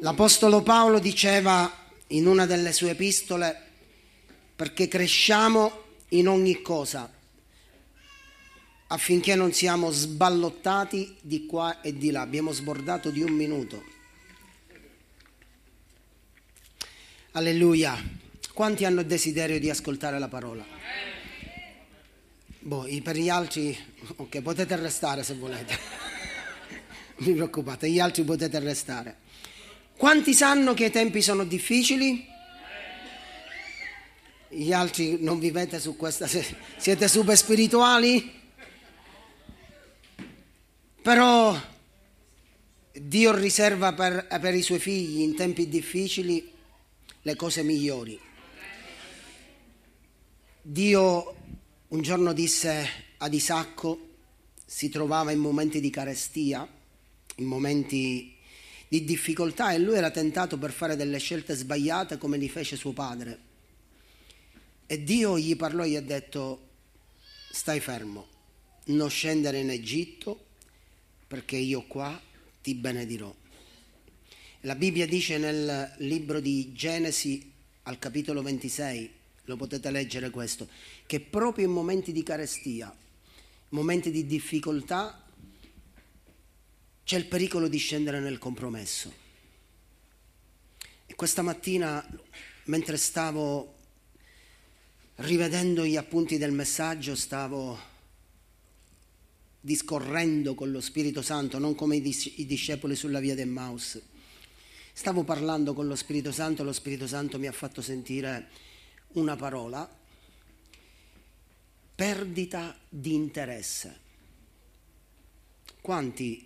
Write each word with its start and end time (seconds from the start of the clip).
L'Apostolo 0.00 0.62
Paolo 0.62 0.98
diceva 0.98 1.72
in 2.08 2.26
una 2.26 2.44
delle 2.44 2.72
sue 2.72 2.90
epistole 2.90 3.62
perché 4.54 4.88
cresciamo 4.88 5.84
in 6.10 6.28
ogni 6.28 6.60
cosa 6.60 7.10
affinché 8.88 9.34
non 9.34 9.52
siamo 9.52 9.90
sballottati 9.90 11.16
di 11.20 11.46
qua 11.46 11.80
e 11.80 11.96
di 11.96 12.10
là. 12.10 12.20
Abbiamo 12.20 12.52
sbordato 12.52 13.10
di 13.10 13.22
un 13.22 13.32
minuto. 13.32 13.82
Alleluia. 17.32 18.24
Quanti 18.52 18.84
hanno 18.84 19.02
desiderio 19.02 19.58
di 19.58 19.68
ascoltare 19.68 20.18
la 20.18 20.28
parola? 20.28 20.64
Boh, 22.60 22.86
per 23.02 23.16
gli 23.16 23.28
altri, 23.28 23.76
ok, 24.16 24.40
potete 24.40 24.76
restare 24.76 25.22
se 25.22 25.34
volete. 25.34 25.78
Non 27.18 27.28
vi 27.28 27.32
preoccupate, 27.32 27.88
gli 27.88 27.98
altri 27.98 28.24
potete 28.24 28.58
restare. 28.58 29.24
Quanti 29.96 30.34
sanno 30.34 30.74
che 30.74 30.86
i 30.86 30.90
tempi 30.90 31.22
sono 31.22 31.44
difficili? 31.44 32.26
Gli 34.48 34.72
altri 34.72 35.16
non 35.20 35.38
vivete 35.38 35.80
su 35.80 35.96
questa, 35.96 36.28
siete 36.76 37.08
super 37.08 37.34
spirituali? 37.34 38.30
Però 41.00 41.58
Dio 42.92 43.34
riserva 43.34 43.94
per, 43.94 44.26
per 44.40 44.54
i 44.54 44.62
suoi 44.62 44.78
figli 44.78 45.20
in 45.20 45.34
tempi 45.34 45.66
difficili 45.66 46.52
le 47.22 47.34
cose 47.34 47.62
migliori. 47.62 48.20
Dio 50.60 51.34
un 51.88 52.02
giorno 52.02 52.34
disse 52.34 53.14
ad 53.16 53.32
Isacco, 53.32 54.08
si 54.64 54.90
trovava 54.90 55.30
in 55.30 55.38
momenti 55.38 55.80
di 55.80 55.88
carestia, 55.88 56.68
in 57.36 57.44
momenti 57.46 58.35
di 59.00 59.04
difficoltà 59.04 59.72
e 59.72 59.78
lui 59.78 59.96
era 59.96 60.10
tentato 60.10 60.56
per 60.58 60.72
fare 60.72 60.96
delle 60.96 61.18
scelte 61.18 61.54
sbagliate 61.54 62.16
come 62.18 62.38
li 62.38 62.48
fece 62.48 62.76
suo 62.76 62.92
padre. 62.92 63.38
E 64.86 65.02
Dio 65.02 65.38
gli 65.38 65.56
parlò 65.56 65.84
e 65.84 65.90
gli 65.90 65.96
ha 65.96 66.00
detto, 66.00 66.68
stai 67.50 67.80
fermo, 67.80 68.26
non 68.86 69.10
scendere 69.10 69.58
in 69.58 69.70
Egitto 69.70 70.44
perché 71.26 71.56
io 71.56 71.84
qua 71.86 72.20
ti 72.62 72.74
benedirò. 72.74 73.34
La 74.60 74.74
Bibbia 74.74 75.06
dice 75.06 75.38
nel 75.38 75.94
libro 75.98 76.40
di 76.40 76.72
Genesi 76.72 77.52
al 77.82 77.98
capitolo 77.98 78.42
26, 78.42 79.10
lo 79.44 79.56
potete 79.56 79.90
leggere 79.90 80.30
questo, 80.30 80.68
che 81.06 81.20
proprio 81.20 81.66
in 81.66 81.72
momenti 81.72 82.12
di 82.12 82.22
carestia, 82.22 82.94
momenti 83.70 84.10
di 84.10 84.26
difficoltà, 84.26 85.25
c'è 87.06 87.16
il 87.16 87.26
pericolo 87.26 87.68
di 87.68 87.78
scendere 87.78 88.18
nel 88.18 88.38
compromesso. 88.38 89.12
E 91.06 91.14
questa 91.14 91.40
mattina, 91.40 92.04
mentre 92.64 92.96
stavo 92.96 93.74
rivedendo 95.18 95.86
gli 95.86 95.94
appunti 95.94 96.36
del 96.36 96.50
messaggio, 96.50 97.14
stavo 97.14 97.78
discorrendo 99.60 100.56
con 100.56 100.72
lo 100.72 100.80
Spirito 100.80 101.22
Santo, 101.22 101.60
non 101.60 101.76
come 101.76 101.94
i 101.94 102.44
discepoli 102.44 102.96
sulla 102.96 103.20
via 103.20 103.36
del 103.36 103.46
Maus. 103.46 104.02
Stavo 104.92 105.22
parlando 105.22 105.74
con 105.74 105.86
lo 105.86 105.94
Spirito 105.94 106.32
Santo 106.32 106.64
lo 106.64 106.72
Spirito 106.72 107.06
Santo 107.06 107.38
mi 107.38 107.46
ha 107.46 107.52
fatto 107.52 107.82
sentire 107.82 108.48
una 109.12 109.36
parola, 109.36 109.88
perdita 111.94 112.76
di 112.88 113.14
interesse. 113.14 114.00
Quanti 115.80 116.45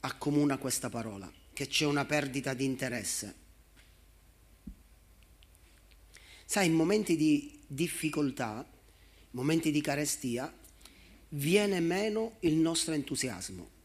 accomuna 0.00 0.58
questa 0.58 0.88
parola? 0.88 1.30
Che 1.52 1.66
c'è 1.66 1.84
una 1.84 2.04
perdita 2.04 2.54
di 2.54 2.64
interesse. 2.64 3.34
Sai, 6.44 6.66
in 6.66 6.74
momenti 6.74 7.16
di 7.16 7.60
difficoltà, 7.66 8.66
momenti 9.32 9.70
di 9.70 9.80
carestia, 9.80 10.52
viene 11.30 11.80
meno 11.80 12.36
il 12.40 12.54
nostro 12.54 12.94
entusiasmo. 12.94 13.76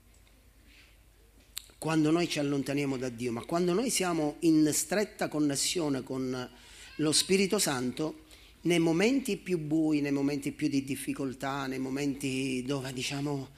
Quando 1.78 2.12
noi 2.12 2.30
ci 2.30 2.40
allontaniamo 2.40 2.98
da 2.98 3.10
Dio, 3.10 3.34
ma 3.34 3.44
quando 3.44 3.74
noi 3.74 3.90
siamo 3.90 4.38
in 4.40 4.70
stretta 4.72 5.28
connessione 5.28 6.02
con 6.04 6.50
lo 6.98 7.12
Spirito 7.12 7.60
Santo, 7.60 8.22
nei 8.62 8.80
momenti 8.80 9.36
più 9.36 9.58
bui, 9.58 10.00
nei 10.00 10.14
momenti 10.14 10.54
più 10.54 10.70
di 10.70 10.86
difficoltà, 10.86 11.68
nei 11.68 11.80
momenti 11.80 12.64
dove 12.66 12.94
diciamo 12.94 13.50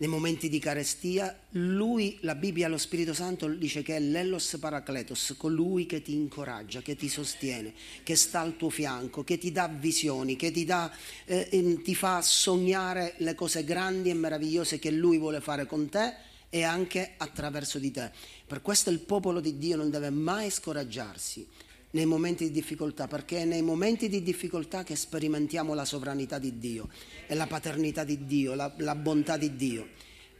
nei 0.00 0.08
momenti 0.08 0.48
di 0.48 0.58
carestia, 0.58 1.38
lui, 1.50 2.16
la 2.22 2.34
Bibbia, 2.34 2.68
lo 2.68 2.78
Spirito 2.78 3.12
Santo 3.12 3.46
dice 3.48 3.82
che 3.82 3.96
è 3.96 4.00
l'Ellos 4.00 4.56
Paracletos, 4.58 5.34
colui 5.36 5.84
che 5.84 6.00
ti 6.00 6.14
incoraggia, 6.14 6.80
che 6.80 6.96
ti 6.96 7.06
sostiene, 7.06 7.74
che 8.02 8.16
sta 8.16 8.40
al 8.40 8.56
tuo 8.56 8.70
fianco, 8.70 9.24
che 9.24 9.36
ti 9.36 9.52
dà 9.52 9.68
visioni, 9.68 10.36
che 10.36 10.50
ti, 10.52 10.64
dà, 10.64 10.90
eh, 11.26 11.80
ti 11.84 11.94
fa 11.94 12.22
sognare 12.22 13.12
le 13.18 13.34
cose 13.34 13.62
grandi 13.62 14.08
e 14.08 14.14
meravigliose 14.14 14.78
che 14.78 14.90
lui 14.90 15.18
vuole 15.18 15.42
fare 15.42 15.66
con 15.66 15.90
te 15.90 16.14
e 16.48 16.62
anche 16.62 17.12
attraverso 17.18 17.78
di 17.78 17.90
te. 17.90 18.10
Per 18.46 18.62
questo 18.62 18.88
il 18.88 19.00
popolo 19.00 19.38
di 19.40 19.58
Dio 19.58 19.76
non 19.76 19.90
deve 19.90 20.08
mai 20.08 20.48
scoraggiarsi 20.48 21.46
nei 21.92 22.06
momenti 22.06 22.44
di 22.44 22.50
difficoltà, 22.52 23.08
perché 23.08 23.38
è 23.38 23.44
nei 23.44 23.62
momenti 23.62 24.08
di 24.08 24.22
difficoltà 24.22 24.84
che 24.84 24.96
sperimentiamo 24.96 25.74
la 25.74 25.84
sovranità 25.84 26.38
di 26.38 26.58
Dio 26.58 26.88
e 27.26 27.34
la 27.34 27.46
paternità 27.46 28.04
di 28.04 28.26
Dio, 28.26 28.54
la, 28.54 28.72
la 28.78 28.94
bontà 28.94 29.36
di 29.36 29.56
Dio. 29.56 29.88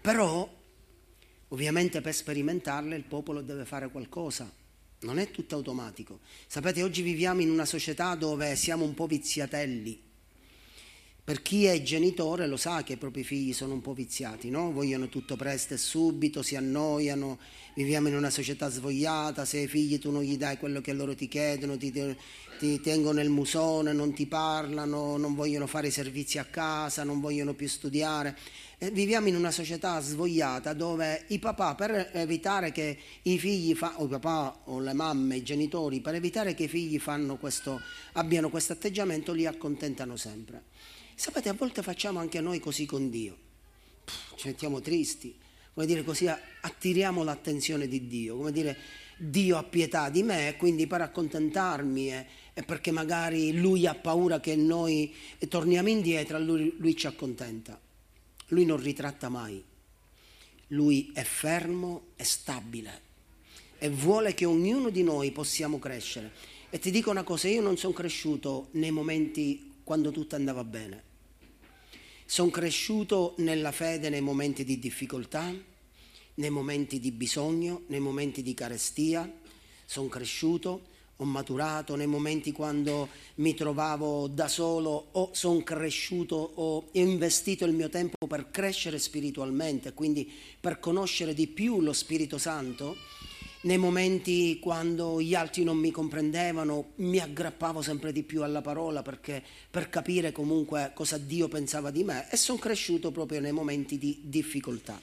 Però, 0.01 0.49
ovviamente 1.49 2.01
per 2.01 2.15
sperimentarle 2.15 2.97
il 2.97 3.05
popolo 3.05 3.43
deve 3.43 3.65
fare 3.65 3.91
qualcosa, 3.91 4.51
non 5.01 5.19
è 5.19 5.31
tutto 5.31 5.55
automatico. 5.55 6.21
Sapete, 6.47 6.83
oggi 6.83 7.03
viviamo 7.03 7.41
in 7.41 7.51
una 7.51 7.65
società 7.65 8.15
dove 8.15 8.55
siamo 8.57 8.85
un 8.85 8.95
po' 8.95 9.07
viziatelli, 9.07 10.10
per 11.23 11.43
chi 11.43 11.67
è 11.67 11.83
genitore 11.83 12.47
lo 12.47 12.57
sa 12.57 12.83
che 12.83 12.95
i 12.95 12.97
propri 12.97 13.25
figli 13.25 13.53
sono 13.53 13.75
un 13.75 13.81
po' 13.81 13.93
viziati, 13.93 14.51
no? 14.51 14.73
vogliono 14.73 15.09
tutto 15.09 15.37
presto 15.37 15.75
e 15.75 15.77
subito, 15.77 16.43
si 16.43 16.57
annoiano, 16.57 17.39
viviamo 17.75 18.09
in 18.09 18.17
una 18.17 18.31
società 18.31 18.69
svogliata, 18.69 19.45
se 19.45 19.59
ai 19.59 19.69
figli 19.69 19.99
tu 19.99 20.11
non 20.11 20.23
gli 20.23 20.37
dai 20.37 20.57
quello 20.57 20.81
che 20.81 20.93
loro 20.93 21.15
ti 21.15 21.29
chiedono, 21.29 21.77
ti, 21.77 21.93
ti 22.59 22.81
tengono 22.81 23.19
nel 23.19 23.29
musone, 23.29 23.93
non 23.93 24.13
ti 24.13 24.27
parlano, 24.27 25.17
non 25.17 25.35
vogliono 25.35 25.67
fare 25.67 25.89
i 25.89 25.91
servizi 25.91 26.39
a 26.39 26.45
casa, 26.45 27.05
non 27.05 27.21
vogliono 27.21 27.55
più 27.55 27.69
studiare. 27.69 28.37
E 28.79 28.91
viviamo 28.91 29.29
in 29.29 29.37
una 29.37 29.51
società 29.51 30.01
svogliata 30.01 30.73
dove 30.73 31.25
i 31.29 31.39
papà, 31.39 31.75
per 31.75 32.11
evitare 32.15 32.73
che 32.73 32.99
i 33.23 33.39
figli, 33.39 33.75
fa, 33.75 34.01
o 34.01 34.07
i 34.07 34.09
papà 34.09 34.63
o 34.65 34.81
le 34.81 34.95
mamme, 34.95 35.37
i 35.37 35.43
genitori, 35.43 36.01
per 36.01 36.15
evitare 36.15 36.55
che 36.55 36.65
i 36.65 36.69
figli 36.69 37.01
questo, 37.39 37.81
abbiano 38.13 38.49
questo 38.49 38.73
atteggiamento, 38.73 39.33
li 39.33 39.45
accontentano 39.45 40.17
sempre. 40.17 40.70
Sapete, 41.21 41.51
a 41.51 41.53
volte 41.53 41.83
facciamo 41.83 42.19
anche 42.19 42.41
noi 42.41 42.61
così 42.61 42.87
con 42.87 43.11
Dio. 43.11 43.37
Ci 44.37 44.47
mettiamo 44.47 44.81
tristi, 44.81 45.37
come 45.75 45.85
dire 45.85 46.03
così 46.03 46.27
attiriamo 46.27 47.23
l'attenzione 47.23 47.87
di 47.89 48.07
Dio, 48.07 48.39
come 48.39 48.53
dire 48.53 48.75
Dio 49.19 49.59
ha 49.59 49.63
pietà 49.63 50.09
di 50.09 50.23
me, 50.23 50.55
quindi 50.57 50.87
per 50.87 51.03
accontentarmi 51.03 52.11
e, 52.11 52.27
e 52.55 52.63
perché 52.63 52.91
magari 52.91 53.53
Lui 53.61 53.87
ha 53.87 53.95
paura 53.95 54.41
che 54.41 54.57
noi 54.57 55.15
torniamo 55.47 55.91
indietro, 55.91 56.39
lui, 56.39 56.75
lui 56.79 56.97
ci 56.97 57.07
accontenta. 57.07 57.79
Lui 58.47 58.65
non 58.65 58.83
ritratta 58.83 59.29
mai. 59.29 59.63
Lui 60.69 61.11
è 61.13 61.23
fermo 61.23 62.13
e 62.17 62.25
stabile 62.25 63.03
e 63.77 63.91
vuole 63.91 64.33
che 64.33 64.47
ognuno 64.47 64.89
di 64.89 65.03
noi 65.03 65.33
possiamo 65.33 65.79
crescere. 65.79 66.33
E 66.71 66.79
ti 66.79 66.91
dico 66.91 67.11
una 67.11 67.25
cosa, 67.25 67.47
io 67.47 67.61
non 67.61 67.77
sono 67.77 67.93
cresciuto 67.93 68.69
nei 68.71 68.91
momenti 68.91 69.69
quando 69.85 70.13
tutto 70.13 70.35
andava 70.35 70.65
bene. 70.65 71.09
Sono 72.31 72.51
cresciuto 72.51 73.35
nella 73.39 73.73
fede 73.73 74.09
nei 74.09 74.21
momenti 74.21 74.63
di 74.63 74.79
difficoltà, 74.79 75.53
nei 76.35 76.51
momenti 76.51 77.01
di 77.01 77.11
bisogno, 77.11 77.83
nei 77.89 77.99
momenti 77.99 78.41
di 78.45 78.55
carestia. 78.55 79.29
Sono 79.85 80.07
cresciuto, 80.07 80.81
ho 81.17 81.25
maturato 81.25 81.97
nei 81.97 82.07
momenti 82.07 82.53
quando 82.53 83.09
mi 83.37 83.53
trovavo 83.55 84.29
da 84.29 84.47
solo 84.47 85.09
o 85.11 85.31
sono 85.33 85.65
cresciuto 85.65 86.53
ho 86.55 86.91
investito 86.93 87.65
il 87.65 87.73
mio 87.73 87.89
tempo 87.89 88.29
per 88.29 88.53
crescere 88.53 89.01
spiritualmente, 89.01 89.93
quindi 89.93 90.33
per 90.61 90.79
conoscere 90.79 91.35
di 91.35 91.49
più 91.49 91.81
lo 91.81 91.93
Spirito 91.93 92.39
Santo 92.39 92.97
nei 93.63 93.77
momenti 93.77 94.59
quando 94.59 95.21
gli 95.21 95.35
altri 95.35 95.65
non 95.65 95.77
mi 95.77 95.91
comprendevano, 95.91 96.93
mi 96.97 97.19
aggrappavo 97.19 97.83
sempre 97.83 98.13
di 98.13 98.23
più 98.23 98.43
alla 98.43 98.63
parola 98.63 99.03
perché, 99.03 99.43
per 99.71 99.91
capire 99.91 100.33
comunque 100.33 100.93
cosa 100.95 101.19
Dio 101.19 101.49
pensava 101.49 101.91
di 101.91 102.03
me 102.03 102.31
e 102.31 102.37
sono 102.37 102.59
cresciuto 102.59 103.11
proprio 103.11 103.41
nei 103.41 103.53
momenti 103.53 103.99
di 103.99 104.21
difficoltà. 104.25 104.99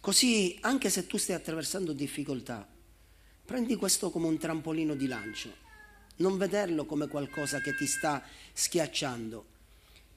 Così, 0.00 0.58
anche 0.60 0.90
se 0.90 1.06
tu 1.06 1.16
stai 1.16 1.36
attraversando 1.36 1.92
difficoltà, 1.92 2.66
prendi 3.44 3.76
questo 3.76 4.10
come 4.10 4.26
un 4.26 4.36
trampolino 4.36 4.94
di 4.94 5.06
lancio, 5.06 5.50
non 6.16 6.36
vederlo 6.36 6.84
come 6.84 7.08
qualcosa 7.08 7.60
che 7.60 7.74
ti 7.74 7.86
sta 7.86 8.22
schiacciando, 8.52 9.44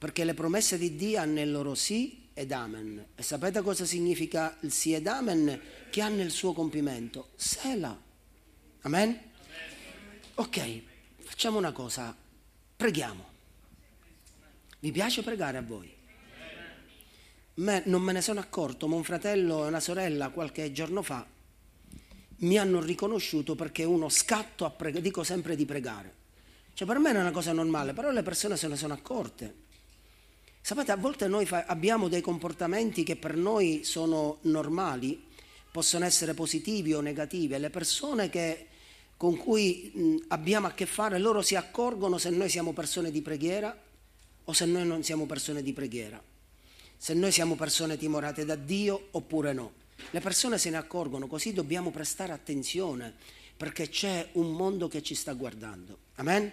perché 0.02 0.24
le 0.24 0.34
promesse 0.34 0.78
di 0.78 0.96
Dio 0.96 1.20
hanno 1.20 1.40
il 1.40 1.52
loro 1.52 1.76
sì 1.76 2.26
ed 2.34 2.50
amen. 2.50 3.06
E 3.14 3.22
sapete 3.22 3.62
cosa 3.62 3.84
significa 3.84 4.56
il 4.62 4.72
sì 4.72 4.94
ed 4.94 5.06
amen? 5.06 5.60
Che 5.90 6.00
hanno 6.00 6.22
il 6.22 6.32
suo 6.32 6.52
compimento. 6.52 7.28
Sela, 7.36 7.96
Amen? 8.80 9.16
Ok, 10.34 10.80
facciamo 11.20 11.58
una 11.58 11.70
cosa, 11.70 12.16
preghiamo. 12.76 13.24
Vi 14.80 14.90
piace 14.90 15.22
pregare 15.22 15.58
a 15.58 15.62
voi? 15.62 15.94
Me, 17.54 17.82
non 17.86 18.02
me 18.02 18.12
ne 18.12 18.22
sono 18.22 18.40
accorto, 18.40 18.88
ma 18.88 18.96
un 18.96 19.04
fratello 19.04 19.64
e 19.64 19.68
una 19.68 19.78
sorella 19.78 20.30
qualche 20.30 20.72
giorno 20.72 21.02
fa 21.02 21.24
mi 22.38 22.58
hanno 22.58 22.80
riconosciuto 22.80 23.54
perché 23.54 23.84
uno 23.84 24.08
scatto 24.08 24.64
a 24.64 24.70
pregare, 24.70 25.00
dico 25.00 25.22
sempre 25.22 25.54
di 25.54 25.64
pregare. 25.64 26.12
Cioè 26.74 26.88
per 26.88 26.98
me 26.98 27.12
è 27.12 27.20
una 27.20 27.30
cosa 27.30 27.52
normale, 27.52 27.92
però 27.92 28.10
le 28.10 28.24
persone 28.24 28.56
se 28.56 28.66
ne 28.66 28.74
sono 28.74 28.94
accorte. 28.94 29.61
Sapete, 30.64 30.92
a 30.92 30.96
volte 30.96 31.26
noi 31.26 31.44
fa, 31.44 31.64
abbiamo 31.66 32.06
dei 32.06 32.20
comportamenti 32.20 33.02
che 33.02 33.16
per 33.16 33.34
noi 33.34 33.82
sono 33.82 34.38
normali, 34.42 35.20
possono 35.72 36.04
essere 36.04 36.34
positivi 36.34 36.94
o 36.94 37.00
negativi, 37.00 37.54
e 37.54 37.58
le 37.58 37.68
persone 37.68 38.30
che, 38.30 38.68
con 39.16 39.36
cui 39.36 39.90
mh, 39.92 40.16
abbiamo 40.28 40.68
a 40.68 40.72
che 40.72 40.86
fare, 40.86 41.18
loro 41.18 41.42
si 41.42 41.56
accorgono 41.56 42.16
se 42.16 42.30
noi 42.30 42.48
siamo 42.48 42.72
persone 42.72 43.10
di 43.10 43.20
preghiera 43.22 43.76
o 44.44 44.52
se 44.52 44.64
noi 44.66 44.86
non 44.86 45.02
siamo 45.02 45.26
persone 45.26 45.64
di 45.64 45.72
preghiera, 45.72 46.22
se 46.96 47.12
noi 47.12 47.32
siamo 47.32 47.56
persone 47.56 47.96
timorate 47.96 48.44
da 48.44 48.54
Dio 48.54 49.08
oppure 49.10 49.52
no. 49.52 49.72
Le 50.10 50.20
persone 50.20 50.58
se 50.58 50.70
ne 50.70 50.76
accorgono, 50.76 51.26
così 51.26 51.52
dobbiamo 51.52 51.90
prestare 51.90 52.32
attenzione 52.32 53.14
perché 53.56 53.88
c'è 53.88 54.28
un 54.34 54.52
mondo 54.52 54.86
che 54.86 55.02
ci 55.02 55.16
sta 55.16 55.32
guardando. 55.32 55.98
Amen? 56.16 56.52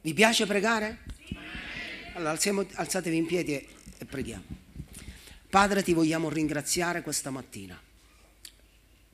Vi 0.00 0.14
piace 0.14 0.46
pregare? 0.46 1.04
Allora 2.18 2.32
alziamo, 2.32 2.66
alzatevi 2.72 3.16
in 3.16 3.26
piedi 3.26 3.54
e, 3.54 3.68
e 3.96 4.04
preghiamo. 4.04 4.42
Padre, 5.48 5.84
ti 5.84 5.92
vogliamo 5.92 6.28
ringraziare 6.28 7.00
questa 7.00 7.30
mattina 7.30 7.80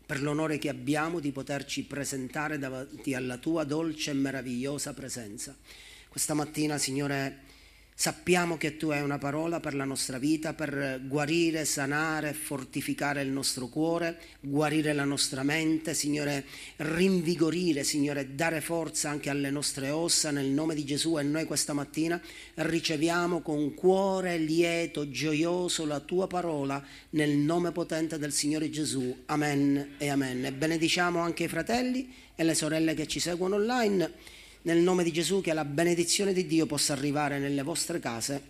per 0.06 0.22
l'onore 0.22 0.56
che 0.56 0.70
abbiamo 0.70 1.20
di 1.20 1.30
poterci 1.30 1.84
presentare 1.84 2.58
davanti 2.58 3.12
alla 3.12 3.36
tua 3.36 3.64
dolce 3.64 4.12
e 4.12 4.14
meravigliosa 4.14 4.94
presenza. 4.94 5.54
Questa 6.08 6.32
mattina, 6.32 6.78
Signore, 6.78 7.40
Sappiamo 7.96 8.56
che 8.56 8.76
tu 8.76 8.88
hai 8.88 9.02
una 9.02 9.18
parola 9.18 9.60
per 9.60 9.72
la 9.72 9.84
nostra 9.84 10.18
vita, 10.18 10.52
per 10.52 11.00
guarire, 11.06 11.64
sanare, 11.64 12.32
fortificare 12.32 13.22
il 13.22 13.28
nostro 13.28 13.68
cuore, 13.68 14.18
guarire 14.40 14.92
la 14.92 15.04
nostra 15.04 15.44
mente, 15.44 15.94
Signore, 15.94 16.44
rinvigorire, 16.78 17.84
Signore, 17.84 18.34
dare 18.34 18.60
forza 18.60 19.10
anche 19.10 19.30
alle 19.30 19.50
nostre 19.50 19.90
ossa 19.90 20.32
nel 20.32 20.48
nome 20.48 20.74
di 20.74 20.84
Gesù 20.84 21.20
e 21.20 21.22
noi 21.22 21.44
questa 21.44 21.72
mattina 21.72 22.20
riceviamo 22.54 23.42
con 23.42 23.74
cuore 23.74 24.38
lieto, 24.38 25.08
gioioso 25.08 25.86
la 25.86 26.00
tua 26.00 26.26
parola 26.26 26.84
nel 27.10 27.36
nome 27.36 27.70
potente 27.70 28.18
del 28.18 28.32
Signore 28.32 28.70
Gesù. 28.70 29.22
Amen 29.26 29.94
e 29.98 30.08
amen. 30.08 30.44
E 30.44 30.52
benediciamo 30.52 31.20
anche 31.20 31.44
i 31.44 31.48
fratelli 31.48 32.12
e 32.34 32.42
le 32.42 32.54
sorelle 32.54 32.94
che 32.94 33.06
ci 33.06 33.20
seguono 33.20 33.54
online 33.54 34.42
nel 34.64 34.78
nome 34.78 35.04
di 35.04 35.12
Gesù 35.12 35.40
che 35.40 35.52
la 35.52 35.64
benedizione 35.64 36.32
di 36.32 36.46
Dio 36.46 36.66
possa 36.66 36.92
arrivare 36.92 37.38
nelle 37.38 37.62
vostre 37.62 38.00
case 38.00 38.44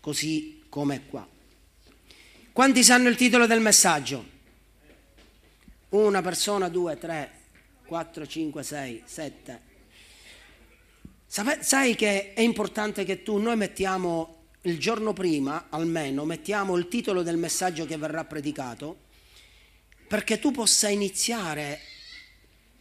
così 0.00 0.64
come 0.68 1.06
qua. 1.06 1.26
Quanti 2.52 2.82
sanno 2.82 3.08
il 3.08 3.16
titolo 3.16 3.46
del 3.46 3.60
messaggio? 3.60 4.36
Una 5.90 6.22
persona, 6.22 6.68
due, 6.68 6.98
tre, 6.98 7.30
quattro, 7.86 8.26
cinque, 8.26 8.62
sei, 8.62 9.02
sette. 9.04 9.62
Sai 11.26 11.94
che 11.94 12.32
è 12.32 12.40
importante 12.40 13.04
che 13.04 13.22
tu, 13.22 13.36
noi 13.36 13.56
mettiamo 13.56 14.46
il 14.62 14.78
giorno 14.78 15.12
prima, 15.12 15.66
almeno, 15.68 16.24
mettiamo 16.24 16.76
il 16.76 16.88
titolo 16.88 17.22
del 17.22 17.36
messaggio 17.36 17.84
che 17.86 17.96
verrà 17.96 18.24
predicato, 18.24 19.00
perché 20.08 20.38
tu 20.38 20.50
possa 20.50 20.88
iniziare 20.88 21.80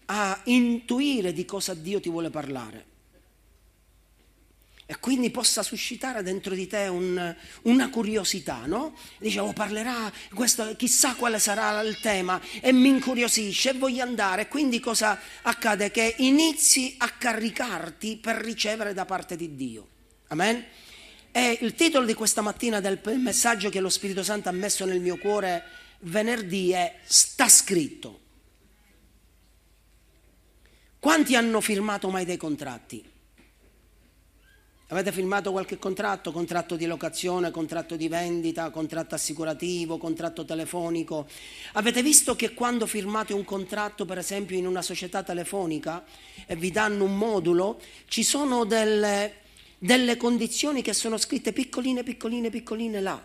a 0.07 0.41
intuire 0.45 1.33
di 1.33 1.45
cosa 1.45 1.73
Dio 1.73 1.99
ti 1.99 2.09
vuole 2.09 2.29
parlare. 2.29 2.85
E 4.89 4.99
quindi 4.99 5.31
possa 5.31 5.63
suscitare 5.63 6.23
dentro 6.23 6.55
di 6.55 6.65
te 6.65 6.87
un, 6.87 7.35
una 7.63 7.89
curiosità, 7.89 8.65
no? 8.65 8.95
Dicevo, 9.19 9.47
oh, 9.47 9.53
parlerà, 9.53 10.09
questo, 10.33 10.75
chissà 10.77 11.15
quale 11.15 11.39
sarà 11.39 11.81
il 11.81 11.99
tema, 11.99 12.39
e 12.61 12.71
mi 12.71 12.87
incuriosisce, 12.87 13.71
e 13.71 13.73
voglio 13.73 14.03
andare. 14.03 14.47
Quindi 14.47 14.79
cosa 14.79 15.19
accade? 15.41 15.91
Che 15.91 16.15
inizi 16.19 16.95
a 16.99 17.09
caricarti 17.09 18.15
per 18.15 18.37
ricevere 18.37 18.93
da 18.93 19.03
parte 19.03 19.35
di 19.35 19.55
Dio. 19.55 19.87
Amen? 20.27 20.65
E 21.33 21.57
il 21.61 21.73
titolo 21.73 22.05
di 22.05 22.13
questa 22.13 22.41
mattina 22.41 22.79
del 22.79 23.01
messaggio 23.17 23.69
che 23.69 23.81
lo 23.81 23.89
Spirito 23.89 24.23
Santo 24.23 24.47
ha 24.47 24.53
messo 24.53 24.85
nel 24.85 25.01
mio 25.01 25.17
cuore 25.17 25.65
venerdì 25.99 26.71
è 26.71 26.99
Sta 27.03 27.49
scritto. 27.49 28.26
Quanti 30.99 31.35
hanno 31.35 31.61
firmato 31.61 32.09
mai 32.09 32.25
dei 32.25 32.37
contratti? 32.37 33.03
Avete 34.89 35.11
firmato 35.11 35.51
qualche 35.51 35.77
contratto? 35.77 36.31
Contratto 36.31 36.75
di 36.75 36.87
locazione, 36.87 37.51
contratto 37.51 37.95
di 37.95 38.07
vendita, 38.07 38.71
contratto 38.71 39.13
assicurativo, 39.13 39.97
contratto 39.97 40.43
telefonico? 40.43 41.27
Avete 41.73 42.01
visto 42.01 42.35
che 42.35 42.53
quando 42.53 42.87
firmate 42.87 43.33
un 43.33 43.43
contratto, 43.43 44.05
per 44.05 44.17
esempio 44.17 44.57
in 44.57 44.65
una 44.65 44.81
società 44.81 45.21
telefonica, 45.21 46.03
e 46.47 46.55
vi 46.55 46.71
danno 46.71 47.03
un 47.03 47.15
modulo, 47.15 47.79
ci 48.07 48.23
sono 48.23 48.65
delle, 48.65 49.41
delle 49.77 50.17
condizioni 50.17 50.81
che 50.81 50.93
sono 50.93 51.17
scritte 51.17 51.53
piccoline, 51.53 52.01
piccoline, 52.01 52.49
piccoline 52.49 53.01
là. 53.01 53.23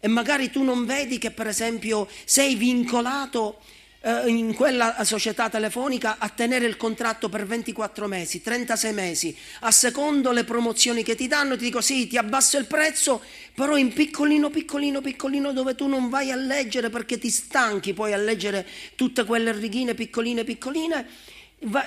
E 0.00 0.08
magari 0.08 0.50
tu 0.50 0.64
non 0.64 0.84
vedi 0.86 1.18
che, 1.18 1.30
per 1.30 1.46
esempio, 1.46 2.08
sei 2.24 2.56
vincolato 2.56 3.60
eh, 4.00 4.28
in 4.28 4.54
quella 4.54 5.02
società 5.04 5.48
telefonica 5.48 6.16
a 6.18 6.28
tenere 6.28 6.66
il 6.66 6.76
contratto 6.76 7.28
per 7.28 7.46
24 7.46 8.06
mesi, 8.06 8.42
36 8.42 8.92
mesi, 8.92 9.36
a 9.60 9.70
secondo 9.70 10.32
le 10.32 10.44
promozioni 10.44 11.02
che 11.02 11.14
ti 11.14 11.26
danno, 11.26 11.56
ti 11.56 11.64
dico 11.64 11.80
sì, 11.80 12.06
ti 12.06 12.16
abbasso 12.16 12.58
il 12.58 12.66
prezzo, 12.66 13.22
però 13.54 13.76
in 13.76 13.92
piccolino, 13.92 14.50
piccolino, 14.50 15.00
piccolino 15.00 15.52
dove 15.52 15.74
tu 15.74 15.86
non 15.86 16.08
vai 16.08 16.30
a 16.30 16.36
leggere 16.36 16.90
perché 16.90 17.18
ti 17.18 17.30
stanchi 17.30 17.94
poi 17.94 18.12
a 18.12 18.16
leggere 18.16 18.66
tutte 18.94 19.24
quelle 19.24 19.52
righine 19.52 19.94
piccoline, 19.94 20.44
piccoline, 20.44 21.06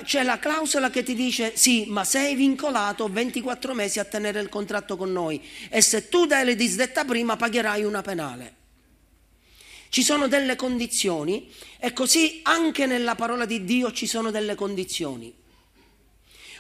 c'è 0.04 0.24
la 0.24 0.40
clausola 0.40 0.90
che 0.90 1.04
ti 1.04 1.14
dice 1.14 1.54
sì, 1.56 1.86
ma 1.88 2.04
sei 2.04 2.36
vincolato 2.36 3.08
24 3.08 3.74
mesi 3.74 4.00
a 4.00 4.04
tenere 4.04 4.42
il 4.42 4.50
contratto 4.50 4.98
con 4.98 5.12
noi. 5.12 5.42
E 5.70 5.82
se 5.82 6.10
tu 6.10 6.26
dai 6.26 6.44
le 6.44 6.56
disdetta 6.56 7.06
prima 7.06 7.36
pagherai 7.36 7.84
una 7.84 8.02
penale. 8.02 8.59
Ci 9.90 10.04
sono 10.04 10.28
delle 10.28 10.56
condizioni 10.56 11.52
e 11.80 11.94
così 11.94 12.42
anche 12.44 12.86
nella 12.86 13.16
parola 13.16 13.46
di 13.46 13.64
Dio 13.64 13.92
ci 13.92 14.06
sono 14.06 14.30
delle 14.30 14.54
condizioni. 14.54 15.34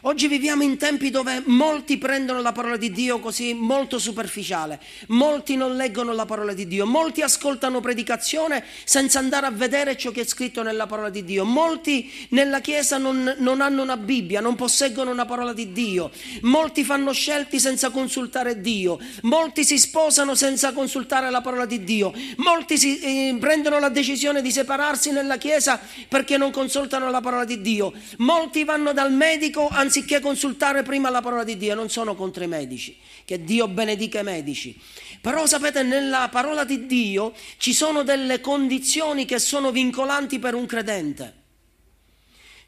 Oggi 0.03 0.29
viviamo 0.29 0.63
in 0.63 0.77
tempi 0.77 1.09
dove 1.09 1.43
molti 1.47 1.97
prendono 1.97 2.39
la 2.41 2.53
parola 2.53 2.77
di 2.77 2.89
Dio 2.89 3.19
così 3.19 3.53
molto 3.53 3.99
superficiale, 3.99 4.79
molti 5.07 5.57
non 5.57 5.75
leggono 5.75 6.13
la 6.13 6.23
parola 6.23 6.53
di 6.53 6.67
Dio, 6.67 6.85
molti 6.85 7.21
ascoltano 7.21 7.81
predicazione 7.81 8.63
senza 8.85 9.19
andare 9.19 9.47
a 9.47 9.51
vedere 9.51 9.97
ciò 9.97 10.11
che 10.11 10.21
è 10.21 10.25
scritto 10.25 10.63
nella 10.63 10.87
parola 10.87 11.09
di 11.09 11.25
Dio, 11.25 11.43
molti 11.43 12.09
nella 12.29 12.61
Chiesa 12.61 12.97
non, 12.97 13.35
non 13.39 13.59
hanno 13.59 13.81
una 13.81 13.97
Bibbia, 13.97 14.39
non 14.39 14.55
posseggono 14.55 15.11
una 15.11 15.25
parola 15.25 15.51
di 15.51 15.73
Dio, 15.73 16.11
molti 16.43 16.85
fanno 16.85 17.11
scelti 17.11 17.59
senza 17.59 17.89
consultare 17.89 18.61
Dio, 18.61 18.99
molti 19.23 19.65
si 19.65 19.77
sposano 19.77 20.33
senza 20.33 20.71
consultare 20.71 21.29
la 21.29 21.41
parola 21.41 21.65
di 21.65 21.83
Dio, 21.83 22.13
molti 22.37 22.77
si, 22.77 23.01
eh, 23.01 23.35
prendono 23.37 23.79
la 23.79 23.89
decisione 23.89 24.41
di 24.41 24.51
separarsi 24.53 25.11
nella 25.11 25.35
Chiesa 25.35 25.77
perché 26.07 26.37
non 26.37 26.51
consultano 26.51 27.09
la 27.09 27.19
parola 27.19 27.43
di 27.43 27.59
Dio, 27.59 27.91
molti 28.19 28.63
vanno 28.63 28.93
dal 28.93 29.11
medico 29.11 29.67
anziché 29.67 29.87
consultare 30.21 30.83
prima 30.83 31.09
la 31.09 31.21
parola 31.21 31.43
di 31.43 31.57
Dio, 31.57 31.75
non 31.75 31.89
sono 31.89 32.15
contro 32.15 32.43
i 32.43 32.47
medici, 32.47 32.97
che 33.25 33.43
Dio 33.43 33.67
benedica 33.67 34.19
i 34.19 34.23
medici. 34.23 34.79
Però 35.21 35.45
sapete, 35.45 35.83
nella 35.83 36.29
parola 36.29 36.63
di 36.63 36.85
Dio 36.85 37.33
ci 37.57 37.73
sono 37.73 38.03
delle 38.03 38.39
condizioni 38.39 39.25
che 39.25 39.39
sono 39.39 39.71
vincolanti 39.71 40.39
per 40.39 40.55
un 40.55 40.65
credente. 40.65 41.33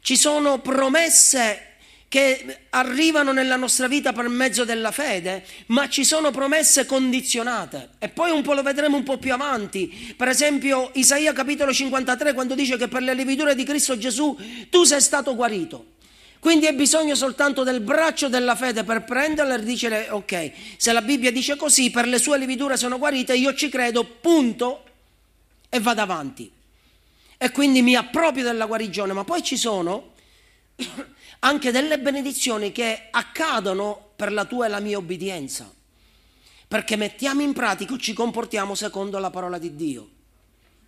Ci 0.00 0.16
sono 0.16 0.60
promesse 0.60 1.72
che 2.12 2.58
arrivano 2.68 3.32
nella 3.32 3.56
nostra 3.56 3.88
vita 3.88 4.12
per 4.12 4.28
mezzo 4.28 4.66
della 4.66 4.90
fede, 4.90 5.46
ma 5.68 5.88
ci 5.88 6.04
sono 6.04 6.30
promesse 6.30 6.84
condizionate. 6.84 7.92
E 7.98 8.10
poi 8.10 8.30
un 8.30 8.42
po' 8.42 8.52
lo 8.52 8.62
vedremo 8.62 8.98
un 8.98 9.02
po' 9.02 9.16
più 9.16 9.32
avanti. 9.32 10.14
Per 10.14 10.28
esempio, 10.28 10.90
Isaia 10.92 11.32
capitolo 11.32 11.72
53, 11.72 12.34
quando 12.34 12.54
dice 12.54 12.76
che 12.76 12.86
per 12.86 13.00
le 13.00 13.14
lividure 13.14 13.54
di 13.54 13.64
Cristo 13.64 13.96
Gesù 13.96 14.36
tu 14.68 14.84
sei 14.84 15.00
stato 15.00 15.34
guarito. 15.34 15.92
Quindi 16.42 16.66
hai 16.66 16.74
bisogno 16.74 17.14
soltanto 17.14 17.62
del 17.62 17.78
braccio 17.78 18.28
della 18.28 18.56
fede 18.56 18.82
per 18.82 19.04
prenderla 19.04 19.54
e 19.54 19.62
dire 19.62 20.10
ok, 20.10 20.50
se 20.76 20.92
la 20.92 21.00
Bibbia 21.00 21.30
dice 21.30 21.54
così, 21.54 21.92
per 21.92 22.08
le 22.08 22.18
sue 22.18 22.36
lividure 22.36 22.76
sono 22.76 22.98
guarite, 22.98 23.36
io 23.36 23.54
ci 23.54 23.68
credo, 23.68 24.02
punto, 24.02 24.82
e 25.68 25.78
vado 25.78 26.00
avanti. 26.00 26.50
E 27.38 27.50
quindi 27.52 27.80
mi 27.80 27.94
approprio 27.94 28.42
della 28.42 28.66
guarigione, 28.66 29.12
ma 29.12 29.22
poi 29.22 29.40
ci 29.44 29.56
sono 29.56 30.14
anche 31.38 31.70
delle 31.70 32.00
benedizioni 32.00 32.72
che 32.72 33.06
accadono 33.12 34.10
per 34.16 34.32
la 34.32 34.44
tua 34.44 34.66
e 34.66 34.68
la 34.68 34.80
mia 34.80 34.98
obbedienza, 34.98 35.72
perché 36.66 36.96
mettiamo 36.96 37.42
in 37.42 37.52
pratica, 37.52 37.96
ci 37.96 38.14
comportiamo 38.14 38.74
secondo 38.74 39.20
la 39.20 39.30
parola 39.30 39.58
di 39.58 39.76
Dio. 39.76 40.08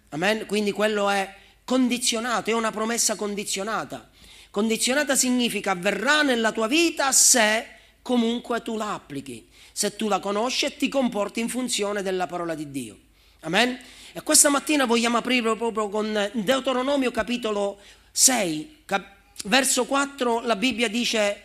Amen? 0.08 0.46
Quindi 0.46 0.72
quello 0.72 1.08
è 1.08 1.32
condizionato, 1.64 2.50
è 2.50 2.54
una 2.54 2.72
promessa 2.72 3.14
condizionata. 3.14 4.10
Condizionata 4.54 5.16
significa 5.16 5.72
avverrà 5.72 6.22
nella 6.22 6.52
tua 6.52 6.68
vita 6.68 7.10
se 7.10 7.66
comunque 8.02 8.62
tu 8.62 8.76
la 8.76 8.94
applichi, 8.94 9.48
se 9.72 9.96
tu 9.96 10.06
la 10.06 10.20
conosci 10.20 10.66
e 10.66 10.76
ti 10.76 10.88
comporti 10.88 11.40
in 11.40 11.48
funzione 11.48 12.02
della 12.02 12.28
parola 12.28 12.54
di 12.54 12.70
Dio. 12.70 12.96
Amen? 13.40 13.76
E 14.12 14.22
questa 14.22 14.50
mattina 14.50 14.84
vogliamo 14.84 15.16
aprire 15.16 15.56
proprio 15.56 15.88
con 15.88 16.30
Deuteronomio 16.34 17.10
capitolo 17.10 17.80
6, 18.12 18.82
cap- 18.84 19.16
verso 19.46 19.86
4, 19.86 20.42
la 20.42 20.54
Bibbia 20.54 20.86
dice 20.86 21.42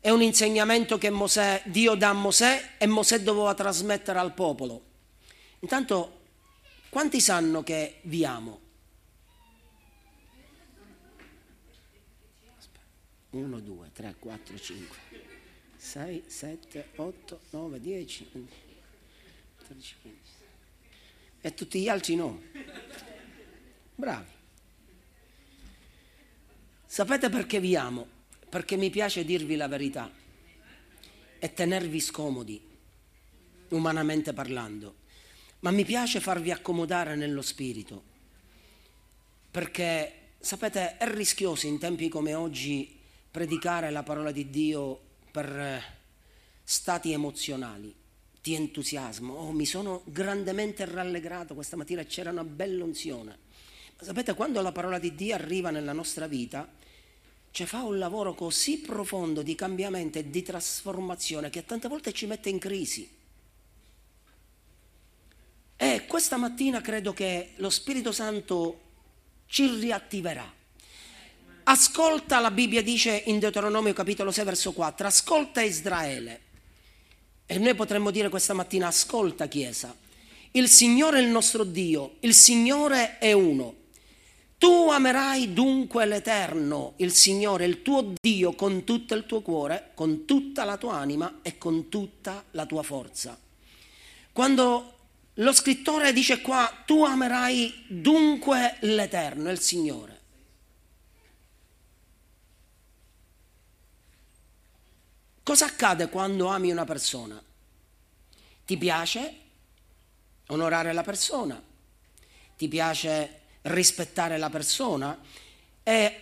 è 0.00 0.10
un 0.10 0.20
insegnamento 0.20 0.98
che 0.98 1.10
Mosè, 1.10 1.62
Dio 1.66 1.94
dà 1.94 2.08
a 2.08 2.12
Mosè 2.12 2.70
e 2.76 2.88
Mosè 2.88 3.20
doveva 3.20 3.54
trasmettere 3.54 4.18
al 4.18 4.34
popolo. 4.34 4.82
Intanto, 5.60 6.22
quanti 6.88 7.20
sanno 7.20 7.62
che 7.62 8.00
vi 8.02 8.24
amo? 8.24 8.61
1, 13.32 13.60
2, 13.60 13.90
3, 13.92 14.14
4, 14.18 14.58
5, 14.58 14.96
6, 15.76 16.24
7, 16.26 16.88
8, 16.96 17.40
9, 17.50 17.80
10, 17.80 18.28
11, 18.32 18.54
13, 19.66 19.94
15. 20.02 20.32
E 21.40 21.54
tutti 21.54 21.80
gli 21.80 21.88
altri 21.88 22.14
no. 22.14 22.42
Bravi. 23.94 24.30
Sapete 26.86 27.30
perché 27.30 27.58
vi 27.58 27.74
amo? 27.74 28.06
Perché 28.48 28.76
mi 28.76 28.90
piace 28.90 29.24
dirvi 29.24 29.56
la 29.56 29.66
verità 29.66 30.12
e 31.38 31.52
tenervi 31.54 32.00
scomodi, 32.00 32.62
umanamente 33.68 34.34
parlando, 34.34 34.96
ma 35.60 35.70
mi 35.70 35.84
piace 35.84 36.20
farvi 36.20 36.50
accomodare 36.50 37.16
nello 37.16 37.40
spirito, 37.40 38.02
perché 39.50 40.34
sapete 40.38 40.98
è 40.98 41.10
rischioso 41.10 41.66
in 41.66 41.78
tempi 41.78 42.10
come 42.10 42.34
oggi 42.34 43.00
predicare 43.32 43.90
la 43.90 44.02
parola 44.02 44.30
di 44.30 44.50
Dio 44.50 45.00
per 45.30 45.48
eh, 45.48 45.82
stati 46.62 47.12
emozionali, 47.12 47.92
di 48.42 48.54
entusiasmo. 48.54 49.32
Oh, 49.32 49.52
mi 49.52 49.64
sono 49.64 50.02
grandemente 50.04 50.84
rallegrato 50.84 51.54
questa 51.54 51.76
mattina, 51.76 52.04
c'era 52.04 52.30
una 52.30 52.44
bella 52.44 52.84
unzione. 52.84 53.38
Ma 53.98 54.04
sapete, 54.04 54.34
quando 54.34 54.60
la 54.60 54.70
parola 54.70 54.98
di 54.98 55.14
Dio 55.14 55.34
arriva 55.34 55.70
nella 55.70 55.94
nostra 55.94 56.26
vita, 56.26 56.68
cioè 57.50 57.66
fa 57.66 57.82
un 57.82 57.98
lavoro 57.98 58.34
così 58.34 58.80
profondo 58.80 59.40
di 59.40 59.54
cambiamento 59.54 60.18
e 60.18 60.28
di 60.28 60.42
trasformazione 60.42 61.48
che 61.48 61.64
tante 61.64 61.88
volte 61.88 62.12
ci 62.12 62.26
mette 62.26 62.50
in 62.50 62.58
crisi. 62.58 63.10
E 65.74 66.04
questa 66.06 66.36
mattina 66.36 66.82
credo 66.82 67.14
che 67.14 67.54
lo 67.56 67.70
Spirito 67.70 68.12
Santo 68.12 68.80
ci 69.46 69.66
riattiverà 69.78 70.60
Ascolta, 71.64 72.40
la 72.40 72.50
Bibbia 72.50 72.82
dice 72.82 73.22
in 73.26 73.38
Deuteronomio 73.38 73.92
capitolo 73.92 74.32
6 74.32 74.44
verso 74.44 74.72
4, 74.72 75.06
ascolta 75.06 75.62
Israele. 75.62 76.40
E 77.46 77.58
noi 77.58 77.74
potremmo 77.74 78.10
dire 78.10 78.28
questa 78.28 78.52
mattina, 78.52 78.88
ascolta 78.88 79.46
Chiesa. 79.46 79.94
Il 80.52 80.68
Signore 80.68 81.18
è 81.18 81.22
il 81.22 81.28
nostro 81.28 81.62
Dio, 81.62 82.16
il 82.20 82.34
Signore 82.34 83.18
è 83.18 83.32
uno. 83.32 83.74
Tu 84.58 84.88
amerai 84.90 85.52
dunque 85.52 86.04
l'Eterno, 86.04 86.94
il 86.96 87.12
Signore, 87.12 87.64
il 87.64 87.82
tuo 87.82 88.12
Dio, 88.20 88.54
con 88.54 88.84
tutto 88.84 89.14
il 89.14 89.26
tuo 89.26 89.40
cuore, 89.40 89.90
con 89.94 90.24
tutta 90.24 90.64
la 90.64 90.76
tua 90.76 90.94
anima 90.94 91.40
e 91.42 91.58
con 91.58 91.88
tutta 91.88 92.44
la 92.52 92.66
tua 92.66 92.82
forza. 92.82 93.38
Quando 94.32 94.98
lo 95.34 95.52
scrittore 95.52 96.12
dice 96.12 96.40
qua, 96.40 96.82
tu 96.84 97.04
amerai 97.04 97.84
dunque 97.88 98.76
l'Eterno, 98.80 99.50
il 99.50 99.60
Signore. 99.60 100.21
Cosa 105.42 105.66
accade 105.66 106.08
quando 106.08 106.46
ami 106.46 106.70
una 106.70 106.84
persona? 106.84 107.42
Ti 108.64 108.76
piace 108.76 109.36
onorare 110.48 110.92
la 110.92 111.02
persona, 111.02 111.60
ti 112.56 112.68
piace 112.68 113.40
rispettare 113.62 114.38
la 114.38 114.50
persona 114.50 115.18
e 115.82 116.20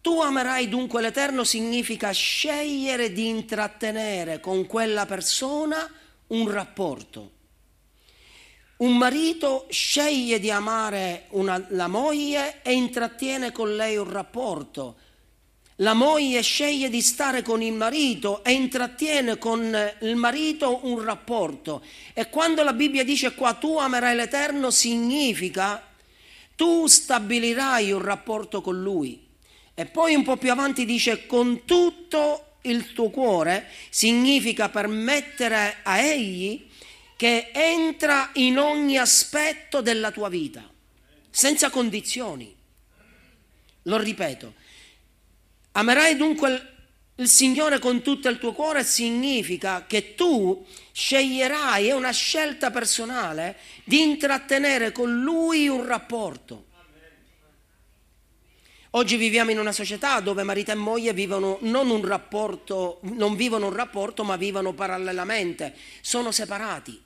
tu 0.00 0.20
amerai 0.20 0.68
dunque 0.70 1.02
l'Eterno 1.02 1.44
significa 1.44 2.10
scegliere 2.12 3.12
di 3.12 3.28
intrattenere 3.28 4.40
con 4.40 4.66
quella 4.66 5.04
persona 5.04 5.88
un 6.28 6.50
rapporto. 6.50 7.30
Un 8.78 8.96
marito 8.96 9.66
sceglie 9.68 10.40
di 10.40 10.50
amare 10.50 11.26
una, 11.30 11.64
la 11.68 11.88
moglie 11.88 12.62
e 12.62 12.72
intrattiene 12.72 13.52
con 13.52 13.76
lei 13.76 13.96
un 13.96 14.10
rapporto 14.10 14.96
la 15.82 15.94
moglie 15.94 16.42
sceglie 16.42 16.88
di 16.88 17.02
stare 17.02 17.42
con 17.42 17.60
il 17.60 17.72
marito 17.72 18.42
e 18.44 18.52
intrattiene 18.52 19.36
con 19.36 19.76
il 20.00 20.14
marito 20.14 20.80
un 20.84 21.02
rapporto. 21.02 21.82
E 22.14 22.30
quando 22.30 22.62
la 22.62 22.72
Bibbia 22.72 23.04
dice 23.04 23.34
qua 23.34 23.54
tu 23.54 23.76
amerai 23.78 24.14
l'Eterno, 24.14 24.70
significa 24.70 25.84
tu 26.54 26.86
stabilirai 26.86 27.90
un 27.90 28.00
rapporto 28.00 28.60
con 28.60 28.80
Lui. 28.80 29.26
E 29.74 29.86
poi 29.86 30.14
un 30.14 30.22
po' 30.22 30.36
più 30.36 30.52
avanti 30.52 30.84
dice 30.84 31.26
con 31.26 31.64
tutto 31.64 32.58
il 32.62 32.92
tuo 32.92 33.10
cuore, 33.10 33.68
significa 33.90 34.68
permettere 34.68 35.78
a 35.82 35.98
Egli 35.98 36.68
che 37.16 37.50
entra 37.52 38.30
in 38.34 38.58
ogni 38.58 38.98
aspetto 38.98 39.80
della 39.80 40.12
tua 40.12 40.28
vita, 40.28 40.68
senza 41.28 41.70
condizioni. 41.70 42.54
Lo 43.86 43.98
ripeto, 43.98 44.54
Amerai 45.72 46.16
dunque 46.16 46.72
il 47.16 47.28
Signore 47.28 47.78
con 47.78 48.02
tutto 48.02 48.28
il 48.28 48.38
tuo 48.38 48.52
cuore 48.52 48.84
significa 48.84 49.84
che 49.86 50.14
tu 50.14 50.66
sceglierai, 50.92 51.88
è 51.88 51.92
una 51.92 52.10
scelta 52.10 52.70
personale, 52.70 53.56
di 53.84 54.02
intrattenere 54.02 54.92
con 54.92 55.22
Lui 55.22 55.68
un 55.68 55.86
rapporto. 55.86 56.66
Oggi 58.94 59.16
viviamo 59.16 59.50
in 59.50 59.58
una 59.58 59.72
società 59.72 60.20
dove 60.20 60.42
marito 60.42 60.70
e 60.70 60.74
moglie 60.74 61.14
vivono 61.14 61.56
non 61.62 61.88
un 61.88 62.04
rapporto, 62.04 62.98
non 63.02 63.36
vivono 63.36 63.68
un 63.68 63.72
rapporto, 63.72 64.22
ma 64.24 64.36
vivono 64.36 64.74
parallelamente, 64.74 65.74
sono 66.02 66.30
separati 66.30 67.01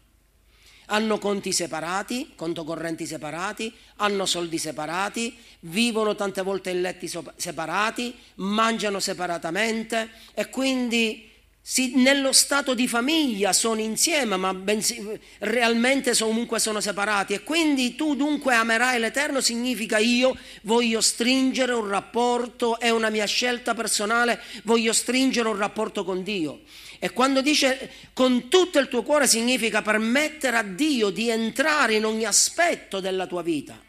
hanno 0.86 1.18
conti 1.18 1.52
separati, 1.52 2.32
conto 2.34 2.64
correnti 2.64 3.06
separati, 3.06 3.72
hanno 3.96 4.26
soldi 4.26 4.58
separati, 4.58 5.36
vivono 5.60 6.14
tante 6.14 6.42
volte 6.42 6.70
in 6.70 6.80
letti 6.80 7.10
separati, 7.36 8.14
mangiano 8.36 9.00
separatamente 9.00 10.10
e 10.34 10.48
quindi 10.48 11.34
si, 11.68 11.96
nello 11.96 12.32
stato 12.32 12.74
di 12.74 12.86
famiglia 12.86 13.52
sono 13.52 13.80
insieme, 13.80 14.36
ma 14.36 14.54
benzi, 14.54 15.04
realmente 15.38 16.14
sono, 16.14 16.30
comunque 16.30 16.60
sono 16.60 16.80
separati. 16.80 17.34
E 17.34 17.42
quindi 17.42 17.96
tu 17.96 18.14
dunque 18.14 18.54
amerai 18.54 19.00
l'Eterno 19.00 19.40
significa 19.40 19.98
io 19.98 20.36
voglio 20.62 21.00
stringere 21.00 21.72
un 21.72 21.88
rapporto, 21.88 22.78
è 22.78 22.90
una 22.90 23.10
mia 23.10 23.26
scelta 23.26 23.74
personale, 23.74 24.40
voglio 24.62 24.92
stringere 24.92 25.48
un 25.48 25.56
rapporto 25.56 26.04
con 26.04 26.22
Dio. 26.22 26.60
E 26.98 27.10
quando 27.12 27.42
dice 27.42 27.90
con 28.12 28.48
tutto 28.48 28.78
il 28.78 28.88
tuo 28.88 29.02
cuore 29.02 29.26
significa 29.26 29.82
permettere 29.82 30.56
a 30.56 30.62
Dio 30.62 31.10
di 31.10 31.28
entrare 31.28 31.94
in 31.94 32.04
ogni 32.04 32.24
aspetto 32.24 33.00
della 33.00 33.26
tua 33.26 33.42
vita, 33.42 33.80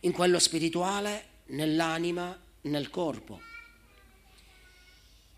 in 0.00 0.12
quello 0.12 0.38
spirituale, 0.38 1.26
nell'anima, 1.46 2.38
nel 2.62 2.90
corpo. 2.90 3.40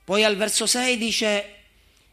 Poi 0.04 0.22
al 0.22 0.36
verso 0.36 0.66
6 0.66 0.98
dice, 0.98 1.54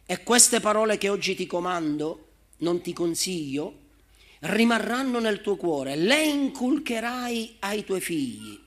e 0.05 0.24
queste 0.24 0.60
parole 0.60 0.98
che 0.98 1.10
oggi 1.10 1.36
ti 1.36 1.45
comando, 1.45 2.27
non 2.57 2.81
ti 2.81 2.93
consiglio, 2.93 3.79
rimarranno 4.39 5.19
nel 5.19 5.41
tuo 5.41 5.55
cuore, 5.55 5.95
le 5.95 6.24
inculcherai 6.24 7.57
ai 7.60 7.83
tuoi 7.83 8.01
figli, 8.01 8.60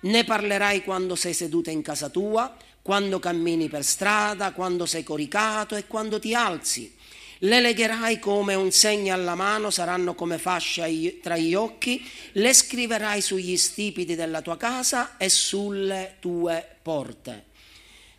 ne 0.00 0.24
parlerai 0.24 0.82
quando 0.82 1.14
sei 1.14 1.32
seduta 1.32 1.70
in 1.70 1.80
casa 1.80 2.08
tua, 2.08 2.56
quando 2.82 3.20
cammini 3.20 3.68
per 3.68 3.84
strada, 3.84 4.52
quando 4.52 4.86
sei 4.86 5.04
coricato 5.04 5.76
e 5.76 5.86
quando 5.86 6.18
ti 6.18 6.34
alzi. 6.34 6.94
Le 7.38 7.60
legherai 7.60 8.18
come 8.18 8.54
un 8.54 8.70
segno 8.70 9.14
alla 9.14 9.34
mano, 9.34 9.70
saranno 9.70 10.14
come 10.14 10.38
fascia 10.38 10.86
tra 11.20 11.36
gli 11.36 11.54
occhi, 11.54 12.04
le 12.32 12.52
scriverai 12.52 13.20
sugli 13.20 13.56
stipiti 13.56 14.14
della 14.14 14.42
tua 14.42 14.56
casa 14.56 15.16
e 15.16 15.28
sulle 15.28 16.16
tue 16.20 16.76
porte. 16.82 17.46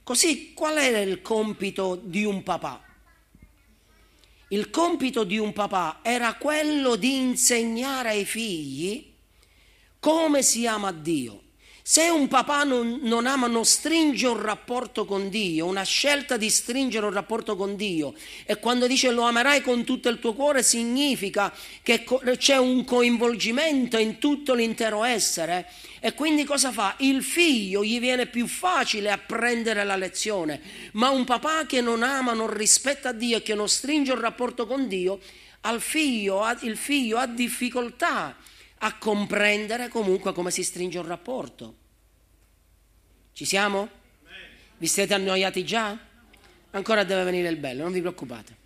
Così 0.03 0.53
qual 0.53 0.77
era 0.77 0.99
il 0.99 1.21
compito 1.21 1.99
di 2.01 2.25
un 2.25 2.43
papà? 2.43 2.83
Il 4.49 4.69
compito 4.69 5.23
di 5.23 5.37
un 5.37 5.53
papà 5.53 5.99
era 6.01 6.35
quello 6.35 6.95
di 6.95 7.15
insegnare 7.15 8.09
ai 8.09 8.25
figli 8.25 9.11
come 9.99 10.41
si 10.43 10.67
ama 10.67 10.91
Dio 10.91 11.42
Se 11.85 12.07
un 12.07 12.29
papà 12.29 12.63
non, 12.63 12.99
non, 13.01 13.25
ama, 13.27 13.47
non 13.47 13.65
stringe 13.65 14.25
un 14.25 14.41
rapporto 14.41 15.03
con 15.03 15.27
Dio, 15.27 15.65
una 15.65 15.83
scelta 15.83 16.37
di 16.37 16.49
stringere 16.49 17.05
un 17.05 17.11
rapporto 17.11 17.57
con 17.57 17.75
Dio, 17.75 18.13
e 18.45 18.57
quando 18.57 18.87
dice 18.87 19.11
lo 19.11 19.23
amerai 19.23 19.61
con 19.61 19.83
tutto 19.83 20.07
il 20.07 20.17
tuo 20.17 20.33
cuore, 20.33 20.63
significa 20.63 21.53
che 21.81 22.05
c'è 22.37 22.55
un 22.55 22.85
coinvolgimento 22.85 23.97
in 23.97 24.17
tutto 24.17 24.53
l'intero 24.53 25.03
essere. 25.03 25.69
E 25.99 26.13
quindi 26.13 26.45
cosa 26.45 26.71
fa? 26.71 26.95
Il 26.99 27.21
figlio 27.21 27.83
gli 27.83 27.99
viene 27.99 28.27
più 28.27 28.47
facile 28.47 29.11
apprendere 29.11 29.83
la 29.83 29.97
lezione, 29.97 30.61
ma 30.93 31.09
un 31.09 31.25
papà 31.25 31.65
che 31.65 31.81
non 31.81 32.01
ama, 32.01 32.31
non 32.31 32.53
rispetta 32.53 33.11
Dio 33.11 33.35
e 33.35 33.41
che 33.41 33.55
non 33.55 33.67
stringe 33.67 34.13
un 34.13 34.21
rapporto 34.21 34.65
con 34.65 34.87
Dio, 34.87 35.19
al 35.65 35.81
figlio, 35.81 36.45
il 36.61 36.77
figlio 36.77 37.17
ha 37.17 37.27
difficoltà 37.27 38.37
a 38.85 38.97
comprendere 38.97 39.87
comunque 39.87 40.33
come 40.33 40.51
si 40.51 40.61
stringe 40.61 40.97
un 40.97 41.07
rapporto. 41.07 41.77
Ci 43.31 43.45
siamo? 43.45 43.89
Vi 44.77 44.87
siete 44.87 45.13
annoiati 45.13 45.63
già? 45.63 45.97
Ancora 46.71 47.05
deve 47.05 47.23
venire 47.23 47.47
il 47.47 47.57
bello, 47.57 47.83
non 47.83 47.93
vi 47.93 48.01
preoccupate. 48.01 48.57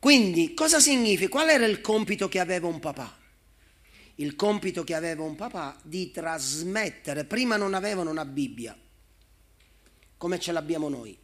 Quindi, 0.00 0.52
cosa 0.52 0.80
significa? 0.80 1.28
Qual 1.28 1.48
era 1.48 1.64
il 1.64 1.80
compito 1.80 2.28
che 2.28 2.40
aveva 2.40 2.66
un 2.66 2.80
papà? 2.80 3.18
Il 4.16 4.34
compito 4.34 4.82
che 4.82 4.94
aveva 4.94 5.22
un 5.22 5.36
papà 5.36 5.78
di 5.84 6.10
trasmettere, 6.10 7.24
prima 7.24 7.56
non 7.56 7.74
avevano 7.74 8.10
una 8.10 8.24
Bibbia, 8.24 8.76
come 10.16 10.40
ce 10.40 10.50
l'abbiamo 10.50 10.88
noi, 10.88 11.16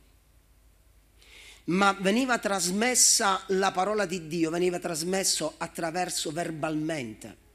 ma 1.64 1.92
veniva 2.00 2.38
trasmessa 2.38 3.42
la 3.48 3.72
parola 3.72 4.06
di 4.06 4.28
Dio, 4.28 4.48
veniva 4.50 4.78
trasmesso 4.78 5.54
attraverso 5.58 6.30
verbalmente 6.30 7.46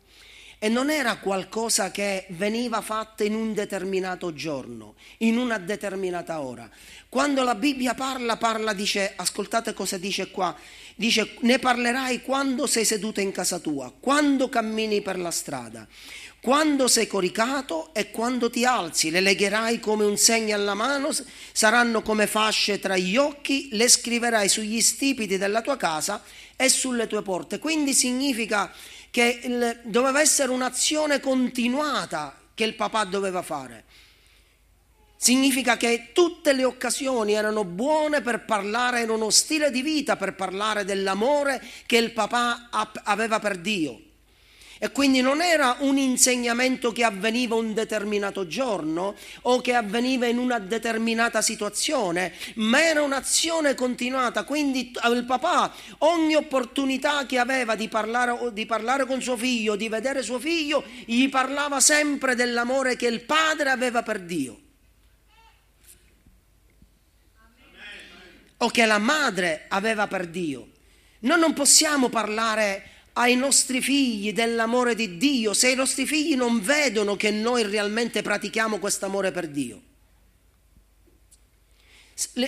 e 0.63 0.69
non 0.69 0.89
era 0.89 1.17
qualcosa 1.17 1.91
che 1.91 2.25
veniva 2.29 2.79
fatto 2.79 3.23
in 3.23 3.35
un 3.35 3.53
determinato 3.53 4.33
giorno, 4.33 4.95
in 5.17 5.37
una 5.37 5.57
determinata 5.57 6.39
ora. 6.39 6.69
Quando 7.09 7.43
la 7.43 7.55
Bibbia 7.55 7.95
parla, 7.95 8.37
parla, 8.37 8.71
dice, 8.71 9.11
ascoltate 9.13 9.73
cosa 9.73 9.97
dice 9.97 10.31
qua, 10.31 10.55
dice 10.95 11.35
ne 11.41 11.59
parlerai 11.59 12.21
quando 12.21 12.65
sei 12.65 12.85
seduta 12.85 13.19
in 13.19 13.33
casa 13.33 13.59
tua, 13.59 13.91
quando 13.99 14.47
cammini 14.47 15.01
per 15.01 15.19
la 15.19 15.31
strada, 15.31 15.85
quando 16.39 16.87
sei 16.87 17.07
coricato 17.07 17.93
e 17.93 18.09
quando 18.09 18.49
ti 18.49 18.63
alzi, 18.63 19.11
le 19.11 19.19
legherai 19.19 19.81
come 19.81 20.05
un 20.05 20.15
segno 20.15 20.55
alla 20.55 20.75
mano, 20.75 21.09
saranno 21.51 22.01
come 22.01 22.25
fasce 22.25 22.79
tra 22.79 22.95
gli 22.95 23.17
occhi, 23.17 23.67
le 23.73 23.89
scriverai 23.89 24.47
sugli 24.47 24.79
stipiti 24.79 25.37
della 25.37 25.61
tua 25.61 25.75
casa 25.75 26.23
e 26.55 26.69
sulle 26.69 27.07
tue 27.07 27.21
porte. 27.21 27.59
Quindi 27.59 27.93
significa 27.93 28.71
che 29.13 29.41
il, 29.43 29.81
doveva 29.83 30.21
essere 30.21 30.51
un'azione 30.51 31.19
continuata 31.19 32.35
che 32.55 32.63
il 32.63 32.73
papà 32.73 33.03
doveva 33.03 33.43
fare. 33.43 33.83
Significa 35.15 35.77
che 35.77 36.09
tutte 36.13 36.51
le 36.51 36.63
occasioni 36.63 37.33
erano 37.33 37.63
buone 37.63 38.21
per 38.21 38.43
parlare, 38.43 39.01
era 39.01 39.13
uno 39.13 39.29
stile 39.29 39.69
di 39.69 39.83
vita 39.83 40.15
per 40.15 40.33
parlare 40.33 40.83
dell'amore 40.83 41.63
che 41.85 41.97
il 41.97 42.11
papà 42.11 42.69
aveva 43.03 43.37
per 43.37 43.59
Dio. 43.59 44.01
E 44.83 44.91
quindi 44.91 45.21
non 45.21 45.41
era 45.41 45.77
un 45.79 45.97
insegnamento 45.97 46.91
che 46.91 47.05
avveniva 47.05 47.55
un 47.55 47.73
determinato 47.73 48.47
giorno 48.47 49.15
o 49.43 49.61
che 49.61 49.75
avveniva 49.75 50.25
in 50.25 50.37
una 50.37 50.59
determinata 50.59 51.41
situazione, 51.41 52.33
ma 52.55 52.83
era 52.83 53.01
un'azione 53.01 53.75
continuata. 53.75 54.43
Quindi 54.43 54.91
il 55.13 55.23
papà, 55.23 55.73
ogni 55.99 56.35
opportunità 56.35 57.25
che 57.25 57.37
aveva 57.37 57.75
di 57.75 57.87
parlare, 57.87 58.51
di 58.51 58.65
parlare 58.65 59.05
con 59.05 59.21
suo 59.21 59.37
figlio, 59.37 59.77
di 59.77 59.87
vedere 59.87 60.21
suo 60.21 60.37
figlio, 60.37 60.83
gli 61.05 61.29
parlava 61.29 61.79
sempre 61.79 62.35
dell'amore 62.35 62.97
che 62.97 63.07
il 63.07 63.23
padre 63.23 63.69
aveva 63.69 64.03
per 64.03 64.19
Dio. 64.19 64.61
O 68.57 68.67
che 68.67 68.85
la 68.85 68.97
madre 68.97 69.63
aveva 69.69 70.07
per 70.07 70.27
Dio. 70.27 70.71
Noi 71.19 71.39
non 71.39 71.53
possiamo 71.53 72.09
parlare 72.09 72.89
ai 73.13 73.35
nostri 73.35 73.81
figli 73.81 74.33
dell'amore 74.33 74.95
di 74.95 75.17
Dio 75.17 75.53
se 75.53 75.69
i 75.69 75.75
nostri 75.75 76.05
figli 76.05 76.35
non 76.35 76.61
vedono 76.61 77.15
che 77.15 77.31
noi 77.31 77.63
realmente 77.63 78.21
pratichiamo 78.21 78.79
questo 78.79 79.05
amore 79.05 79.31
per 79.31 79.47
Dio. 79.47 79.81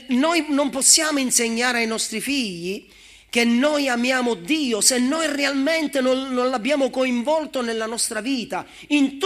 Noi 0.08 0.46
non 0.50 0.70
possiamo 0.70 1.20
insegnare 1.20 1.80
ai 1.80 1.88
nostri 1.88 2.22
figli 2.22 2.88
che 3.30 3.44
noi 3.44 3.90
amiamo 3.90 4.36
Dio 4.36 4.80
se 4.80 4.98
noi 4.98 5.28
realmente 5.28 6.00
non, 6.00 6.34
non 6.34 6.50
l'abbiamo 6.50 6.90
coinvolto 6.90 7.62
nella 7.62 7.86
nostra 7.86 8.22
vita, 8.22 8.66
in, 8.88 9.18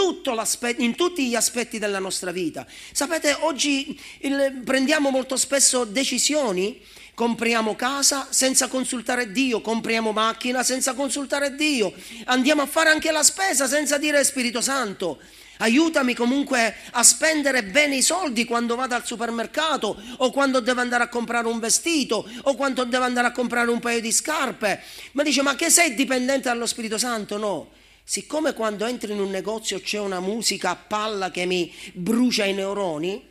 in, 0.78 0.94
tutti 0.96 1.28
gli 1.28 1.36
aspetti 1.36 1.78
della 1.78 2.00
nostra 2.00 2.32
vita. 2.32 2.66
Sapete, 2.90 3.36
oggi 3.40 3.96
il, 4.22 4.62
prendiamo 4.64 5.10
molto 5.10 5.36
spesso 5.36 5.84
decisioni 5.84 6.80
compriamo 7.20 7.76
casa 7.76 8.28
senza 8.30 8.68
consultare 8.68 9.30
Dio, 9.30 9.60
compriamo 9.60 10.10
macchina 10.10 10.62
senza 10.62 10.94
consultare 10.94 11.54
Dio, 11.54 11.92
andiamo 12.24 12.62
a 12.62 12.66
fare 12.66 12.88
anche 12.88 13.12
la 13.12 13.22
spesa 13.22 13.68
senza 13.68 13.98
dire 13.98 14.24
Spirito 14.24 14.62
Santo. 14.62 15.20
Aiutami 15.58 16.14
comunque 16.14 16.74
a 16.92 17.02
spendere 17.02 17.62
bene 17.62 17.96
i 17.96 18.02
soldi 18.02 18.46
quando 18.46 18.74
vado 18.74 18.94
al 18.94 19.04
supermercato 19.04 20.02
o 20.16 20.30
quando 20.30 20.60
devo 20.60 20.80
andare 20.80 21.04
a 21.04 21.08
comprare 21.08 21.46
un 21.46 21.58
vestito 21.58 22.26
o 22.44 22.54
quando 22.54 22.84
devo 22.84 23.04
andare 23.04 23.26
a 23.26 23.32
comprare 23.32 23.70
un 23.70 23.80
paio 23.80 24.00
di 24.00 24.12
scarpe. 24.12 24.80
Ma 25.12 25.22
dice, 25.22 25.42
ma 25.42 25.54
che 25.56 25.68
sei 25.68 25.92
dipendente 25.92 26.48
dallo 26.48 26.64
Spirito 26.64 26.96
Santo? 26.96 27.36
No. 27.36 27.68
Siccome 28.02 28.54
quando 28.54 28.86
entro 28.86 29.12
in 29.12 29.20
un 29.20 29.28
negozio 29.28 29.78
c'è 29.82 29.98
una 29.98 30.20
musica 30.20 30.70
a 30.70 30.76
palla 30.76 31.30
che 31.30 31.44
mi 31.44 31.70
brucia 31.92 32.46
i 32.46 32.54
neuroni, 32.54 33.22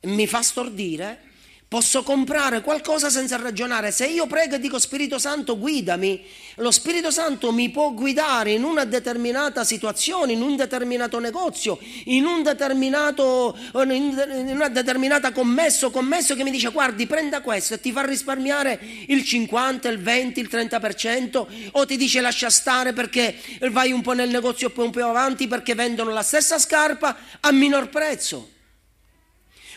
mi 0.00 0.26
fa 0.26 0.42
stordire, 0.42 1.33
Posso 1.66 2.04
comprare 2.04 2.60
qualcosa 2.60 3.10
senza 3.10 3.36
ragionare. 3.36 3.90
Se 3.90 4.06
io 4.06 4.26
prego 4.26 4.54
e 4.54 4.60
dico 4.60 4.78
Spirito 4.78 5.18
Santo 5.18 5.58
guidami, 5.58 6.24
lo 6.56 6.70
Spirito 6.70 7.10
Santo 7.10 7.50
mi 7.50 7.68
può 7.70 7.92
guidare 7.92 8.52
in 8.52 8.62
una 8.62 8.84
determinata 8.84 9.64
situazione, 9.64 10.32
in 10.32 10.40
un 10.40 10.54
determinato 10.54 11.18
negozio, 11.18 11.80
in, 12.04 12.26
un 12.26 12.44
determinato, 12.44 13.58
in 13.72 14.50
una 14.52 14.68
determinata 14.68 15.32
commesso, 15.32 15.90
commesso 15.90 16.36
che 16.36 16.44
mi 16.44 16.52
dice 16.52 16.70
guardi 16.70 17.06
prenda 17.06 17.40
questo 17.40 17.74
e 17.74 17.80
ti 17.80 17.90
fa 17.90 18.04
risparmiare 18.04 18.78
il 19.08 19.24
50, 19.24 19.88
il 19.88 19.98
20, 19.98 20.40
il 20.40 20.48
30% 20.48 21.46
o 21.72 21.86
ti 21.86 21.96
dice 21.96 22.20
lascia 22.20 22.50
stare 22.50 22.92
perché 22.92 23.34
vai 23.70 23.90
un 23.90 24.02
po' 24.02 24.12
nel 24.12 24.30
negozio 24.30 24.68
e 24.68 24.70
poi 24.70 24.84
un 24.84 24.92
po' 24.92 25.04
avanti 25.04 25.48
perché 25.48 25.74
vendono 25.74 26.12
la 26.12 26.22
stessa 26.22 26.58
scarpa 26.58 27.16
a 27.40 27.50
minor 27.50 27.88
prezzo. 27.88 28.53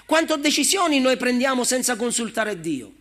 Quante 0.08 0.40
decisioni 0.40 1.02
noi 1.02 1.18
prendiamo 1.18 1.66
senza 1.66 1.98
consultare 1.98 2.62
Dio? 2.62 2.94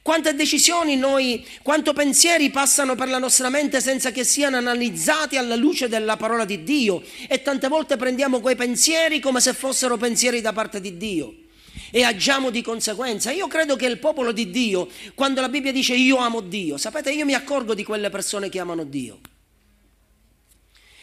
Quante 0.00 0.32
decisioni 0.32 0.94
noi, 0.94 1.44
quanto 1.60 1.92
pensieri 1.92 2.50
passano 2.50 2.94
per 2.94 3.08
la 3.08 3.18
nostra 3.18 3.48
mente 3.48 3.80
senza 3.80 4.12
che 4.12 4.22
siano 4.22 4.58
analizzati 4.58 5.36
alla 5.36 5.56
luce 5.56 5.88
della 5.88 6.16
parola 6.16 6.44
di 6.44 6.62
Dio 6.62 7.02
e 7.26 7.42
tante 7.42 7.66
volte 7.66 7.96
prendiamo 7.96 8.38
quei 8.38 8.54
pensieri 8.54 9.18
come 9.18 9.40
se 9.40 9.54
fossero 9.54 9.96
pensieri 9.96 10.40
da 10.40 10.52
parte 10.52 10.80
di 10.80 10.96
Dio 10.96 11.34
e 11.90 12.04
agiamo 12.04 12.50
di 12.50 12.62
conseguenza. 12.62 13.32
Io 13.32 13.48
credo 13.48 13.74
che 13.74 13.86
il 13.86 13.98
popolo 13.98 14.30
di 14.30 14.50
Dio, 14.50 14.88
quando 15.16 15.40
la 15.40 15.48
Bibbia 15.48 15.72
dice 15.72 15.94
io 15.96 16.18
amo 16.18 16.42
Dio, 16.42 16.76
sapete, 16.76 17.10
io 17.10 17.24
mi 17.24 17.34
accorgo 17.34 17.74
di 17.74 17.82
quelle 17.82 18.08
persone 18.08 18.48
che 18.48 18.60
amano 18.60 18.84
Dio. 18.84 19.18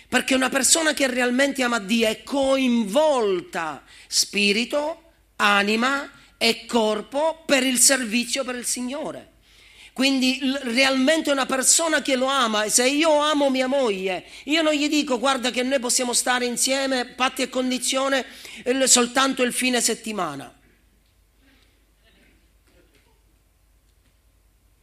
Perché 0.09 0.33
una 0.33 0.49
persona 0.49 0.93
che 0.93 1.05
realmente 1.05 1.61
ama 1.61 1.77
Dio 1.77 2.07
è 2.07 2.23
coinvolta 2.23 3.83
spirito, 4.07 5.03
anima 5.35 6.11
e 6.35 6.65
corpo 6.65 7.43
per 7.45 7.63
il 7.63 7.77
servizio 7.77 8.43
per 8.43 8.55
il 8.55 8.65
Signore. 8.65 9.33
Quindi 9.93 10.39
realmente 10.63 11.29
una 11.29 11.45
persona 11.45 12.01
che 12.01 12.15
lo 12.15 12.25
ama, 12.25 12.69
se 12.69 12.87
io 12.87 13.19
amo 13.19 13.49
mia 13.49 13.67
moglie, 13.67 14.25
io 14.45 14.61
non 14.61 14.73
gli 14.73 14.87
dico 14.87 15.19
guarda 15.19 15.51
che 15.51 15.61
noi 15.61 15.79
possiamo 15.79 16.13
stare 16.13 16.45
insieme, 16.45 17.05
patti 17.05 17.41
e 17.41 17.49
condizione, 17.49 18.25
soltanto 18.85 19.43
il 19.43 19.53
fine 19.53 19.79
settimana. 19.79 20.57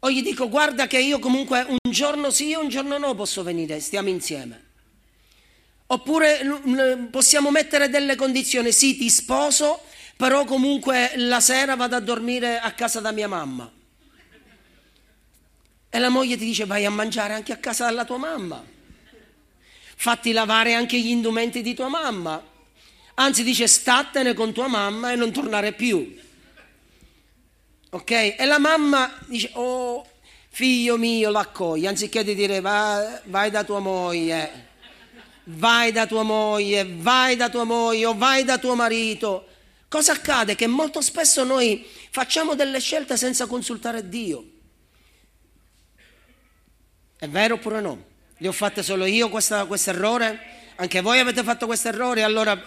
O 0.01 0.11
gli 0.11 0.23
dico 0.23 0.49
guarda 0.49 0.87
che 0.87 0.99
io 0.99 1.19
comunque 1.19 1.65
un 1.67 1.91
giorno 1.91 2.31
sì 2.31 2.53
e 2.53 2.57
un 2.57 2.69
giorno 2.69 2.97
no 2.99 3.15
posso 3.15 3.43
venire, 3.43 3.81
stiamo 3.81 4.09
insieme. 4.09 4.66
Oppure 5.89 6.41
possiamo 7.11 7.51
mettere 7.51 7.89
delle 7.89 8.17
condizioni, 8.17 8.73
sì 8.73 8.97
ti 8.97 9.09
sposo, 9.09 9.83
però 10.17 10.45
comunque 10.45 11.13
la 11.17 11.41
sera 11.41 11.77
vado 11.77 11.95
a 11.95 12.01
dormire 12.01 12.59
a 12.59 12.73
casa 12.73 13.01
da 13.01 13.13
mia 13.13 13.29
mamma. 13.29 13.71
E 15.89 15.99
la 15.99 16.09
moglie 16.09 16.37
ti 16.37 16.45
dice 16.45 16.67
vai 16.67 16.85
a 16.85 16.91
mangiare 16.91 17.35
anche 17.35 17.53
a 17.53 17.59
casa 17.59 17.87
della 17.87 18.05
tua 18.05 18.19
mamma. 18.19 18.65
Fatti 19.99 20.33
lavare 20.33 20.75
anche 20.75 20.99
gli 20.99 21.09
indumenti 21.09 21.63
di 21.63 21.73
tua 21.73 21.89
mamma. 21.89 22.43
Anzi 23.15 23.45
dice 23.45 23.69
statene 23.69 24.35
con 24.35 24.53
tua 24.53 24.67
mamma 24.67 25.13
e 25.13 25.15
non 25.15 25.31
tornare 25.31 25.73
più. 25.73 26.19
Ok? 27.91 28.11
E 28.11 28.45
la 28.45 28.59
mamma 28.59 29.17
dice 29.27 29.51
oh 29.55 30.05
figlio 30.49 30.97
mio 30.97 31.31
l'accoglie, 31.31 31.89
anziché 31.89 32.25
di 32.25 32.35
dire 32.35 32.61
vai, 32.61 33.21
vai 33.25 33.51
da 33.51 33.63
tua 33.63 33.79
moglie 33.79 34.66
vai 35.47 35.93
da 35.93 36.07
tua 36.07 36.23
moglie, 36.23 36.87
vai 36.89 37.37
da 37.37 37.49
tua 37.49 37.65
moglie 37.65 38.07
o 38.07 38.17
vai 38.17 38.45
da 38.45 38.59
tuo 38.59 38.75
marito. 38.75 39.47
Cosa 39.89 40.13
accade? 40.13 40.55
Che 40.55 40.67
molto 40.67 41.01
spesso 41.01 41.45
noi 41.45 41.87
facciamo 42.11 42.55
delle 42.55 42.81
scelte 42.81 43.17
senza 43.17 43.47
consultare 43.47 44.09
Dio. 44.09 44.45
È 47.17 47.29
vero 47.29 47.55
oppure 47.55 47.81
no? 47.81 48.05
Le 48.39 48.49
ho 48.49 48.53
fatte 48.53 48.83
solo 48.83 49.07
io 49.07 49.29
questo 49.29 49.67
errore? 49.87 50.55
Anche 50.77 51.01
voi 51.01 51.19
avete 51.19 51.43
fatto 51.43 51.67
questo 51.67 51.89
errore? 51.89 52.23
Allora 52.23 52.61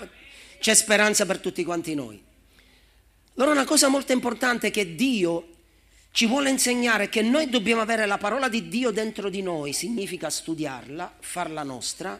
c'è 0.59 0.73
speranza 0.73 1.25
per 1.25 1.39
tutti 1.39 1.63
quanti 1.63 1.93
noi. 1.93 2.21
Allora 3.35 3.51
una 3.51 3.65
cosa 3.65 3.87
molto 3.89 4.11
importante 4.11 4.67
è 4.67 4.71
che 4.71 4.95
Dio 4.95 5.55
ci 6.11 6.25
vuole 6.25 6.49
insegnare 6.49 7.09
che 7.09 7.21
noi 7.21 7.49
dobbiamo 7.49 7.81
avere 7.81 8.05
la 8.05 8.17
parola 8.17 8.49
di 8.49 8.67
Dio 8.67 8.89
dentro 8.89 9.29
di 9.29 9.41
noi, 9.41 9.73
significa 9.73 10.29
studiarla, 10.29 11.17
farla 11.19 11.61
nostra 11.63 12.19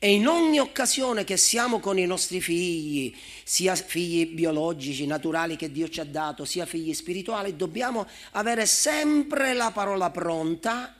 e 0.00 0.12
in 0.12 0.28
ogni 0.28 0.60
occasione 0.60 1.24
che 1.24 1.36
siamo 1.36 1.80
con 1.80 1.98
i 1.98 2.06
nostri 2.06 2.40
figli, 2.40 3.12
sia 3.42 3.74
figli 3.74 4.26
biologici, 4.26 5.06
naturali 5.06 5.56
che 5.56 5.72
Dio 5.72 5.88
ci 5.88 5.98
ha 5.98 6.04
dato, 6.04 6.44
sia 6.44 6.66
figli 6.66 6.94
spirituali, 6.94 7.56
dobbiamo 7.56 8.06
avere 8.32 8.64
sempre 8.66 9.54
la 9.54 9.72
parola 9.72 10.10
pronta 10.10 10.94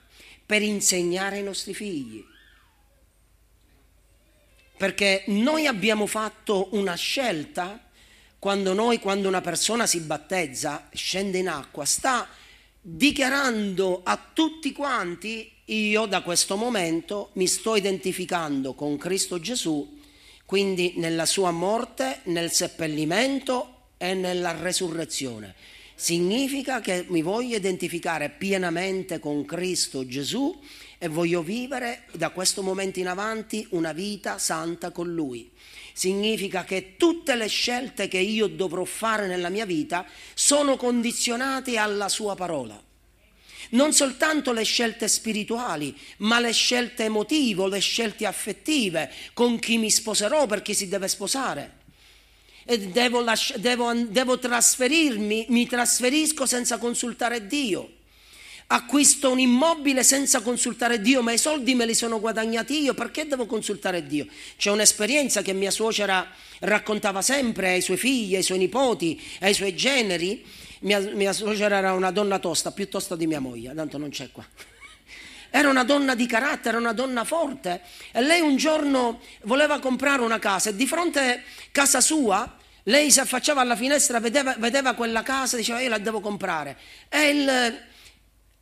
per 0.45 0.63
insegnare 0.63 1.37
ai 1.37 1.45
nostri 1.45 1.75
figli. 1.75 2.25
Perché 4.77 5.25
noi 5.29 5.67
abbiamo 5.67 6.07
fatto 6.07 6.69
una 6.73 6.95
scelta 6.95 7.89
quando 8.39 8.73
noi, 8.73 8.99
quando 8.99 9.29
una 9.29 9.41
persona 9.41 9.87
si 9.87 10.01
battezza, 10.01 10.89
scende 10.93 11.39
in 11.39 11.49
acqua, 11.49 11.85
sta 11.85 12.29
dichiarando 12.81 14.01
a 14.05 14.19
tutti 14.33 14.73
quanti, 14.73 15.53
io 15.69 16.07
da 16.07 16.23
questo 16.23 16.57
momento 16.57 17.31
mi 17.35 17.47
sto 17.47 17.77
identificando 17.77 18.75
con 18.75 18.97
Cristo 18.97 19.39
Gesù, 19.39 19.99
quindi 20.45 20.95
nella 20.97 21.27
sua 21.27 21.51
morte, 21.51 22.21
nel 22.25 22.51
seppellimento 22.51 23.75
e 23.99 24.15
nella 24.15 24.53
resurrezione. 24.53 25.55
Significa 25.95 26.81
che 26.81 27.05
mi 27.09 27.23
voglio 27.23 27.57
identificare 27.57 28.31
pienamente 28.31 29.19
con 29.19 29.45
Cristo 29.45 30.07
Gesù 30.07 30.59
e 30.97 31.09
voglio 31.09 31.43
vivere 31.43 32.05
da 32.13 32.31
questo 32.31 32.63
momento 32.63 33.01
in 33.01 33.09
avanti 33.09 33.67
una 33.71 33.93
vita 33.93 34.39
santa 34.39 34.91
con 34.91 35.13
Lui 35.13 35.51
significa 35.99 36.63
che 36.63 36.95
tutte 36.97 37.35
le 37.35 37.49
scelte 37.49 38.07
che 38.07 38.19
io 38.19 38.47
dovrò 38.47 38.85
fare 38.85 39.27
nella 39.27 39.49
mia 39.49 39.67
vita 39.67 40.07
sono 40.33 40.77
condizionate 40.77 41.77
alla 41.77 42.09
sua 42.09 42.37
parola. 42.37 42.81
Non 43.71 43.93
soltanto 43.93 44.53
le 44.53 44.63
scelte 44.65 45.09
spirituali, 45.09 45.97
ma 46.19 46.41
le 46.41 46.53
scelte 46.53 47.05
emotive, 47.05 47.69
le 47.69 47.81
scelte 47.81 48.27
affettive, 48.27 49.13
con 49.35 49.59
chi 49.59 49.79
mi 49.79 49.91
sposerò, 49.91 50.47
per 50.47 50.63
chi 50.63 50.75
si 50.75 50.89
deve 50.89 51.09
sposare. 51.09 51.77
Devo, 52.65 53.21
lasci- 53.21 53.55
devo, 53.59 53.93
devo 53.95 54.39
trasferirmi, 54.39 55.47
mi 55.49 55.67
trasferisco 55.67 56.45
senza 56.47 56.79
consultare 56.79 57.47
Dio 57.47 57.97
acquisto 58.71 59.31
un 59.31 59.39
immobile 59.39 60.03
senza 60.03 60.41
consultare 60.43 61.01
Dio, 61.01 61.23
ma 61.23 61.33
i 61.33 61.39
soldi 61.39 61.75
me 61.75 61.87
li 61.87 61.95
sono 61.95 62.21
guadagnati 62.21 62.83
io, 62.83 62.95
perché 62.95 63.27
devo 63.27 63.47
consultare 63.47 64.07
Dio? 64.07 64.27
C'è 64.57 64.71
un'esperienza 64.71 65.43
che 65.43 65.53
mia 65.53 65.71
suocera 65.71 66.29
raccontava 66.61 67.23
sempre 67.23 67.71
ai 67.71 67.81
suoi 67.81 67.97
figli, 67.97 68.37
ai 68.37 68.43
suoi 68.43 68.59
nipoti, 68.59 69.21
ai 69.41 69.55
suoi 69.55 69.75
generi. 69.75 70.45
Mia, 70.81 71.01
mia 71.01 71.33
suocera 71.33 71.79
era 71.79 71.93
una 71.93 72.11
donna 72.11 72.39
tosta, 72.39 72.71
più 72.71 72.89
tosta 72.89 73.17
di 73.17 73.27
mia 73.27 73.41
moglie, 73.41 73.75
tanto 73.75 73.99
non 73.99 74.11
c'è 74.11 74.31
qua. 74.31 74.47
Era 75.51 75.71
una 75.71 75.83
donna 75.83 76.15
di 76.15 76.27
carattere, 76.27 76.77
una 76.77 76.93
donna 76.93 77.25
forte 77.25 77.81
e 78.13 78.21
lei 78.21 78.43
un 78.43 78.57
giorno 78.57 79.21
voleva 79.45 79.79
comprare 79.79 80.21
una 80.21 80.39
casa 80.39 80.69
e 80.69 80.77
di 80.77 80.87
fronte 80.87 81.21
a 81.21 81.41
casa 81.73 82.03
sua 82.03 82.59
lei 82.89 83.11
si 83.11 83.21
affacciava 83.21 83.61
alla 83.61 83.77
finestra, 83.77 84.19
vedeva, 84.19 84.55
vedeva 84.59 84.95
quella 84.95 85.23
casa 85.23 85.57
e 85.57 85.61
diceva 85.61 85.81
io 85.81 85.91
la 85.91 85.99
devo 85.99 86.21
comprare. 86.21 86.77
E 87.09 87.29
il, 87.29 87.79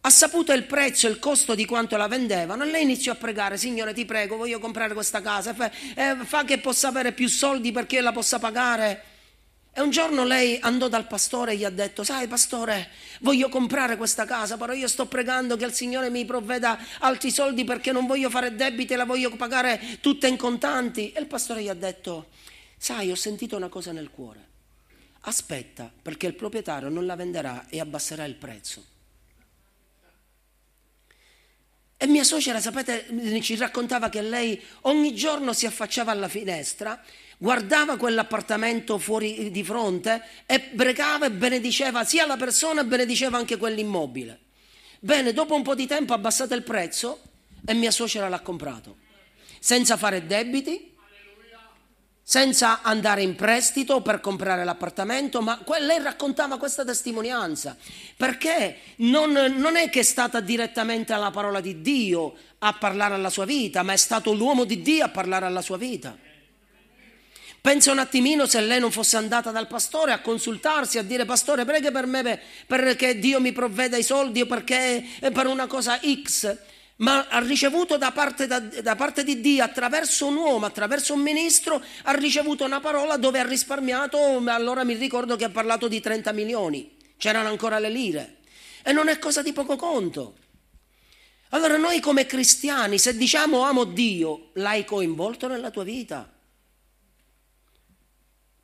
ha 0.01 0.11
saputo 0.11 0.53
il 0.53 0.65
prezzo, 0.65 1.07
il 1.07 1.21
costo 1.21 1.55
di 1.55 1.65
quanto 1.65 1.97
la 1.97 2.09
vendevano 2.09 2.65
e 2.65 2.71
lei 2.71 2.83
iniziò 2.83 3.13
a 3.13 3.17
pregare, 3.17 3.57
Signore 3.57 3.95
ti 3.95 4.05
prego, 4.05 4.37
voglio 4.37 4.59
comprare 4.59 4.95
questa 4.95 5.21
casa, 5.21 5.55
fa, 5.55 5.71
eh, 5.71 6.17
fa 6.25 6.45
che 6.45 6.59
possa 6.59 6.89
avere 6.89 7.13
più 7.13 7.29
soldi 7.29 7.71
perché 7.71 7.97
io 7.97 8.03
la 8.03 8.13
possa 8.13 8.39
pagare. 8.39 9.03
E 9.79 9.83
un 9.83 9.91
giorno 9.91 10.25
lei 10.25 10.57
andò 10.63 10.89
dal 10.89 11.07
pastore 11.07 11.53
e 11.53 11.57
gli 11.59 11.65
ha 11.65 11.69
detto, 11.69 12.03
sai 12.03 12.27
pastore, 12.29 12.89
voglio 13.21 13.51
comprare 13.51 13.99
questa 13.99 14.25
casa, 14.25 14.57
però 14.57 14.73
io 14.73 14.89
sto 14.89 15.05
pregando 15.05 15.59
che 15.59 15.67
il 15.67 15.75
Signore 15.75 16.09
mi 16.09 16.25
provveda 16.25 16.79
altri 17.01 17.31
soldi 17.31 17.63
perché 17.63 17.93
non 17.93 18.07
voglio 18.07 18.31
fare 18.31 18.55
debiti 18.55 18.95
e 18.95 18.97
la 18.97 19.05
voglio 19.05 19.37
pagare 19.37 19.99
tutta 20.01 20.29
in 20.29 20.39
contanti. 20.39 21.13
E 21.13 21.21
il 21.21 21.27
pastore 21.27 21.63
gli 21.63 21.69
ha 21.69 21.75
detto, 21.75 22.29
sai, 22.79 23.11
ho 23.11 23.15
sentito 23.15 23.55
una 23.55 23.69
cosa 23.69 23.93
nel 23.93 24.09
cuore, 24.09 24.49
aspetta 25.21 25.93
perché 26.01 26.27
il 26.27 26.35
proprietario 26.35 26.89
non 26.89 27.05
la 27.05 27.15
venderà 27.15 27.67
e 27.69 27.79
abbasserà 27.79 28.25
il 28.25 28.35
prezzo. 28.37 28.83
E 31.99 32.07
mia 32.07 32.25
suocera, 32.25 32.61
sapete, 32.61 33.41
ci 33.43 33.57
raccontava 33.57 34.09
che 34.09 34.23
lei 34.23 34.59
ogni 34.83 35.15
giorno 35.15 35.53
si 35.53 35.67
affacciava 35.67 36.13
alla 36.13 36.29
finestra, 36.29 36.99
guardava 37.39 37.97
quell'appartamento 37.97 38.99
fuori 38.99 39.51
di 39.51 39.63
fronte 39.63 40.23
e 40.47 40.61
pregava 40.61 41.27
e 41.27 41.31
benediceva 41.31 42.05
sia 42.05 42.27
la 42.27 42.37
persona 42.37 42.81
e 42.81 42.85
benediceva 42.85 43.37
anche 43.37 43.57
quell'immobile. 43.57 44.41
Bene, 45.01 45.33
dopo 45.33 45.55
un 45.55 45.63
po' 45.63 45.75
di 45.75 45.87
tempo 45.87 46.13
ha 46.13 46.17
abbassato 46.17 46.55
il 46.55 46.63
prezzo 46.63 47.21
e 47.65 47.75
mia 47.75 47.91
suocera 47.91 48.29
l'ha 48.29 48.41
comprato, 48.41 48.97
senza 49.59 49.97
fare 49.97 50.27
debiti, 50.27 50.95
senza 52.29 52.83
andare 52.83 53.23
in 53.23 53.37
prestito 53.37 54.01
per 54.01 54.21
comprare 54.21 54.65
l'appartamento, 54.65 55.43
ma 55.43 55.63
lei 55.79 56.03
raccontava 56.03 56.59
questa 56.59 56.85
testimonianza, 56.85 57.77
perché 58.17 58.79
non, 58.97 59.31
non, 59.31 59.77
è 59.77 59.89
che 59.91 60.01
è 60.01 60.03
stata 60.03 60.41
direttamente 60.41 61.13
alla 61.13 61.31
parola 61.31 61.61
di 61.61 61.81
Dio 61.83 62.35
a 62.59 62.73
parlare 62.73 63.15
alla 63.15 63.31
sua 63.31 63.45
vita, 63.45 63.85
ma 63.85 63.93
è 63.93 63.97
stato 63.97 64.33
l'uomo 64.33 64.65
di 64.65 64.83
Dio 64.83 65.05
a 65.05 65.09
parlare 65.09 65.47
alla 65.47 65.63
sua 65.63 65.77
vita. 65.77 66.26
Pensa 67.67 67.91
un 67.91 67.99
attimino 67.99 68.47
se 68.47 68.61
lei 68.61 68.79
non 68.79 68.93
fosse 68.93 69.17
andata 69.17 69.51
dal 69.51 69.67
pastore 69.67 70.13
a 70.13 70.21
consultarsi, 70.21 70.99
a 70.99 71.03
dire 71.03 71.25
pastore 71.25 71.65
prega 71.65 71.91
per 71.91 72.07
me 72.07 72.41
perché 72.65 73.19
Dio 73.19 73.41
mi 73.41 73.51
provveda 73.51 73.97
i 73.97 74.05
soldi 74.05 74.43
o 74.43 74.47
perché 74.47 75.05
per 75.33 75.49
una 75.49 75.67
cosa 75.67 75.99
X 75.99 76.57
ma 76.99 77.27
ha 77.29 77.41
ricevuto 77.41 77.99
da 77.99 78.13
parte, 78.13 78.47
da, 78.47 78.61
da 78.61 78.95
parte, 78.95 79.25
di 79.25 79.41
Dio 79.41 79.65
attraverso 79.65 80.29
un 80.29 80.37
uomo, 80.37 80.65
attraverso 80.65 81.13
un 81.13 81.23
ministro, 81.23 81.83
ha 82.05 82.13
ricevuto 82.13 82.65
una 82.65 82.79
parola 82.79 83.17
dove 83.17 83.41
ha 83.41 83.45
risparmiato, 83.45 84.41
allora 84.47 84.85
mi 84.85 84.95
ricordo 84.95 85.35
che 85.35 85.43
ha 85.43 85.51
parlato 85.51 85.89
di 85.89 86.01
30 86.01 86.31
milioni, 86.31 86.97
c'erano 87.17 87.49
ancora 87.49 87.81
le 87.81 87.91
lire 87.91 88.37
e 88.85 88.93
non 88.93 89.09
è 89.09 89.19
cosa 89.19 89.43
di 89.43 89.53
poco 89.53 89.75
conto. 89.75 90.37
Allora 91.49 91.77
noi 91.79 91.99
come 91.99 92.27
cristiani, 92.27 92.97
se 92.97 93.17
diciamo 93.17 93.63
amo 93.63 93.83
Dio, 93.83 94.51
l'hai 94.55 94.85
coinvolto 94.85 95.49
nella 95.49 95.73
tua 95.73 95.83
vita. 95.83 96.31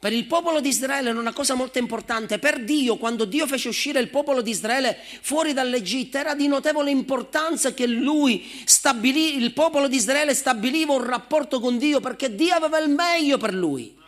Per 0.03 0.13
il 0.13 0.25
popolo 0.25 0.61
di 0.61 0.69
Israele 0.69 1.11
è 1.11 1.13
una 1.13 1.33
cosa 1.33 1.55
molto 1.55 1.79
importante. 1.79 2.41
Per 2.41 2.65
Dio, 2.65 2.97
quando 2.97 3.25
Dio 3.25 3.47
fece 3.47 3.69
uscire 3.69 4.01
il 4.01 4.09
popolo 4.09 4.43
di 4.43 4.51
Israele 4.51 4.97
fuori 5.21 5.53
dall'Egitto, 5.53 6.19
era 6.19 6.35
di 6.35 6.49
notevole 6.49 6.91
importanza 6.91 7.73
che 7.73 7.87
lui 7.87 8.51
stabilì, 8.65 9.37
il 9.41 9.53
popolo 9.53 9.87
di 9.87 9.95
Israele 9.95 10.35
stabiliva 10.35 10.93
un 10.93 11.05
rapporto 11.05 11.61
con 11.61 11.79
Dio 11.79 12.01
perché 12.01 12.35
Dio 12.35 12.53
aveva 12.53 12.81
il 12.81 12.91
meglio 12.91 13.39
per 13.39 13.55
lui 13.55 14.01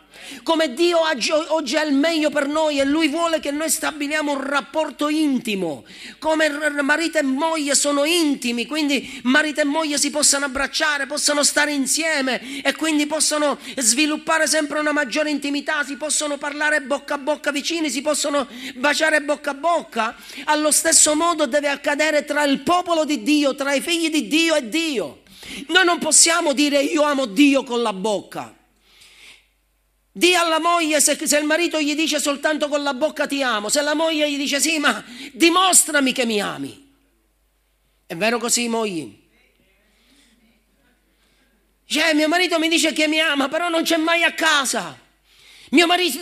come 0.43 0.73
Dio 0.73 0.99
oggi 1.49 1.75
ha 1.75 1.83
il 1.83 1.93
meglio 1.93 2.29
per 2.29 2.47
noi 2.47 2.79
e 2.79 2.85
Lui 2.85 3.07
vuole 3.07 3.39
che 3.39 3.51
noi 3.51 3.69
stabiliamo 3.69 4.31
un 4.31 4.43
rapporto 4.43 5.09
intimo, 5.09 5.83
come 6.19 6.49
marito 6.81 7.17
e 7.17 7.23
moglie 7.23 7.75
sono 7.75 8.03
intimi, 8.05 8.65
quindi 8.65 9.21
marito 9.23 9.61
e 9.61 9.65
moglie 9.65 9.97
si 9.97 10.09
possano 10.09 10.45
abbracciare, 10.45 11.05
possano 11.05 11.43
stare 11.43 11.71
insieme 11.71 12.61
e 12.61 12.73
quindi 12.75 13.05
possono 13.05 13.57
sviluppare 13.77 14.47
sempre 14.47 14.79
una 14.79 14.91
maggiore 14.91 15.29
intimità, 15.29 15.83
si 15.83 15.95
possono 15.95 16.37
parlare 16.37 16.81
bocca 16.81 17.15
a 17.15 17.17
bocca 17.17 17.51
vicini, 17.51 17.89
si 17.89 18.01
possono 18.01 18.47
baciare 18.75 19.21
bocca 19.21 19.51
a 19.51 19.55
bocca. 19.55 20.15
Allo 20.45 20.71
stesso 20.71 21.15
modo 21.15 21.45
deve 21.45 21.69
accadere 21.69 22.25
tra 22.25 22.43
il 22.43 22.59
popolo 22.59 23.05
di 23.05 23.23
Dio, 23.23 23.55
tra 23.55 23.73
i 23.73 23.81
figli 23.81 24.09
di 24.09 24.27
Dio 24.27 24.55
e 24.55 24.69
Dio. 24.69 25.21
Noi 25.67 25.85
non 25.85 25.99
possiamo 25.99 26.53
dire 26.53 26.81
io 26.81 27.03
amo 27.03 27.25
Dio 27.25 27.63
con 27.63 27.81
la 27.81 27.93
bocca. 27.93 28.53
Dì 30.17 30.33
alla 30.33 30.61
moglie 30.61 31.01
se, 31.01 31.19
se, 31.27 31.37
il 31.37 31.43
marito 31.43 31.77
gli 31.81 31.93
dice 31.93 32.21
soltanto 32.21 32.69
con 32.69 32.81
la 32.81 32.93
bocca 32.93 33.27
ti 33.27 33.43
amo, 33.43 33.67
se 33.67 33.81
la 33.81 33.95
moglie 33.95 34.31
gli 34.31 34.37
dice 34.37 34.61
sì, 34.61 34.79
ma 34.79 35.03
dimostrami 35.33 36.13
che 36.13 36.25
mi 36.25 36.39
ami. 36.39 36.93
È 38.05 38.15
vero 38.15 38.37
così, 38.37 38.69
mogli? 38.69 39.13
Cioè, 41.85 42.13
mio 42.13 42.29
marito 42.29 42.57
mi 42.59 42.69
dice 42.69 42.93
che 42.93 43.09
mi 43.09 43.19
ama, 43.19 43.49
però 43.49 43.67
non 43.67 43.83
c'è 43.83 43.97
mai 43.97 44.23
a 44.23 44.31
casa. 44.31 44.97
Mio 45.71 45.85
marito, 45.85 46.21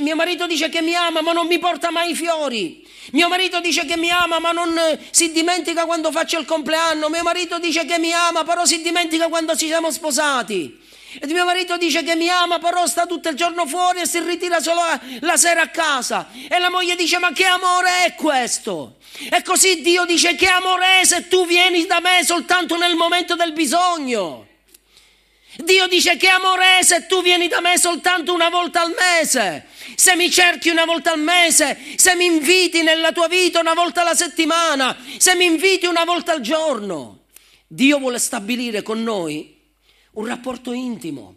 mio 0.00 0.16
marito 0.16 0.46
dice 0.46 0.68
che 0.68 0.82
mi 0.82 0.94
ama, 0.94 1.22
ma 1.22 1.32
non 1.32 1.46
mi 1.46 1.58
porta 1.58 1.90
mai 1.90 2.10
i 2.10 2.14
fiori. 2.14 2.86
Mio 3.12 3.28
marito 3.28 3.58
dice 3.60 3.86
che 3.86 3.96
mi 3.96 4.10
ama, 4.10 4.38
ma 4.38 4.52
non 4.52 4.76
eh, 4.76 5.00
si 5.12 5.32
dimentica 5.32 5.86
quando 5.86 6.12
faccio 6.12 6.38
il 6.38 6.44
compleanno. 6.44 7.08
Mio 7.08 7.22
marito 7.22 7.58
dice 7.58 7.86
che 7.86 7.98
mi 7.98 8.12
ama, 8.12 8.44
però 8.44 8.66
si 8.66 8.82
dimentica 8.82 9.28
quando 9.28 9.56
ci 9.56 9.66
siamo 9.66 9.90
sposati. 9.90 10.79
E 11.18 11.26
mio 11.26 11.44
marito 11.44 11.76
dice 11.76 12.04
che 12.04 12.14
mi 12.14 12.28
ama, 12.28 12.60
però 12.60 12.86
sta 12.86 13.04
tutto 13.04 13.30
il 13.30 13.34
giorno 13.34 13.66
fuori 13.66 14.00
e 14.00 14.06
si 14.06 14.20
ritira 14.20 14.60
solo 14.60 14.80
la 15.20 15.36
sera 15.36 15.62
a 15.62 15.68
casa. 15.68 16.28
E 16.48 16.58
la 16.60 16.70
moglie 16.70 16.94
dice: 16.94 17.18
Ma 17.18 17.32
che 17.32 17.44
amore 17.44 18.04
è 18.04 18.14
questo? 18.14 18.98
E 19.28 19.42
così 19.42 19.80
Dio 19.80 20.04
dice: 20.04 20.36
Che 20.36 20.46
amore 20.46 21.00
è 21.00 21.04
se 21.04 21.26
tu 21.26 21.46
vieni 21.46 21.84
da 21.86 21.98
me 21.98 22.24
soltanto 22.24 22.76
nel 22.76 22.94
momento 22.94 23.34
del 23.34 23.52
bisogno? 23.52 24.46
Dio 25.56 25.88
dice: 25.88 26.16
Che 26.16 26.28
amore 26.28 26.78
è 26.78 26.84
se 26.84 27.06
tu 27.06 27.22
vieni 27.22 27.48
da 27.48 27.60
me 27.60 27.76
soltanto 27.76 28.32
una 28.32 28.48
volta 28.48 28.82
al 28.82 28.94
mese? 28.96 29.66
Se 29.96 30.14
mi 30.14 30.30
cerchi 30.30 30.68
una 30.68 30.84
volta 30.84 31.10
al 31.10 31.18
mese, 31.18 31.76
se 31.96 32.14
mi 32.14 32.26
inviti 32.26 32.82
nella 32.82 33.10
tua 33.10 33.26
vita 33.26 33.58
una 33.58 33.74
volta 33.74 34.02
alla 34.02 34.14
settimana, 34.14 34.96
se 35.18 35.34
mi 35.34 35.46
inviti 35.46 35.86
una 35.86 36.04
volta 36.04 36.30
al 36.32 36.40
giorno. 36.40 37.24
Dio 37.66 37.98
vuole 37.98 38.20
stabilire 38.20 38.82
con 38.82 39.02
noi 39.02 39.58
un 40.12 40.26
rapporto 40.26 40.72
intimo. 40.72 41.36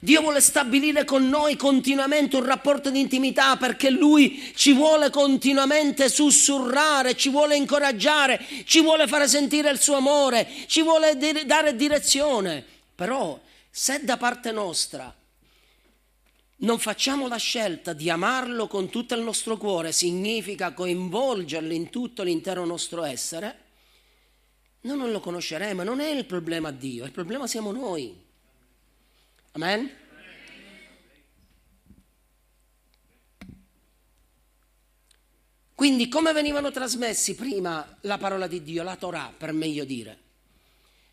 Dio 0.00 0.20
vuole 0.20 0.40
stabilire 0.40 1.04
con 1.04 1.28
noi 1.28 1.56
continuamente 1.56 2.36
un 2.36 2.44
rapporto 2.44 2.88
di 2.88 3.00
intimità 3.00 3.56
perché 3.56 3.90
Lui 3.90 4.52
ci 4.54 4.72
vuole 4.72 5.10
continuamente 5.10 6.08
sussurrare, 6.08 7.16
ci 7.16 7.30
vuole 7.30 7.56
incoraggiare, 7.56 8.40
ci 8.64 8.80
vuole 8.80 9.08
fare 9.08 9.26
sentire 9.26 9.70
il 9.70 9.80
suo 9.80 9.96
amore, 9.96 10.48
ci 10.66 10.82
vuole 10.82 11.16
dare 11.44 11.74
direzione. 11.74 12.64
Però 12.94 13.40
se 13.70 14.04
da 14.04 14.16
parte 14.16 14.52
nostra 14.52 15.12
non 16.60 16.78
facciamo 16.78 17.26
la 17.26 17.36
scelta 17.36 17.92
di 17.92 18.08
amarlo 18.08 18.68
con 18.68 18.88
tutto 18.88 19.14
il 19.14 19.22
nostro 19.22 19.56
cuore, 19.56 19.90
significa 19.90 20.72
coinvolgerlo 20.72 21.72
in 21.72 21.90
tutto 21.90 22.22
l'intero 22.22 22.64
nostro 22.64 23.04
essere, 23.04 23.66
noi 24.80 24.96
non 24.96 25.10
lo 25.10 25.20
conosceremo, 25.20 25.82
non 25.82 26.00
è 26.00 26.08
il 26.08 26.24
problema 26.24 26.70
Dio, 26.70 27.04
il 27.04 27.12
problema 27.12 27.46
siamo 27.46 27.72
noi. 27.72 28.16
Amen? 29.52 29.90
Quindi 35.74 36.08
come 36.08 36.32
venivano 36.32 36.72
trasmessi 36.72 37.36
prima 37.36 37.98
la 38.00 38.18
parola 38.18 38.46
di 38.46 38.62
Dio, 38.64 38.82
la 38.82 38.96
Torah 38.96 39.32
per 39.36 39.52
meglio 39.52 39.84
dire? 39.84 40.26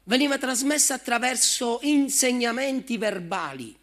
Veniva 0.05 0.37
trasmessa 0.37 0.95
attraverso 0.95 1.79
insegnamenti 1.83 2.97
verbali. 2.97 3.77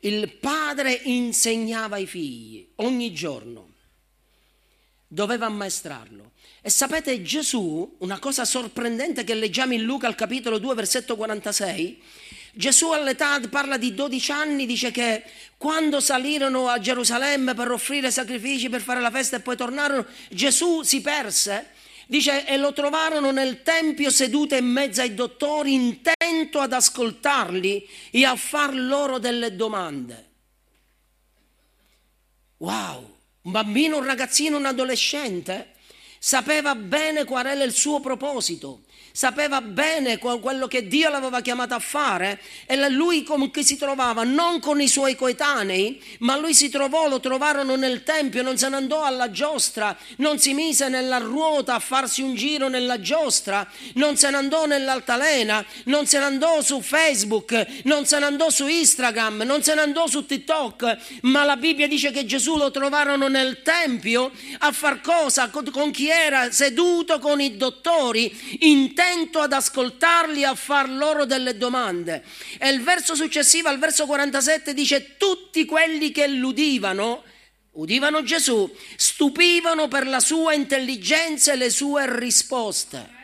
Il 0.00 0.32
padre 0.36 0.92
insegnava 1.04 1.96
ai 1.96 2.06
figli 2.06 2.66
ogni 2.76 3.12
giorno, 3.12 3.72
doveva 5.06 5.46
ammaestrarlo. 5.46 6.32
E 6.66 6.70
sapete, 6.70 7.20
Gesù, 7.20 7.96
una 7.98 8.18
cosa 8.18 8.46
sorprendente 8.46 9.22
che 9.22 9.34
leggiamo 9.34 9.74
in 9.74 9.82
Luca 9.82 10.06
al 10.06 10.14
capitolo 10.14 10.56
2, 10.56 10.74
versetto 10.74 11.14
46, 11.14 12.02
Gesù 12.54 12.90
all'età 12.90 13.38
parla 13.50 13.76
di 13.76 13.92
12 13.92 14.32
anni, 14.32 14.64
dice 14.64 14.90
che 14.90 15.24
quando 15.58 16.00
salirono 16.00 16.68
a 16.68 16.78
Gerusalemme 16.78 17.52
per 17.52 17.70
offrire 17.70 18.10
sacrifici, 18.10 18.70
per 18.70 18.80
fare 18.80 19.02
la 19.02 19.10
festa 19.10 19.36
e 19.36 19.40
poi 19.40 19.58
tornarono, 19.58 20.06
Gesù 20.30 20.80
si 20.80 21.02
perse. 21.02 21.72
Dice, 22.06 22.46
e 22.46 22.56
lo 22.56 22.72
trovarono 22.72 23.30
nel 23.30 23.62
tempio 23.62 24.08
seduto 24.08 24.54
in 24.54 24.64
mezzo 24.64 25.02
ai 25.02 25.12
dottori, 25.12 25.74
intento 25.74 26.60
ad 26.60 26.72
ascoltarli 26.72 27.86
e 28.10 28.24
a 28.24 28.36
far 28.36 28.74
loro 28.74 29.18
delle 29.18 29.54
domande. 29.54 30.30
Wow, 32.56 33.16
un 33.42 33.52
bambino, 33.52 33.98
un 33.98 34.04
ragazzino, 34.06 34.56
un 34.56 34.64
adolescente 34.64 35.72
sapeva 36.26 36.74
bene 36.74 37.26
qual 37.26 37.44
era 37.44 37.62
il 37.64 37.74
suo 37.74 38.00
proposito 38.00 38.83
sapeva 39.16 39.60
bene 39.60 40.18
quello 40.18 40.66
che 40.66 40.88
Dio 40.88 41.08
l'aveva 41.08 41.40
chiamato 41.40 41.72
a 41.72 41.78
fare 41.78 42.40
e 42.66 42.90
lui 42.90 43.22
comunque 43.22 43.62
si 43.62 43.76
trovava 43.76 44.24
non 44.24 44.58
con 44.58 44.80
i 44.80 44.88
suoi 44.88 45.14
coetanei, 45.14 46.02
ma 46.18 46.36
lui 46.36 46.52
si 46.52 46.68
trovò, 46.68 47.06
lo 47.06 47.20
trovarono 47.20 47.76
nel 47.76 48.02
Tempio, 48.02 48.42
non 48.42 48.58
se 48.58 48.68
ne 48.68 48.74
andò 48.74 49.04
alla 49.04 49.30
giostra, 49.30 49.96
non 50.16 50.40
si 50.40 50.52
mise 50.52 50.88
nella 50.88 51.18
ruota 51.18 51.74
a 51.74 51.78
farsi 51.78 52.22
un 52.22 52.34
giro 52.34 52.66
nella 52.66 53.00
giostra, 53.00 53.64
non 53.94 54.16
se 54.16 54.30
ne 54.30 54.36
andò 54.36 54.66
nell'altalena, 54.66 55.64
non 55.84 56.06
se 56.06 56.18
ne 56.18 56.24
andò 56.24 56.60
su 56.60 56.80
Facebook, 56.80 57.82
non 57.84 58.06
se 58.06 58.18
ne 58.18 58.24
andò 58.24 58.50
su 58.50 58.66
Instagram, 58.66 59.42
non 59.42 59.62
se 59.62 59.74
ne 59.74 59.82
andò 59.82 60.08
su 60.08 60.26
TikTok, 60.26 61.20
ma 61.20 61.44
la 61.44 61.56
Bibbia 61.56 61.86
dice 61.86 62.10
che 62.10 62.24
Gesù 62.24 62.56
lo 62.56 62.72
trovarono 62.72 63.28
nel 63.28 63.62
Tempio 63.62 64.32
a 64.58 64.72
far 64.72 65.00
cosa? 65.00 65.50
Con 65.50 65.92
chi 65.92 66.08
era? 66.08 66.50
Seduto 66.50 67.20
con 67.20 67.40
i 67.40 67.56
dottori 67.56 68.58
in 68.62 68.92
intento 69.04 69.40
ad 69.40 69.52
ascoltarli 69.52 70.42
e 70.42 70.46
a 70.46 70.54
far 70.54 70.88
loro 70.88 71.24
delle 71.24 71.56
domande. 71.56 72.24
E 72.58 72.68
il 72.70 72.82
verso 72.82 73.14
successivo, 73.14 73.68
al 73.68 73.78
verso 73.78 74.06
47, 74.06 74.74
dice 74.74 75.16
tutti 75.16 75.64
quelli 75.64 76.10
che 76.10 76.26
l'udivano, 76.26 77.22
udivano 77.72 78.22
Gesù, 78.22 78.72
stupivano 78.96 79.88
per 79.88 80.06
la 80.06 80.20
sua 80.20 80.54
intelligenza 80.54 81.52
e 81.52 81.56
le 81.56 81.70
sue 81.70 82.18
risposte. 82.18 83.22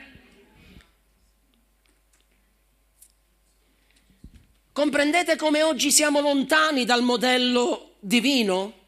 Comprendete 4.72 5.36
come 5.36 5.62
oggi 5.62 5.90
siamo 5.90 6.20
lontani 6.20 6.84
dal 6.84 7.02
modello 7.02 7.96
divino? 8.00 8.79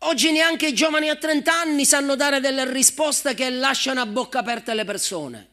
Oggi 0.00 0.30
neanche 0.30 0.68
i 0.68 0.74
giovani 0.74 1.08
a 1.08 1.16
30 1.16 1.52
anni 1.52 1.84
sanno 1.84 2.16
dare 2.16 2.40
delle 2.40 2.70
risposte 2.70 3.34
che 3.34 3.50
lasciano 3.50 4.00
a 4.00 4.06
bocca 4.06 4.40
aperta 4.40 4.74
le 4.74 4.84
persone. 4.84 5.48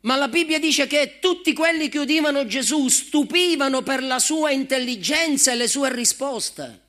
Ma 0.00 0.16
la 0.16 0.28
Bibbia 0.28 0.58
dice 0.58 0.86
che 0.86 1.18
tutti 1.20 1.52
quelli 1.52 1.88
che 1.88 1.98
udivano 1.98 2.46
Gesù 2.46 2.88
stupivano 2.88 3.82
per 3.82 4.02
la 4.02 4.18
sua 4.18 4.50
intelligenza 4.50 5.52
e 5.52 5.56
le 5.56 5.68
sue 5.68 5.92
risposte. 5.92 6.85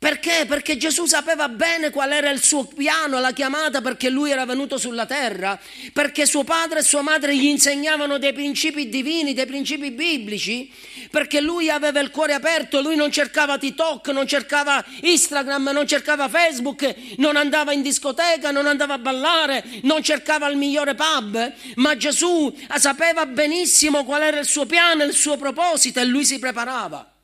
Perché? 0.00 0.44
Perché 0.46 0.76
Gesù 0.76 1.06
sapeva 1.06 1.48
bene 1.48 1.90
qual 1.90 2.12
era 2.12 2.30
il 2.30 2.40
suo 2.40 2.64
piano, 2.64 3.18
la 3.18 3.32
chiamata 3.32 3.80
perché 3.80 4.08
lui 4.10 4.30
era 4.30 4.46
venuto 4.46 4.78
sulla 4.78 5.06
terra, 5.06 5.58
perché 5.92 6.24
suo 6.24 6.44
padre 6.44 6.78
e 6.78 6.82
sua 6.84 7.02
madre 7.02 7.36
gli 7.36 7.46
insegnavano 7.46 8.16
dei 8.16 8.32
principi 8.32 8.88
divini, 8.88 9.34
dei 9.34 9.46
principi 9.46 9.90
biblici, 9.90 10.72
perché 11.10 11.40
lui 11.40 11.68
aveva 11.68 11.98
il 11.98 12.12
cuore 12.12 12.34
aperto, 12.34 12.80
lui 12.80 12.94
non 12.94 13.10
cercava 13.10 13.58
TikTok, 13.58 14.10
non 14.10 14.28
cercava 14.28 14.84
Instagram, 15.00 15.70
non 15.72 15.84
cercava 15.88 16.28
Facebook, 16.28 16.94
non 17.16 17.34
andava 17.34 17.72
in 17.72 17.82
discoteca, 17.82 18.52
non 18.52 18.68
andava 18.68 18.94
a 18.94 18.98
ballare, 18.98 19.64
non 19.82 20.00
cercava 20.04 20.46
il 20.46 20.56
migliore 20.56 20.94
pub, 20.94 21.52
ma 21.74 21.96
Gesù 21.96 22.56
sapeva 22.76 23.26
benissimo 23.26 24.04
qual 24.04 24.22
era 24.22 24.38
il 24.38 24.46
suo 24.46 24.64
piano, 24.64 25.02
il 25.02 25.12
suo 25.12 25.36
proposito 25.36 25.98
e 25.98 26.04
lui 26.04 26.24
si 26.24 26.38
preparava. 26.38 27.14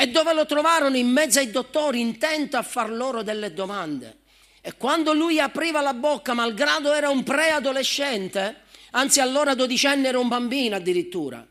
E 0.00 0.06
dove 0.06 0.32
lo 0.32 0.46
trovarono? 0.46 0.96
In 0.96 1.08
mezzo 1.08 1.40
ai 1.40 1.50
dottori, 1.50 1.98
intento 1.98 2.56
a 2.56 2.62
far 2.62 2.88
loro 2.88 3.24
delle 3.24 3.52
domande. 3.52 4.18
E 4.60 4.76
quando 4.76 5.12
lui 5.12 5.40
apriva 5.40 5.80
la 5.80 5.92
bocca, 5.92 6.34
malgrado 6.34 6.92
era 6.92 7.10
un 7.10 7.24
preadolescente, 7.24 8.62
anzi 8.92 9.18
allora 9.18 9.56
dodicenne 9.56 10.06
era 10.06 10.20
un 10.20 10.28
bambino 10.28 10.76
addirittura, 10.76 11.44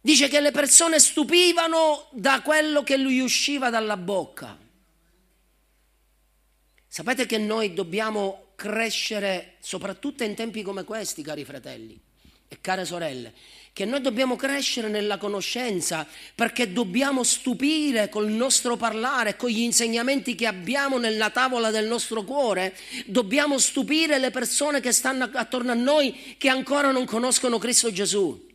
dice 0.00 0.26
che 0.26 0.40
le 0.40 0.50
persone 0.50 0.98
stupivano 0.98 2.08
da 2.10 2.42
quello 2.42 2.82
che 2.82 2.96
lui 2.96 3.20
usciva 3.20 3.70
dalla 3.70 3.96
bocca. 3.96 4.58
Sapete 6.88 7.24
che 7.24 7.38
noi 7.38 7.72
dobbiamo 7.72 8.46
crescere, 8.56 9.58
soprattutto 9.60 10.24
in 10.24 10.34
tempi 10.34 10.62
come 10.62 10.82
questi, 10.82 11.22
cari 11.22 11.44
fratelli 11.44 12.00
e 12.48 12.58
care 12.60 12.84
sorelle, 12.84 13.32
che 13.78 13.84
noi 13.84 14.00
dobbiamo 14.00 14.34
crescere 14.34 14.88
nella 14.88 15.18
conoscenza 15.18 16.04
perché 16.34 16.72
dobbiamo 16.72 17.22
stupire 17.22 18.08
col 18.08 18.28
nostro 18.28 18.76
parlare, 18.76 19.36
con 19.36 19.50
gli 19.50 19.60
insegnamenti 19.60 20.34
che 20.34 20.48
abbiamo 20.48 20.98
nella 20.98 21.30
tavola 21.30 21.70
del 21.70 21.86
nostro 21.86 22.24
cuore, 22.24 22.74
dobbiamo 23.06 23.56
stupire 23.56 24.18
le 24.18 24.32
persone 24.32 24.80
che 24.80 24.90
stanno 24.90 25.30
attorno 25.32 25.70
a 25.70 25.76
noi 25.76 26.34
che 26.38 26.48
ancora 26.48 26.90
non 26.90 27.04
conoscono 27.04 27.58
Cristo 27.58 27.92
Gesù. 27.92 28.47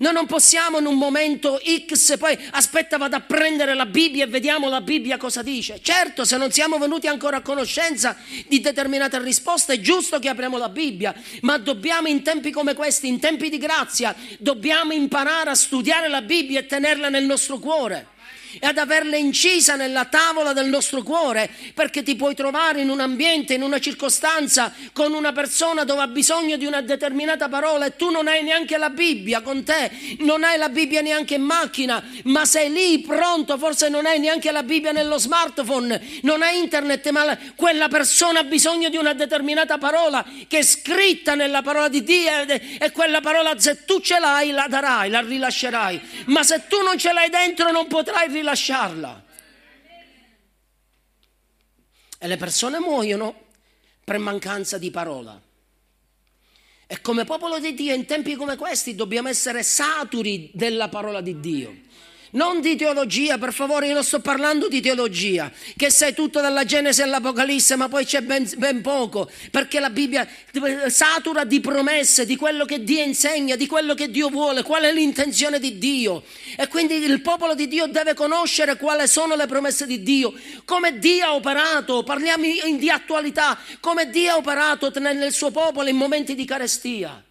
Noi 0.00 0.12
non 0.12 0.26
possiamo 0.26 0.78
in 0.78 0.86
un 0.86 0.96
momento 0.96 1.60
X 1.86 2.18
poi 2.18 2.38
aspetta 2.52 2.98
vado 2.98 3.16
a 3.16 3.20
prendere 3.20 3.74
la 3.74 3.86
Bibbia 3.86 4.24
e 4.24 4.28
vediamo 4.28 4.68
la 4.68 4.80
Bibbia 4.80 5.16
cosa 5.16 5.42
dice. 5.42 5.80
Certo, 5.82 6.24
se 6.24 6.36
non 6.36 6.52
siamo 6.52 6.78
venuti 6.78 7.08
ancora 7.08 7.38
a 7.38 7.40
conoscenza 7.40 8.16
di 8.46 8.60
determinate 8.60 9.20
risposte 9.20 9.74
è 9.74 9.80
giusto 9.80 10.20
che 10.20 10.28
apriamo 10.28 10.56
la 10.56 10.68
Bibbia, 10.68 11.12
ma 11.40 11.58
dobbiamo 11.58 12.06
in 12.06 12.22
tempi 12.22 12.52
come 12.52 12.74
questi, 12.74 13.08
in 13.08 13.18
tempi 13.18 13.50
di 13.50 13.58
grazia, 13.58 14.14
dobbiamo 14.38 14.92
imparare 14.92 15.50
a 15.50 15.54
studiare 15.56 16.06
la 16.06 16.22
Bibbia 16.22 16.60
e 16.60 16.66
tenerla 16.66 17.08
nel 17.08 17.24
nostro 17.24 17.58
cuore. 17.58 18.16
E 18.60 18.66
ad 18.66 18.78
averla 18.78 19.16
incisa 19.16 19.76
nella 19.76 20.04
tavola 20.06 20.52
del 20.52 20.68
nostro 20.68 21.02
cuore, 21.02 21.50
perché 21.74 22.02
ti 22.02 22.16
puoi 22.16 22.34
trovare 22.34 22.80
in 22.80 22.90
un 22.90 23.00
ambiente, 23.00 23.54
in 23.54 23.62
una 23.62 23.78
circostanza, 23.78 24.72
con 24.92 25.12
una 25.12 25.32
persona 25.32 25.84
dove 25.84 26.02
ha 26.02 26.06
bisogno 26.06 26.56
di 26.56 26.66
una 26.66 26.80
determinata 26.80 27.48
parola 27.48 27.86
e 27.86 27.96
tu 27.96 28.10
non 28.10 28.28
hai 28.28 28.42
neanche 28.42 28.76
la 28.78 28.90
Bibbia 28.90 29.40
con 29.40 29.64
te, 29.64 29.90
non 30.20 30.44
hai 30.44 30.58
la 30.58 30.68
Bibbia 30.68 31.00
neanche 31.00 31.34
in 31.34 31.42
macchina, 31.42 32.02
ma 32.24 32.44
sei 32.44 32.70
lì 32.70 33.00
pronto, 33.00 33.58
forse 33.58 33.88
non 33.88 34.06
hai 34.06 34.18
neanche 34.18 34.50
la 34.50 34.62
Bibbia 34.62 34.92
nello 34.92 35.18
smartphone, 35.18 36.00
non 36.22 36.42
hai 36.42 36.58
internet, 36.58 37.08
ma 37.10 37.36
quella 37.54 37.88
persona 37.88 38.40
ha 38.40 38.44
bisogno 38.44 38.88
di 38.88 38.96
una 38.96 39.14
determinata 39.14 39.78
parola 39.78 40.24
che 40.46 40.58
è 40.58 40.62
scritta 40.62 41.34
nella 41.34 41.62
parola 41.62 41.88
di 41.88 42.02
Dio 42.02 42.16
e 42.48 42.90
quella 42.92 43.20
parola 43.20 43.58
se 43.58 43.84
tu 43.84 44.00
ce 44.00 44.18
l'hai 44.18 44.50
la 44.50 44.66
darai, 44.68 45.10
la 45.10 45.20
rilascerai, 45.20 46.00
ma 46.26 46.42
se 46.42 46.64
tu 46.68 46.82
non 46.82 46.98
ce 46.98 47.12
l'hai 47.12 47.30
dentro 47.30 47.70
non 47.70 47.86
potrai 47.86 48.28
rilasciarla. 48.48 49.24
E 52.20 52.26
le 52.26 52.36
persone 52.36 52.78
muoiono 52.78 53.46
per 54.02 54.18
mancanza 54.18 54.78
di 54.78 54.90
parola. 54.90 55.40
E 56.86 57.00
come 57.02 57.24
popolo 57.24 57.58
di 57.58 57.74
Dio 57.74 57.94
in 57.94 58.06
tempi 58.06 58.34
come 58.34 58.56
questi 58.56 58.94
dobbiamo 58.94 59.28
essere 59.28 59.62
saturi 59.62 60.50
della 60.54 60.88
parola 60.88 61.20
di 61.20 61.38
Dio. 61.38 61.76
Non 62.32 62.60
di 62.60 62.76
teologia, 62.76 63.38
per 63.38 63.54
favore, 63.54 63.86
io 63.86 63.94
non 63.94 64.04
sto 64.04 64.20
parlando 64.20 64.68
di 64.68 64.82
teologia, 64.82 65.50
che 65.76 65.90
sai 65.90 66.12
tutto 66.12 66.40
dalla 66.40 66.64
Genesi 66.64 67.00
all'Apocalisse, 67.00 67.74
ma 67.76 67.88
poi 67.88 68.04
c'è 68.04 68.20
ben, 68.20 68.46
ben, 68.56 68.82
poco, 68.82 69.30
perché 69.50 69.80
la 69.80 69.88
Bibbia 69.88 70.28
satura 70.88 71.44
di 71.44 71.60
promesse, 71.60 72.26
di 72.26 72.36
quello 72.36 72.66
che 72.66 72.84
Dio 72.84 73.02
insegna, 73.02 73.56
di 73.56 73.66
quello 73.66 73.94
che 73.94 74.10
Dio 74.10 74.28
vuole, 74.28 74.62
qual 74.62 74.82
è 74.82 74.92
l'intenzione 74.92 75.58
di 75.58 75.78
Dio. 75.78 76.22
E 76.56 76.68
quindi 76.68 76.96
il 76.96 77.22
popolo 77.22 77.54
di 77.54 77.66
Dio 77.66 77.86
deve 77.86 78.12
conoscere 78.12 78.76
quali 78.76 79.08
sono 79.08 79.34
le 79.34 79.46
promesse 79.46 79.86
di 79.86 80.02
Dio, 80.02 80.34
come 80.66 80.98
Dio 80.98 81.24
ha 81.24 81.34
operato, 81.34 82.02
parliamo 82.02 82.44
di 82.76 82.90
attualità, 82.90 83.58
come 83.80 84.10
Dio 84.10 84.32
ha 84.32 84.36
operato 84.36 84.92
nel 84.98 85.32
suo 85.32 85.50
popolo 85.50 85.88
in 85.88 85.96
momenti 85.96 86.34
di 86.34 86.44
carestia. 86.44 87.22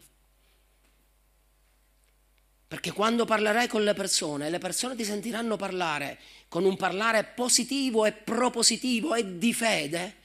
Perché 2.67 2.91
quando 2.91 3.23
parlerai 3.23 3.67
con 3.67 3.85
le 3.85 3.93
persone, 3.93 4.49
le 4.49 4.57
persone 4.57 4.95
ti 4.95 5.05
sentiranno 5.05 5.55
parlare 5.55 6.19
con 6.49 6.65
un 6.65 6.75
parlare 6.75 7.23
positivo 7.23 8.05
e 8.05 8.11
propositivo 8.11 9.15
e 9.15 9.37
di 9.37 9.53
fede, 9.53 10.15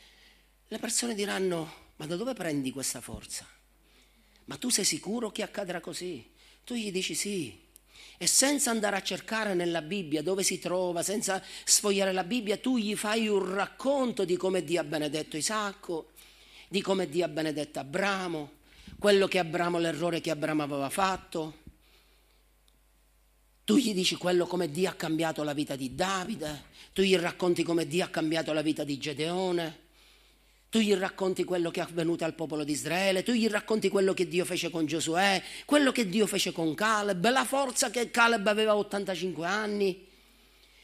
le 0.66 0.78
persone 0.78 1.14
diranno, 1.14 1.72
ma 1.96 2.06
da 2.06 2.16
dove 2.16 2.34
prendi 2.34 2.72
questa 2.72 3.00
forza? 3.00 3.46
Ma 4.46 4.56
tu 4.56 4.70
sei 4.70 4.84
sicuro 4.84 5.30
che 5.30 5.44
accadrà 5.44 5.80
così? 5.80 6.30
Tu 6.64 6.74
gli 6.74 6.90
dici 6.90 7.14
sì. 7.14 7.60
E 8.18 8.26
senza 8.26 8.70
andare 8.70 8.96
a 8.96 9.02
cercare 9.02 9.54
nella 9.54 9.82
Bibbia 9.82 10.20
dove 10.20 10.42
si 10.42 10.58
trova, 10.58 11.04
senza 11.04 11.40
sfogliare 11.64 12.12
la 12.12 12.24
Bibbia, 12.24 12.56
tu 12.56 12.76
gli 12.76 12.96
fai 12.96 13.28
un 13.28 13.54
racconto 13.54 14.24
di 14.24 14.36
come 14.36 14.64
Dio 14.64 14.80
ha 14.80 14.84
benedetto 14.84 15.36
Isacco, 15.36 16.10
di 16.66 16.82
come 16.82 17.08
Dio 17.08 17.24
ha 17.24 17.28
benedetto 17.28 17.78
Abramo, 17.78 18.50
quello 18.98 19.28
che 19.28 19.38
Abramo, 19.38 19.78
l'errore 19.78 20.20
che 20.20 20.30
Abramo 20.30 20.64
aveva 20.64 20.90
fatto 20.90 21.60
tu 23.64 23.76
gli 23.76 23.94
dici 23.94 24.16
quello 24.16 24.46
come 24.46 24.70
Dio 24.70 24.88
ha 24.90 24.94
cambiato 24.94 25.42
la 25.42 25.52
vita 25.52 25.76
di 25.76 25.94
Davide, 25.94 26.64
tu 26.92 27.02
gli 27.02 27.16
racconti 27.16 27.62
come 27.62 27.86
Dio 27.86 28.04
ha 28.04 28.08
cambiato 28.08 28.52
la 28.52 28.62
vita 28.62 28.84
di 28.84 28.98
Gedeone, 28.98 29.80
tu 30.68 30.78
gli 30.78 30.94
racconti 30.94 31.44
quello 31.44 31.70
che 31.70 31.80
è 31.80 31.82
avvenuto 31.82 32.24
al 32.24 32.34
popolo 32.34 32.64
di 32.64 32.72
Israele, 32.72 33.22
tu 33.22 33.32
gli 33.32 33.46
racconti 33.46 33.88
quello 33.88 34.14
che 34.14 34.26
Dio 34.26 34.44
fece 34.44 34.70
con 34.70 34.86
Giosuè, 34.86 35.42
quello 35.64 35.92
che 35.92 36.08
Dio 36.08 36.26
fece 36.26 36.50
con 36.50 36.74
Caleb, 36.74 37.30
la 37.30 37.44
forza 37.44 37.90
che 37.90 38.10
Caleb 38.10 38.46
aveva 38.46 38.76
85 38.76 39.46
anni. 39.46 40.10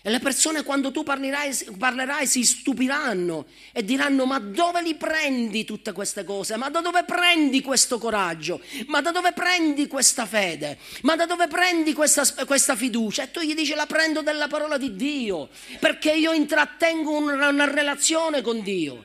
E 0.01 0.11
le 0.11 0.21
persone 0.21 0.63
quando 0.63 0.93
tu 0.93 1.03
parlerai, 1.03 1.53
parlerai, 1.77 2.25
si 2.25 2.45
stupiranno 2.45 3.47
e 3.73 3.85
diranno 3.85 4.27
ma 4.27 4.39
dove 4.39 4.81
li 4.81 4.95
prendi 4.95 5.65
tutte 5.65 5.91
queste 5.91 6.23
cose? 6.23 6.57
Ma 6.57 6.71
da 6.71 6.81
dove 6.81 7.03
prendi 7.03 7.63
questo 7.63 7.99
coraggio? 7.99 8.61
Ma 8.87 9.01
da 9.01 9.11
dove 9.11 9.33
prendi 9.33 9.89
questa 9.89 10.25
fede? 10.25 10.79
Ma 11.03 11.17
da 11.17 11.27
dove 11.27 11.49
prendi 11.49 11.95
questa, 11.95 12.25
questa 12.47 12.77
fiducia? 12.77 13.25
E 13.25 13.33
tu 13.33 13.41
gli 13.41 13.55
dici 13.55 13.75
la 13.75 13.87
prendo 13.87 14.23
dalla 14.23 14.47
parola 14.47 14.79
di 14.79 14.95
Dio, 14.95 15.49
perché 15.81 16.13
io 16.13 16.33
intrattengo 16.33 17.11
una, 17.11 17.49
una 17.49 17.69
relazione 17.69 18.41
con 18.41 18.63
Dio. 18.63 19.05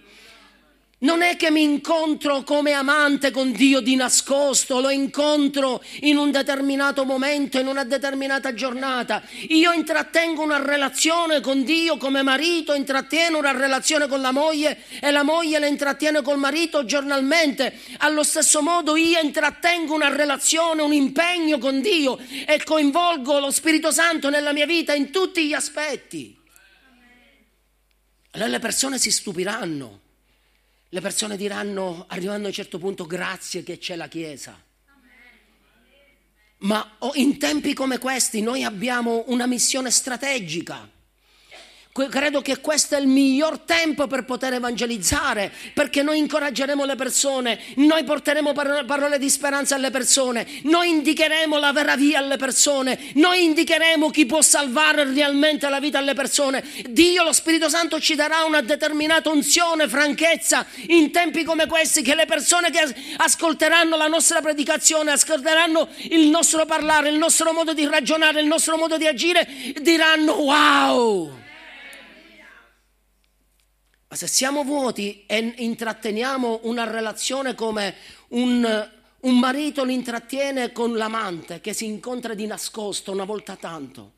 Non 1.04 1.22
è 1.22 1.36
che 1.36 1.52
mi 1.52 1.64
incontro 1.64 2.44
come 2.44 2.72
amante 2.72 3.30
con 3.30 3.52
Dio 3.52 3.82
di 3.82 3.94
nascosto, 3.98 4.80
lo 4.80 4.90
incontro 4.90 5.84
in 6.02 6.16
un 6.16 6.32
determinato 6.32 7.04
momento, 7.04 7.60
in 7.60 7.68
una 7.68 7.84
determinata 7.84 8.54
giornata. 8.54 9.22
Io 9.50 9.74
intrattengo 9.74 10.42
una 10.42 10.64
relazione 10.64 11.42
con 11.42 11.66
Dio 11.66 11.98
come 11.98 12.22
marito, 12.22 12.74
intrattiene 12.74 13.36
una 13.36 13.52
relazione 13.52 14.08
con 14.08 14.22
la 14.22 14.32
moglie 14.32 14.84
e 15.02 15.12
la 15.12 15.24
moglie 15.24 15.60
la 15.60 15.68
intrattiene 15.68 16.22
col 16.22 16.38
marito 16.38 16.86
giornalmente. 16.86 17.78
Allo 17.98 18.24
stesso 18.24 18.62
modo 18.62 18.96
io 18.96 19.20
intrattengo 19.20 19.94
una 19.94 20.08
relazione, 20.08 20.84
un 20.84 20.94
impegno 20.94 21.58
con 21.58 21.82
Dio 21.82 22.18
e 22.48 22.64
coinvolgo 22.64 23.40
lo 23.40 23.52
Spirito 23.52 23.92
Santo 23.92 24.30
nella 24.30 24.54
mia 24.54 24.66
vita 24.66 24.94
in 24.94 25.12
tutti 25.12 25.46
gli 25.46 25.54
aspetti. 25.54 26.40
Allora 28.32 28.50
le 28.50 28.60
persone 28.60 28.98
si 28.98 29.12
stupiranno 29.12 30.03
le 30.94 31.02
persone 31.02 31.36
diranno, 31.38 32.06
arrivando 32.08 32.44
a 32.46 32.50
un 32.50 32.54
certo 32.54 32.78
punto, 32.78 33.08
grazie 33.08 33.64
che 33.64 33.80
c'è 33.80 33.96
la 33.96 34.08
Chiesa. 34.08 34.64
Ma 36.60 36.98
in 37.16 37.40
tempi 37.40 37.74
come 37.74 37.98
questi 37.98 38.42
noi 38.42 38.64
abbiamo 38.64 39.24
una 39.28 39.48
missione 39.48 39.90
strategica 39.90 40.88
Credo 41.94 42.42
che 42.42 42.60
questo 42.60 42.96
è 42.96 43.00
il 43.00 43.06
miglior 43.06 43.60
tempo 43.60 44.08
per 44.08 44.26
poter 44.26 44.54
evangelizzare, 44.54 45.52
perché 45.76 46.02
noi 46.02 46.18
incoraggeremo 46.18 46.86
le 46.86 46.96
persone, 46.96 47.60
noi 47.76 48.04
porteremo 48.04 48.52
parole 48.52 49.20
di 49.20 49.30
speranza 49.30 49.76
alle 49.76 49.92
persone, 49.92 50.44
noi 50.64 50.90
indicheremo 50.90 51.60
la 51.60 51.72
vera 51.72 51.96
via 51.96 52.18
alle 52.18 52.38
persone, 52.38 53.12
noi 53.14 53.44
indicheremo 53.44 54.10
chi 54.10 54.26
può 54.26 54.42
salvare 54.42 55.04
realmente 55.04 55.70
la 55.70 55.80
vita 55.80 56.00
alle 56.00 56.16
persone. 56.16 56.66
Dio, 56.90 57.22
lo 57.22 57.32
Spirito 57.32 57.70
Santo, 57.70 58.00
ci 58.00 58.16
darà 58.16 58.44
una 58.44 58.62
determinata 58.62 59.30
unzione, 59.30 59.88
franchezza 59.88 60.66
in 60.88 61.12
tempi 61.12 61.44
come 61.44 61.68
questi, 61.68 62.02
che 62.02 62.16
le 62.16 62.26
persone 62.26 62.72
che 62.72 62.92
ascolteranno 63.18 63.96
la 63.96 64.08
nostra 64.08 64.42
predicazione, 64.42 65.12
ascolteranno 65.12 65.90
il 66.10 66.28
nostro 66.30 66.66
parlare, 66.66 67.10
il 67.10 67.20
nostro 67.20 67.54
modo 67.54 67.72
di 67.76 67.86
ragionare, 67.86 68.42
il 68.42 68.48
nostro 68.48 68.78
modo 68.78 68.98
di 68.98 69.06
agire, 69.06 69.48
diranno 69.80 70.34
wow! 70.34 71.42
Ma 74.14 74.20
se 74.20 74.28
siamo 74.28 74.64
vuoti 74.64 75.26
e 75.26 75.56
intratteniamo 75.58 76.60
una 76.66 76.84
relazione 76.84 77.56
come 77.56 77.96
un, 78.28 78.92
un 79.22 79.40
marito 79.40 79.84
l'intrattiene 79.84 80.72
con 80.72 80.96
l'amante 80.96 81.62
che 81.62 81.74
si 81.74 81.86
incontra 81.86 82.36
di 82.36 82.46
nascosto 82.46 83.12
una 83.12 83.24
volta 83.24 83.56
tanto, 83.56 84.12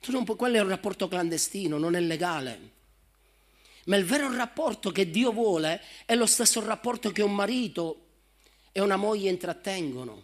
puoi, 0.00 0.24
quello 0.34 0.56
è 0.56 0.60
un 0.60 0.68
rapporto 0.68 1.06
clandestino, 1.06 1.76
non 1.76 1.94
è 1.94 2.00
legale. 2.00 2.70
Ma 3.84 3.96
il 3.96 4.06
vero 4.06 4.34
rapporto 4.34 4.90
che 4.90 5.10
Dio 5.10 5.30
vuole 5.30 5.82
è 6.06 6.14
lo 6.14 6.24
stesso 6.24 6.64
rapporto 6.64 7.12
che 7.12 7.20
un 7.20 7.34
marito 7.34 8.06
e 8.72 8.80
una 8.80 8.96
moglie 8.96 9.28
intrattengono, 9.28 10.22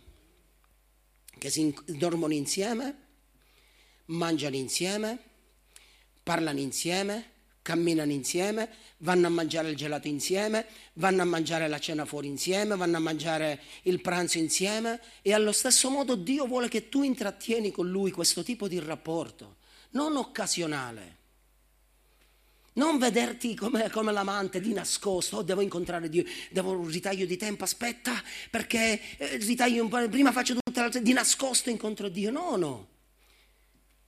che 1.37 1.51
si 1.51 1.77
dormono 1.85 2.33
insieme, 2.33 2.97
mangiano 4.07 4.57
insieme, 4.57 5.29
parlano 6.31 6.61
insieme, 6.61 7.25
camminano 7.61 8.13
insieme, 8.13 8.69
vanno 8.99 9.27
a 9.27 9.31
mangiare 9.31 9.69
il 9.69 9.75
gelato 9.75 10.07
insieme, 10.07 10.65
vanno 10.93 11.23
a 11.23 11.25
mangiare 11.25 11.67
la 11.67 11.81
cena 11.81 12.05
fuori 12.05 12.29
insieme, 12.29 12.77
vanno 12.77 12.99
a 12.99 13.01
mangiare 13.01 13.61
il 13.83 14.01
pranzo 14.01 14.39
insieme 14.39 15.01
e 15.23 15.33
allo 15.33 15.51
stesso 15.51 15.91
modo 15.91 16.15
Dio 16.15 16.47
vuole 16.47 16.69
che 16.69 16.89
tu 16.89 17.03
intrattieni 17.03 17.73
con 17.73 17.91
Lui 17.91 18.13
questo 18.13 18.45
tipo 18.45 18.69
di 18.69 18.79
rapporto, 18.79 19.57
non 19.91 20.17
occasionale. 20.17 21.17
Non 22.75 22.99
vederti 22.99 23.57
come, 23.57 23.91
come 23.91 24.13
l'amante 24.13 24.61
di 24.61 24.73
nascosto, 24.73 25.39
oh, 25.39 25.43
devo 25.43 25.63
incontrare 25.63 26.09
Dio, 26.09 26.23
devo 26.53 26.79
un 26.79 26.87
ritaglio 26.87 27.27
di 27.27 27.37
tempo, 27.37 27.65
aspetta, 27.65 28.13
perché 28.51 29.01
eh, 29.17 29.37
ritaglio 29.39 29.83
un 29.83 29.89
po', 29.89 30.09
prima 30.09 30.31
faccio 30.31 30.55
tutte 30.55 30.81
le 30.81 31.03
di 31.03 31.13
nascosto 31.13 31.71
incontro 31.71 32.09
Dio. 32.09 32.31
No, 32.31 32.55
no. 32.55 32.90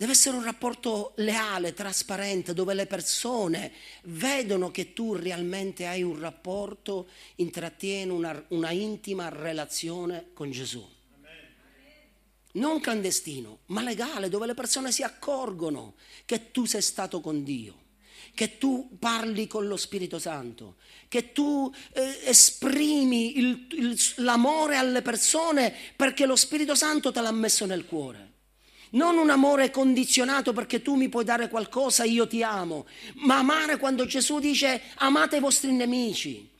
Deve 0.02 0.14
essere 0.14 0.36
un 0.36 0.42
rapporto 0.42 1.12
leale, 1.18 1.74
trasparente, 1.74 2.54
dove 2.54 2.74
le 2.74 2.86
persone 2.86 3.70
vedono 4.06 4.72
che 4.72 4.92
tu 4.94 5.14
realmente 5.14 5.86
hai 5.86 6.02
un 6.02 6.18
rapporto, 6.18 7.06
intrattieni 7.36 8.10
una, 8.10 8.44
una 8.48 8.72
intima 8.72 9.28
relazione 9.28 10.30
con 10.34 10.50
Gesù. 10.50 10.84
Non 12.54 12.80
clandestino, 12.80 13.60
ma 13.66 13.80
legale, 13.80 14.28
dove 14.28 14.46
le 14.46 14.54
persone 14.54 14.90
si 14.90 15.04
accorgono 15.04 15.94
che 16.24 16.50
tu 16.50 16.64
sei 16.64 16.82
stato 16.82 17.20
con 17.20 17.44
Dio 17.44 17.78
che 18.34 18.56
tu 18.56 18.96
parli 18.98 19.46
con 19.46 19.66
lo 19.66 19.76
Spirito 19.76 20.18
Santo, 20.18 20.76
che 21.08 21.32
tu 21.32 21.70
eh, 21.92 22.20
esprimi 22.24 23.36
il, 23.36 23.66
il, 23.72 24.00
l'amore 24.16 24.76
alle 24.76 25.02
persone 25.02 25.74
perché 25.94 26.24
lo 26.24 26.34
Spirito 26.34 26.74
Santo 26.74 27.12
te 27.12 27.20
l'ha 27.20 27.30
messo 27.30 27.66
nel 27.66 27.84
cuore. 27.84 28.31
Non 28.92 29.16
un 29.16 29.30
amore 29.30 29.70
condizionato 29.70 30.52
perché 30.52 30.82
tu 30.82 30.94
mi 30.96 31.08
puoi 31.08 31.24
dare 31.24 31.48
qualcosa, 31.48 32.04
io 32.04 32.26
ti 32.26 32.42
amo, 32.42 32.86
ma 33.14 33.38
amare 33.38 33.78
quando 33.78 34.04
Gesù 34.04 34.38
dice 34.38 34.82
amate 34.96 35.36
i 35.36 35.40
vostri 35.40 35.72
nemici. 35.72 36.50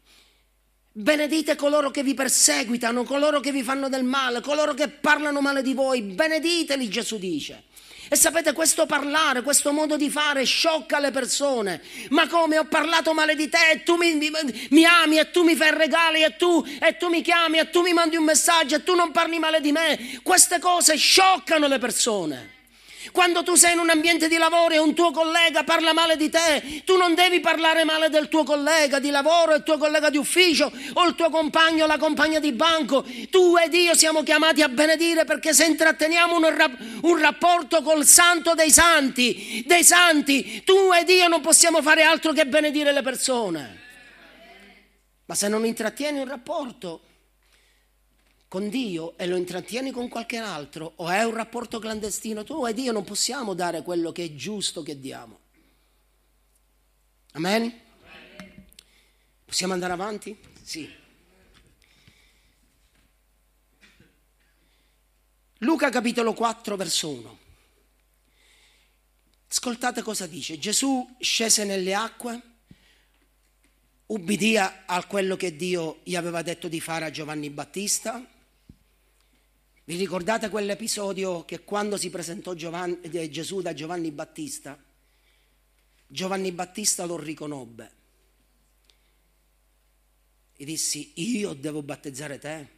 Benedite 0.95 1.57
coloro 1.57 1.91
che 1.91 2.03
vi 2.03 2.15
perseguitano, 2.15 3.05
coloro 3.05 3.41
che 3.41 3.53
vi 3.53 3.63
fanno 3.63 3.89
del 3.89 4.05
male, 4.05 4.41
coloro 4.41 4.75
che 4.75 4.89
parlano 4.89 5.41
male 5.41 5.63
di 5.63 5.75
voi, 5.75 6.03
benediteli 6.03 6.89
Gesù 6.89 7.19
dice. 7.19 7.65
E 8.13 8.17
sapete, 8.17 8.53
questo 8.53 8.85
parlare, 8.85 9.41
questo 9.41 9.73
modo 9.73 9.97
di 9.97 10.11
fare 10.11 10.45
sciocca 10.45 10.99
le 10.99 11.11
persone. 11.11 11.81
Ma 12.11 12.29
come 12.29 12.59
ho 12.59 12.65
parlato 12.65 13.15
male 13.15 13.35
di 13.35 13.49
te 13.49 13.71
e 13.73 13.83
tu 13.85 13.97
mi, 13.97 14.13
mi, 14.17 14.31
mi 14.69 14.85
ami 14.85 15.19
e 15.19 15.31
tu 15.31 15.43
mi 15.45 15.57
fai 15.57 15.75
regali 15.75 16.23
e 16.23 16.37
tu, 16.37 16.63
e 16.79 16.99
tu 16.99 17.09
mi 17.09 17.23
chiami 17.23 17.57
e 17.57 17.71
tu 17.71 17.81
mi 17.81 17.95
mandi 17.95 18.17
un 18.17 18.25
messaggio 18.25 18.75
e 18.75 18.83
tu 18.83 18.95
non 18.95 19.13
parli 19.13 19.39
male 19.39 19.63
di 19.63 19.73
me. 19.73 20.21
Queste 20.23 20.59
cose 20.59 20.95
scioccano 20.95 21.67
le 21.67 21.79
persone. 21.79 22.51
Quando 23.11 23.43
tu 23.43 23.57
sei 23.57 23.73
in 23.73 23.79
un 23.79 23.91
ambiente 23.91 24.29
di 24.29 24.37
lavoro 24.37 24.75
e 24.75 24.79
un 24.79 24.95
tuo 24.95 25.11
collega 25.11 25.65
parla 25.65 25.93
male 25.93 26.17
di 26.17 26.31
te, 26.31 26.83
tu 26.85 26.97
non 26.97 27.15
devi 27.15 27.41
parlare 27.41 27.85
male 27.85 28.09
del 28.09 28.29
tuo 28.29 28.45
collega 28.45 28.99
di 29.01 29.11
lavoro, 29.11 29.55
il 29.55 29.63
tuo 29.63 29.77
collega 29.79 30.09
di 30.09 30.19
ufficio 30.19 30.71
o 30.93 31.07
il 31.07 31.15
tuo 31.15 31.29
compagno 31.31 31.85
o 31.85 31.87
la 31.87 31.99
compagna 31.99 32.39
di 32.39 32.53
banco. 32.53 33.05
Tu 33.31 33.57
ed 33.57 33.75
io 33.75 33.95
siamo 33.95 34.23
chiamati 34.23 34.63
a 34.63 34.69
benedire 34.69 35.25
perché 35.25 35.53
se 35.53 35.65
intratteniamo 35.65 36.37
un, 36.37 36.57
rap- 36.57 36.79
un 37.03 37.19
rapporto 37.19 37.83
col 37.83 38.07
santo 38.07 38.55
dei 38.55 38.71
santi, 38.71 39.65
dei 39.67 39.83
santi, 39.83 40.63
tu 40.65 40.93
ed 40.93 41.09
io 41.09 41.29
non 41.29 41.41
possiamo 41.41 41.83
fare 41.83 42.03
altro 42.03 42.33
che 42.33 42.47
benedire 42.47 42.93
le 42.93 43.03
persone. 43.03 43.81
Ma 45.25 45.35
se 45.35 45.49
non 45.49 45.65
intrattieni 45.65 46.19
un 46.19 46.29
rapporto, 46.29 47.01
con 48.53 48.69
Dio 48.69 49.17
e 49.17 49.27
lo 49.27 49.37
intrattieni 49.37 49.93
con 49.93 50.09
qualche 50.09 50.37
altro 50.37 50.93
o 50.97 51.09
è 51.09 51.23
un 51.23 51.33
rapporto 51.33 51.79
clandestino, 51.79 52.45
tu 52.45 52.67
e 52.67 52.75
Dio 52.75 52.93
non 52.93 53.03
possiamo 53.03 53.55
dare 53.55 53.81
quello 53.81 54.13
che 54.13 54.25
è 54.25 54.35
giusto 54.35 54.83
che 54.83 55.01
diamo. 55.01 55.41
Amen? 57.33 57.81
Possiamo 59.47 59.73
andare 59.73 59.95
avanti? 59.95 60.39
Sì. 60.63 60.87
Luca 65.61 65.89
capitolo 65.89 66.35
4 66.35 66.77
verso 66.77 67.09
1. 67.09 67.39
Ascoltate 69.49 70.03
cosa 70.03 70.27
dice. 70.27 70.59
Gesù 70.59 71.17
scese 71.19 71.65
nelle 71.65 71.95
acque, 71.95 72.43
ubbidì 74.09 74.59
a 74.59 75.07
quello 75.09 75.37
che 75.37 75.57
Dio 75.57 76.01
gli 76.03 76.17
aveva 76.17 76.43
detto 76.43 76.69
di 76.69 76.81
fare 76.83 77.07
a 77.07 77.11
Giovanni 77.11 77.49
Battista 77.49 78.27
vi 79.85 79.97
ricordate 79.97 80.49
quell'episodio 80.49 81.45
che 81.45 81.65
quando 81.65 81.97
si 81.97 82.09
presentò 82.09 82.55
Giovanni, 82.55 83.01
eh, 83.01 83.29
Gesù 83.29 83.61
da 83.61 83.75
Giovanni 83.75 84.13
Battista, 84.13 84.79
Giovanni 86.07 86.53
Battista 86.53 87.05
lo 87.05 87.19
riconobbe 87.19 87.91
e 90.57 90.65
dissi 90.65 91.13
io 91.15 91.55
devo 91.55 91.83
battezzare 91.83 92.39
te? 92.39 92.69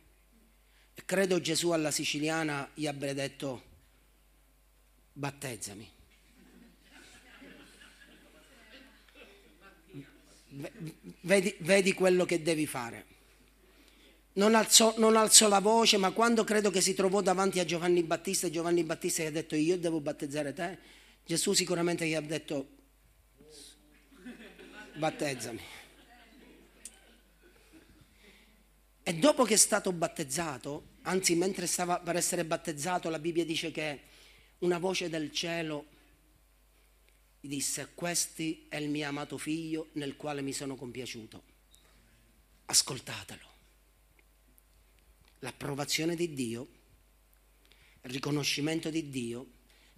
E 0.94 1.04
credo 1.04 1.40
Gesù 1.40 1.70
alla 1.70 1.90
siciliana 1.90 2.70
gli 2.72 2.86
abbia 2.86 3.12
detto 3.12 3.62
battezzami. 5.12 5.92
Vedi, 11.20 11.56
vedi 11.58 11.92
quello 11.92 12.24
che 12.24 12.40
devi 12.40 12.64
fare 12.64 13.13
non 14.34 14.54
alzò, 14.54 14.94
non 14.98 15.16
alzò, 15.16 15.48
la 15.48 15.60
voce, 15.60 15.96
ma 15.96 16.10
quando 16.10 16.42
credo 16.44 16.70
che 16.70 16.80
si 16.80 16.94
trovò 16.94 17.20
davanti 17.20 17.60
a 17.60 17.64
Giovanni 17.64 18.02
Battista, 18.02 18.50
Giovanni 18.50 18.82
Battista 18.82 19.22
gli 19.22 19.26
ha 19.26 19.30
detto 19.30 19.54
io 19.54 19.78
devo 19.78 20.00
battezzare 20.00 20.52
te, 20.52 20.78
Gesù 21.24 21.52
sicuramente 21.52 22.06
gli 22.06 22.14
ha 22.14 22.20
detto 22.20 22.68
battezzami. 24.96 25.60
E 29.06 29.14
dopo 29.14 29.44
che 29.44 29.54
è 29.54 29.58
stato 29.58 29.92
battezzato, 29.92 30.86
anzi 31.02 31.34
mentre 31.34 31.66
stava 31.66 32.00
per 32.00 32.16
essere 32.16 32.44
battezzato, 32.44 33.10
la 33.10 33.18
Bibbia 33.18 33.44
dice 33.44 33.70
che 33.70 34.00
una 34.60 34.78
voce 34.78 35.08
del 35.10 35.30
cielo 35.30 35.86
disse, 37.38 37.90
questo 37.94 38.42
è 38.68 38.76
il 38.76 38.88
mio 38.88 39.06
amato 39.06 39.36
figlio 39.36 39.88
nel 39.92 40.16
quale 40.16 40.40
mi 40.40 40.54
sono 40.54 40.74
compiaciuto. 40.74 41.42
Ascoltatelo 42.66 43.53
l'approvazione 45.44 46.16
di 46.16 46.32
Dio, 46.32 46.66
il 48.02 48.10
riconoscimento 48.10 48.88
di 48.88 49.10
Dio 49.10 49.46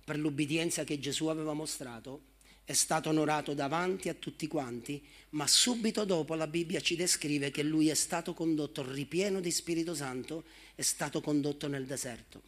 per 0.05 0.19
l'ubbidienza 0.19 0.83
che 0.83 0.99
Gesù 0.99 1.27
aveva 1.27 1.53
mostrato, 1.53 2.35
è 2.65 2.73
stato 2.73 3.11
onorato 3.11 3.55
davanti 3.55 4.09
a 4.09 4.15
tutti 4.15 4.49
quanti, 4.49 5.01
ma 5.31 5.47
subito 5.47 6.05
dopo 6.05 6.35
la 6.35 6.49
Bibbia 6.49 6.81
ci 6.81 6.97
descrive 6.97 7.53
che 7.53 7.63
lui 7.63 7.89
è 7.89 7.95
stato 7.95 8.35
condotto 8.35 8.83
ripieno 8.91 9.39
di 9.41 9.53
Spirito 9.53 9.95
Santo, 9.95 10.45
è 10.75 10.83
stato 10.83 11.21
condotto 11.21 11.69
nel 11.69 11.87
deserto. 11.87 12.43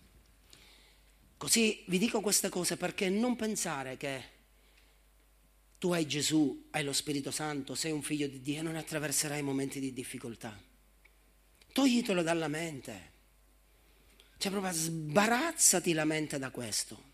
Così 1.37 1.85
vi 1.87 1.99
dico 1.99 2.21
queste 2.21 2.49
cose 2.49 2.77
perché 2.77 3.09
non 3.09 3.37
pensare 3.37 3.97
che 3.97 4.37
tu 5.79 5.93
hai 5.93 6.05
Gesù, 6.09 6.67
hai 6.71 6.83
lo 6.83 6.93
Spirito 6.93 7.31
Santo, 7.31 7.77
sei 7.77 7.93
un 7.93 8.03
figlio 8.03 8.27
di 8.27 8.41
Dio 8.41 8.59
e 8.59 8.63
non 8.63 8.75
attraverserai 8.75 9.41
momenti 9.43 9.79
di 9.79 9.93
difficoltà. 9.93 10.68
Toglitelo 11.73 12.23
dalla 12.23 12.49
mente. 12.49 13.13
Cioè 14.39 14.51
proprio 14.51 14.73
sbarazzati 14.73 15.93
la 15.93 16.05
mente 16.05 16.39
da 16.39 16.51
questo. 16.51 17.07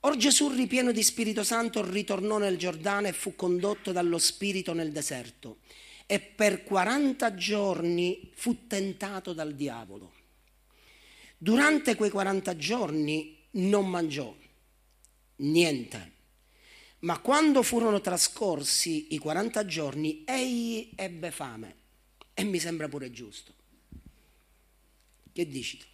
Or 0.00 0.16
Gesù, 0.16 0.48
ripieno 0.48 0.92
di 0.92 1.02
Spirito 1.02 1.42
Santo, 1.42 1.84
ritornò 1.84 2.38
nel 2.38 2.56
Giordano 2.56 3.08
e 3.08 3.12
fu 3.12 3.34
condotto 3.34 3.92
dallo 3.92 4.18
Spirito 4.18 4.72
nel 4.72 4.92
deserto 4.92 5.58
e 6.06 6.20
per 6.20 6.62
40 6.62 7.34
giorni 7.34 8.30
fu 8.34 8.66
tentato 8.68 9.32
dal 9.32 9.54
diavolo. 9.54 10.12
Durante 11.36 11.96
quei 11.96 12.10
40 12.10 12.56
giorni 12.56 13.36
non 13.52 13.88
mangiò 13.88 14.34
niente, 15.36 16.12
ma 17.00 17.18
quando 17.18 17.62
furono 17.62 18.00
trascorsi 18.00 19.14
i 19.14 19.18
40 19.18 19.64
giorni 19.66 20.22
egli 20.24 20.92
ebbe 20.94 21.30
fame. 21.30 21.74
E 22.38 22.44
mi 22.44 22.58
sembra 22.58 22.86
pure 22.86 23.10
giusto. 23.10 23.50
Che 25.32 25.48
dici 25.48 25.78
tu? 25.78 25.86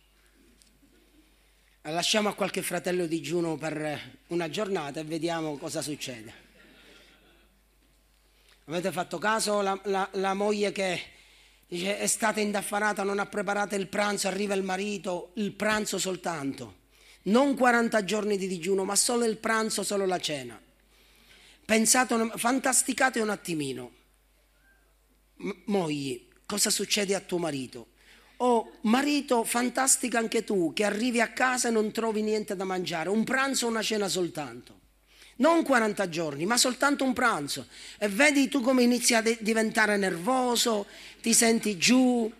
Lasciamo 1.83 2.29
a 2.29 2.35
qualche 2.35 2.63
fratello 2.63 3.07
digiuno 3.07 3.57
per 3.57 4.19
una 4.27 4.51
giornata 4.51 4.99
e 4.99 5.05
vediamo 5.05 5.57
cosa 5.57 5.83
succede. 5.83 6.35
Avete 8.65 8.91
fatto 8.91 9.19
caso 9.19 9.61
la, 9.61 9.81
la, 9.85 10.09
la 10.15 10.35
moglie 10.35 10.73
che 10.73 11.01
dice 11.69 11.97
è 11.99 12.09
stata 12.09 12.41
indaffarata, 12.41 13.05
non 13.05 13.21
ha 13.21 13.27
preparato 13.27 13.77
il 13.77 13.87
pranzo, 13.87 14.27
arriva 14.27 14.55
il 14.55 14.65
marito, 14.65 15.31
il 15.35 15.53
pranzo 15.53 15.97
soltanto. 15.97 16.81
Non 17.23 17.55
40 17.55 18.03
giorni 18.03 18.37
di 18.37 18.49
digiuno, 18.49 18.83
ma 18.83 18.97
solo 18.97 19.25
il 19.27 19.37
pranzo, 19.37 19.85
solo 19.85 20.07
la 20.07 20.19
cena. 20.19 20.61
Pensate, 21.65 22.33
fantasticate 22.35 23.21
un 23.21 23.31
attimino. 23.31 23.93
M- 25.37 25.51
mogli, 25.67 26.31
cosa 26.53 26.69
succede 26.69 27.15
a 27.15 27.21
tuo 27.21 27.39
marito. 27.39 27.87
Oh, 28.37 28.73
marito, 28.83 29.43
fantastica 29.43 30.19
anche 30.19 30.45
tu, 30.45 30.75
che 30.75 30.85
arrivi 30.85 31.19
a 31.19 31.29
casa 31.29 31.69
e 31.69 31.71
non 31.71 31.93
trovi 31.93 32.21
niente 32.21 32.55
da 32.55 32.65
mangiare, 32.65 33.09
un 33.09 33.25
pranzo 33.25 33.65
o 33.65 33.69
una 33.71 33.81
cena 33.81 34.07
soltanto. 34.07 34.81
Non 35.37 35.63
40 35.63 36.11
giorni, 36.11 36.45
ma 36.45 36.59
soltanto 36.59 37.05
un 37.05 37.15
pranzo. 37.15 37.69
E 37.99 38.07
vedi 38.09 38.49
tu 38.49 38.61
come 38.61 38.83
inizi 38.83 39.15
a 39.15 39.23
diventare 39.23 39.97
nervoso, 39.97 40.85
ti 41.23 41.33
senti 41.33 41.79
giù, 41.79 42.31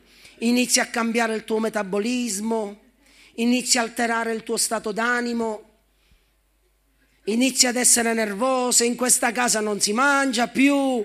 inizi 0.41 0.79
a 0.79 0.89
cambiare 0.89 1.35
il 1.35 1.45
tuo 1.45 1.59
metabolismo, 1.59 2.81
inizi 3.37 3.79
a 3.79 3.83
alterare 3.83 4.35
il 4.35 4.43
tuo 4.43 4.59
stato 4.59 4.93
d'animo, 4.93 5.71
inizi 7.25 7.67
ad 7.67 7.77
essere 7.77 8.13
nervoso, 8.13 8.85
in 8.85 8.95
questa 8.95 9.33
casa 9.33 9.61
non 9.61 9.81
si 9.81 9.95
mangia 9.95 10.49
più, 10.49 11.03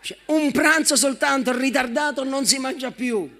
cioè, 0.00 0.16
un 0.26 0.50
pranzo 0.52 0.96
soltanto 0.96 1.56
ritardato 1.56 2.24
non 2.24 2.46
si 2.46 2.58
mangia 2.58 2.90
più. 2.90 3.36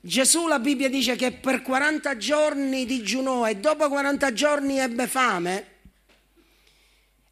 Gesù, 0.00 0.46
la 0.46 0.58
Bibbia 0.58 0.90
dice 0.90 1.16
che 1.16 1.32
per 1.32 1.62
40 1.62 2.18
giorni 2.18 2.84
digiunò 2.84 3.48
e 3.48 3.56
dopo 3.56 3.88
40 3.88 4.32
giorni 4.34 4.78
ebbe 4.78 5.06
fame. 5.06 5.72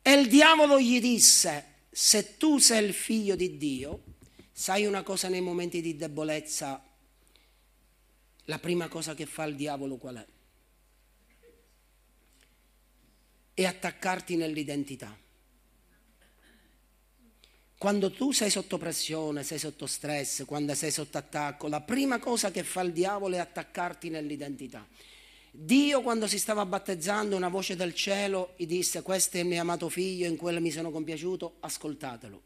E 0.00 0.12
il 0.14 0.26
diavolo 0.26 0.80
gli 0.80 0.98
disse, 0.98 1.66
se 1.90 2.38
tu 2.38 2.58
sei 2.58 2.86
il 2.86 2.94
figlio 2.94 3.36
di 3.36 3.58
Dio, 3.58 4.02
sai 4.50 4.86
una 4.86 5.02
cosa 5.02 5.28
nei 5.28 5.42
momenti 5.42 5.82
di 5.82 5.96
debolezza, 5.96 6.82
la 8.46 8.58
prima 8.58 8.88
cosa 8.88 9.14
che 9.14 9.26
fa 9.26 9.44
il 9.44 9.54
diavolo 9.54 9.98
qual 9.98 10.16
è? 10.16 10.26
È 13.52 13.64
attaccarti 13.64 14.36
nell'identità. 14.36 15.21
Quando 17.82 18.12
tu 18.12 18.30
sei 18.30 18.48
sotto 18.48 18.78
pressione, 18.78 19.42
sei 19.42 19.58
sotto 19.58 19.86
stress, 19.88 20.44
quando 20.44 20.72
sei 20.72 20.92
sotto 20.92 21.18
attacco, 21.18 21.66
la 21.66 21.80
prima 21.80 22.20
cosa 22.20 22.52
che 22.52 22.62
fa 22.62 22.80
il 22.82 22.92
diavolo 22.92 23.34
è 23.34 23.38
attaccarti 23.38 24.08
nell'identità. 24.08 24.86
Dio 25.50 26.00
quando 26.00 26.28
si 26.28 26.38
stava 26.38 26.64
battezzando 26.64 27.34
una 27.34 27.48
voce 27.48 27.74
del 27.74 27.92
cielo 27.92 28.52
gli 28.56 28.66
disse 28.66 29.02
questo 29.02 29.38
è 29.38 29.40
il 29.40 29.46
mio 29.46 29.60
amato 29.60 29.88
figlio 29.88 30.28
in 30.28 30.36
quello 30.36 30.60
mi 30.60 30.70
sono 30.70 30.92
compiaciuto, 30.92 31.56
ascoltatelo. 31.58 32.42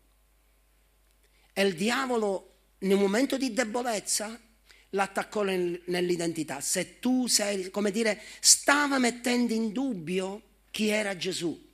E 1.52 1.62
il 1.62 1.74
diavolo 1.74 2.52
nel 2.78 2.96
momento 2.96 3.36
di 3.36 3.52
debolezza 3.52 4.40
l'attaccò 4.88 5.42
nell'identità. 5.42 6.62
Se 6.62 6.98
tu 6.98 7.26
sei, 7.26 7.68
come 7.68 7.90
dire, 7.90 8.22
stava 8.40 8.98
mettendo 8.98 9.52
in 9.52 9.70
dubbio 9.70 10.40
chi 10.70 10.88
era 10.88 11.14
Gesù. 11.14 11.65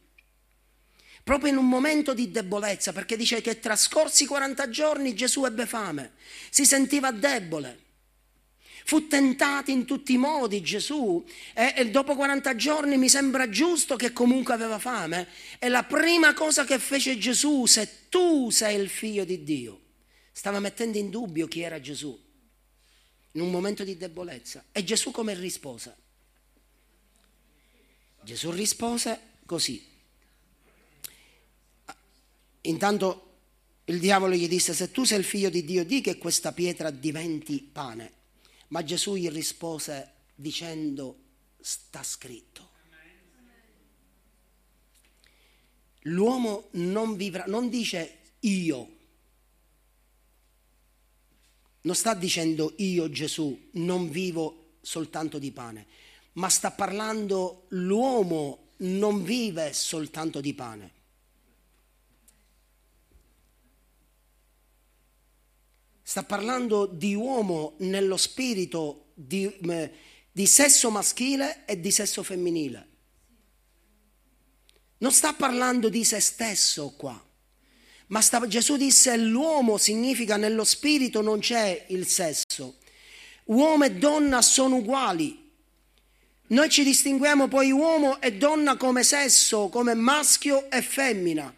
Proprio 1.23 1.51
in 1.51 1.57
un 1.57 1.69
momento 1.69 2.15
di 2.15 2.31
debolezza, 2.31 2.93
perché 2.93 3.17
dice 3.17 3.41
che 3.41 3.61
trascorsi 3.61 4.27
40 4.27 4.69
giorni 4.69 5.15
Gesù 5.15 5.45
ebbe 5.45 5.67
fame, 5.67 6.13
si 6.51 6.65
sentiva 6.65 7.13
debole. 7.13 7.81
Fu 8.85 9.07
tentato 9.07 9.71
in 9.71 9.85
tutti 9.85 10.15
i 10.15 10.17
modi 10.17 10.61
Gesù 10.61 11.25
e, 11.55 11.75
e, 11.77 11.91
dopo 11.91 12.17
40 12.17 12.57
giorni 12.57 12.97
mi 12.97 13.09
sembra 13.09 13.49
giusto 13.49 13.95
che 13.95 14.13
comunque 14.13 14.55
aveva 14.55 14.81
fame. 14.81 15.29
E 15.61 15.69
la 15.69 15.85
prima 15.85 16.35
cosa 16.35 16.65
che 16.65 16.81
fece 16.81 17.17
Gesù, 17.17 17.67
se 17.67 18.09
tu 18.09 18.51
sei 18.51 18.81
il 18.81 18.89
figlio 18.89 19.25
di 19.25 19.45
Dio, 19.45 19.81
stava 20.33 20.59
mettendo 20.59 20.99
in 20.99 21.11
dubbio 21.11 21.47
chi 21.47 21.61
era 21.61 21.81
Gesù 21.81 22.19
in 23.33 23.41
un 23.41 23.51
momento 23.51 23.85
di 23.85 23.97
debolezza. 23.97 24.65
E 24.73 24.85
Gesù 24.85 25.11
come 25.11 25.35
rispose? 25.35 25.97
Gesù 28.23 28.51
rispose 28.51 29.21
così. 29.47 29.92
Intanto 32.63 33.31
il 33.85 33.99
diavolo 33.99 34.35
gli 34.35 34.49
disse, 34.49 34.75
se 34.75 34.91
tu 34.91 35.05
sei 35.05 35.19
il 35.19 35.25
figlio 35.25 35.51
di 35.51 35.65
Dio, 35.65 35.85
di 35.85 36.01
che 36.01 36.19
questa 36.19 36.53
pietra 36.53 36.91
diventi 36.91 37.61
pane. 37.61 38.13
Ma 38.69 38.83
Gesù 38.85 39.15
gli 39.17 39.29
rispose 39.29 40.13
dicendo, 40.35 41.17
sta 41.61 42.03
scritto. 42.03 42.71
L'uomo 46.07 46.69
non 46.73 47.17
vivrà, 47.17 47.45
non 47.47 47.69
dice 47.69 48.19
io, 48.41 48.97
non 51.83 51.95
sta 51.95 52.15
dicendo 52.15 52.75
io 52.79 53.11
Gesù 53.11 53.69
non 53.73 54.11
vivo 54.11 54.75
soltanto 54.81 55.39
di 55.39 55.53
pane, 55.53 55.87
ma 56.35 56.49
sta 56.49 56.71
parlando 56.73 57.67
l'uomo 57.69 58.71
non 58.79 59.23
vive 59.23 59.73
soltanto 59.73 60.41
di 60.41 60.55
pane. 60.55 60.93
Sta 66.13 66.25
parlando 66.25 66.85
di 66.85 67.15
uomo 67.15 67.73
nello 67.79 68.19
spirito 68.19 69.13
di, 69.15 69.51
di 70.31 70.47
sesso 70.47 70.91
maschile 70.91 71.65
e 71.65 71.81
di 71.81 71.91
sesso 71.91 72.23
femminile. 72.23 72.89
Non 74.99 75.11
sta 75.11 75.33
parlando 75.33 75.89
di 75.89 76.05
se 76.05 76.21
stesso 76.21 76.93
qua. 76.99 77.19
Ma 78.09 78.21
sta, 78.21 78.47
Gesù 78.47 78.77
disse 78.77 79.17
l'uomo 79.17 79.79
significa 79.79 80.37
nello 80.37 80.65
spirito 80.65 81.23
non 81.23 81.39
c'è 81.39 81.87
il 81.89 82.07
sesso. 82.07 82.77
Uomo 83.45 83.85
e 83.85 83.93
donna 83.93 84.43
sono 84.43 84.77
uguali. 84.77 85.51
Noi 86.49 86.69
ci 86.69 86.85
distinguiamo 86.85 87.49
poi 87.49 87.71
uomo 87.71 88.21
e 88.21 88.35
donna 88.35 88.77
come 88.77 89.03
sesso, 89.03 89.71
come 89.71 89.95
maschio 89.95 90.71
e 90.71 90.83
femmina. 90.83 91.55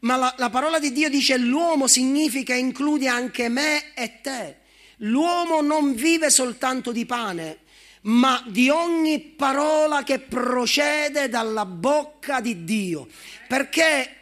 Ma 0.00 0.16
la, 0.16 0.34
la 0.36 0.50
parola 0.50 0.78
di 0.78 0.92
Dio 0.92 1.08
dice 1.08 1.36
l'uomo 1.38 1.86
significa 1.86 2.54
include 2.54 3.08
anche 3.08 3.48
me 3.48 3.94
e 3.94 4.20
te. 4.20 4.56
L'uomo 5.00 5.60
non 5.60 5.94
vive 5.94 6.30
soltanto 6.30 6.92
di 6.92 7.04
pane, 7.04 7.58
ma 8.02 8.42
di 8.46 8.70
ogni 8.70 9.20
parola 9.20 10.02
che 10.02 10.20
procede 10.20 11.28
dalla 11.28 11.66
bocca 11.66 12.40
di 12.40 12.64
Dio. 12.64 13.08
Perché 13.48 14.15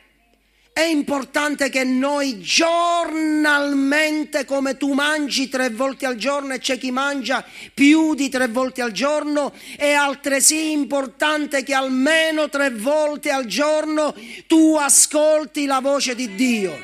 è 0.77 0.83
importante 0.83 1.71
che 1.71 1.85
noi 1.85 2.41
giornalmente, 2.41 4.45
come 4.45 4.77
tu 4.77 4.93
mangi 4.93 5.49
tre 5.49 5.71
volte 5.71 6.05
al 6.05 6.17
giorno 6.17 6.53
e 6.53 6.59
c'è 6.59 6.79
chi 6.79 6.91
mangia 6.91 7.47
più 7.73 8.17
di 8.17 8.29
tre 8.29 8.49
volte 8.49 8.83
al 8.83 8.91
giorno, 8.91 9.53
è 9.77 9.93
altresì 9.93 10.73
importante 10.73 11.63
che 11.63 11.75
almeno 11.75 12.49
tre 12.49 12.71
volte 12.71 13.31
al 13.31 13.47
giorno 13.47 14.17
tu 14.49 14.75
ascolti 14.75 15.67
la 15.67 15.79
voce 15.79 16.17
di 16.17 16.35
Dio. 16.35 16.77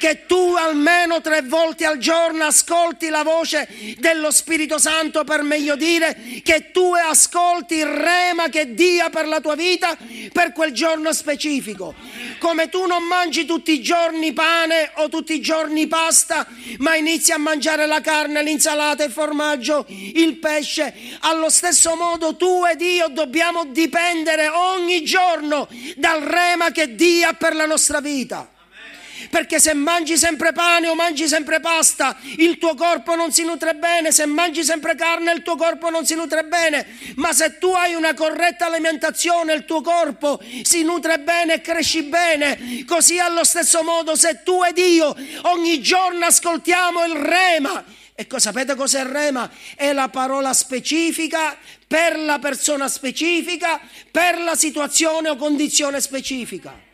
Che 0.00 0.26
tu 0.26 0.56
almeno 0.58 1.20
tre 1.20 1.42
volte 1.42 1.86
al 1.86 1.98
giorno 1.98 2.46
ascolti 2.46 3.10
la 3.10 3.22
voce 3.22 3.68
dello 3.98 4.32
Spirito 4.32 4.78
Santo, 4.78 5.22
per 5.22 5.42
meglio 5.42 5.76
dire, 5.76 6.18
che 6.42 6.72
tu 6.72 6.94
ascolti 6.94 7.76
il 7.76 7.86
rema 7.86 8.48
che 8.48 8.74
dia 8.74 9.08
per 9.08 9.28
la 9.28 9.40
tua 9.40 9.54
vita 9.54 9.96
per 10.32 10.52
quel 10.52 10.72
giorno 10.72 11.12
specifico. 11.12 11.94
Come 12.38 12.68
tu 12.68 12.84
non 12.86 13.04
mangi 13.04 13.34
mangi 13.36 13.44
tutti 13.44 13.72
i 13.72 13.82
giorni 13.82 14.32
pane 14.32 14.92
o 14.94 15.08
tutti 15.10 15.34
i 15.34 15.40
giorni 15.40 15.86
pasta, 15.86 16.46
ma 16.78 16.96
inizi 16.96 17.32
a 17.32 17.38
mangiare 17.38 17.86
la 17.86 18.00
carne, 18.00 18.42
l'insalata, 18.42 19.04
il 19.04 19.12
formaggio, 19.12 19.84
il 19.88 20.38
pesce, 20.38 20.94
allo 21.20 21.50
stesso 21.50 21.94
modo 21.96 22.36
tu 22.36 22.64
ed 22.64 22.80
io 22.80 23.08
dobbiamo 23.08 23.66
dipendere 23.66 24.48
ogni 24.48 25.04
giorno 25.04 25.68
dal 25.96 26.22
rema 26.22 26.70
che 26.70 26.94
dia 26.94 27.34
per 27.34 27.54
la 27.54 27.66
nostra 27.66 28.00
vita 28.00 28.48
perché 29.30 29.58
se 29.60 29.74
mangi 29.74 30.16
sempre 30.16 30.52
pane 30.52 30.88
o 30.88 30.94
mangi 30.94 31.28
sempre 31.28 31.60
pasta, 31.60 32.16
il 32.38 32.58
tuo 32.58 32.74
corpo 32.74 33.14
non 33.14 33.32
si 33.32 33.44
nutre 33.44 33.74
bene, 33.74 34.12
se 34.12 34.26
mangi 34.26 34.64
sempre 34.64 34.94
carne, 34.94 35.32
il 35.32 35.42
tuo 35.42 35.56
corpo 35.56 35.90
non 35.90 36.06
si 36.06 36.14
nutre 36.14 36.44
bene, 36.44 36.86
ma 37.16 37.32
se 37.32 37.58
tu 37.58 37.68
hai 37.68 37.94
una 37.94 38.14
corretta 38.14 38.66
alimentazione, 38.66 39.52
il 39.54 39.64
tuo 39.64 39.80
corpo 39.80 40.40
si 40.62 40.82
nutre 40.82 41.18
bene 41.18 41.54
e 41.54 41.60
cresci 41.60 42.02
bene. 42.02 42.84
Così 42.86 43.18
allo 43.18 43.44
stesso 43.44 43.82
modo, 43.82 44.14
se 44.16 44.42
tu 44.42 44.62
ed 44.62 44.78
io 44.78 45.14
ogni 45.42 45.80
giorno 45.80 46.26
ascoltiamo 46.26 47.04
il 47.04 47.14
rema, 47.14 47.84
Ecco, 48.18 48.38
sapete 48.38 48.74
cos'è 48.74 49.00
il 49.00 49.10
rema? 49.10 49.50
È 49.74 49.92
la 49.92 50.08
parola 50.08 50.54
specifica 50.54 51.54
per 51.86 52.18
la 52.18 52.38
persona 52.38 52.88
specifica, 52.88 53.78
per 54.10 54.40
la 54.40 54.54
situazione 54.54 55.28
o 55.28 55.36
condizione 55.36 56.00
specifica. 56.00 56.85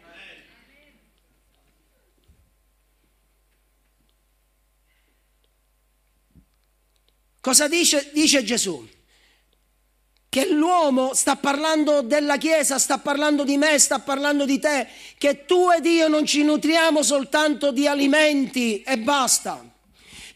Cosa 7.42 7.66
dice, 7.66 8.08
dice 8.14 8.44
Gesù? 8.44 8.88
Che 10.28 10.48
l'uomo 10.48 11.12
sta 11.12 11.34
parlando 11.34 12.00
della 12.00 12.36
Chiesa, 12.36 12.78
sta 12.78 12.98
parlando 12.98 13.42
di 13.42 13.56
me, 13.56 13.80
sta 13.80 13.98
parlando 13.98 14.44
di 14.44 14.60
te, 14.60 14.86
che 15.18 15.44
tu 15.44 15.68
ed 15.68 15.84
io 15.84 16.06
non 16.06 16.24
ci 16.24 16.44
nutriamo 16.44 17.02
soltanto 17.02 17.72
di 17.72 17.88
alimenti 17.88 18.82
e 18.82 18.96
basta 18.96 19.60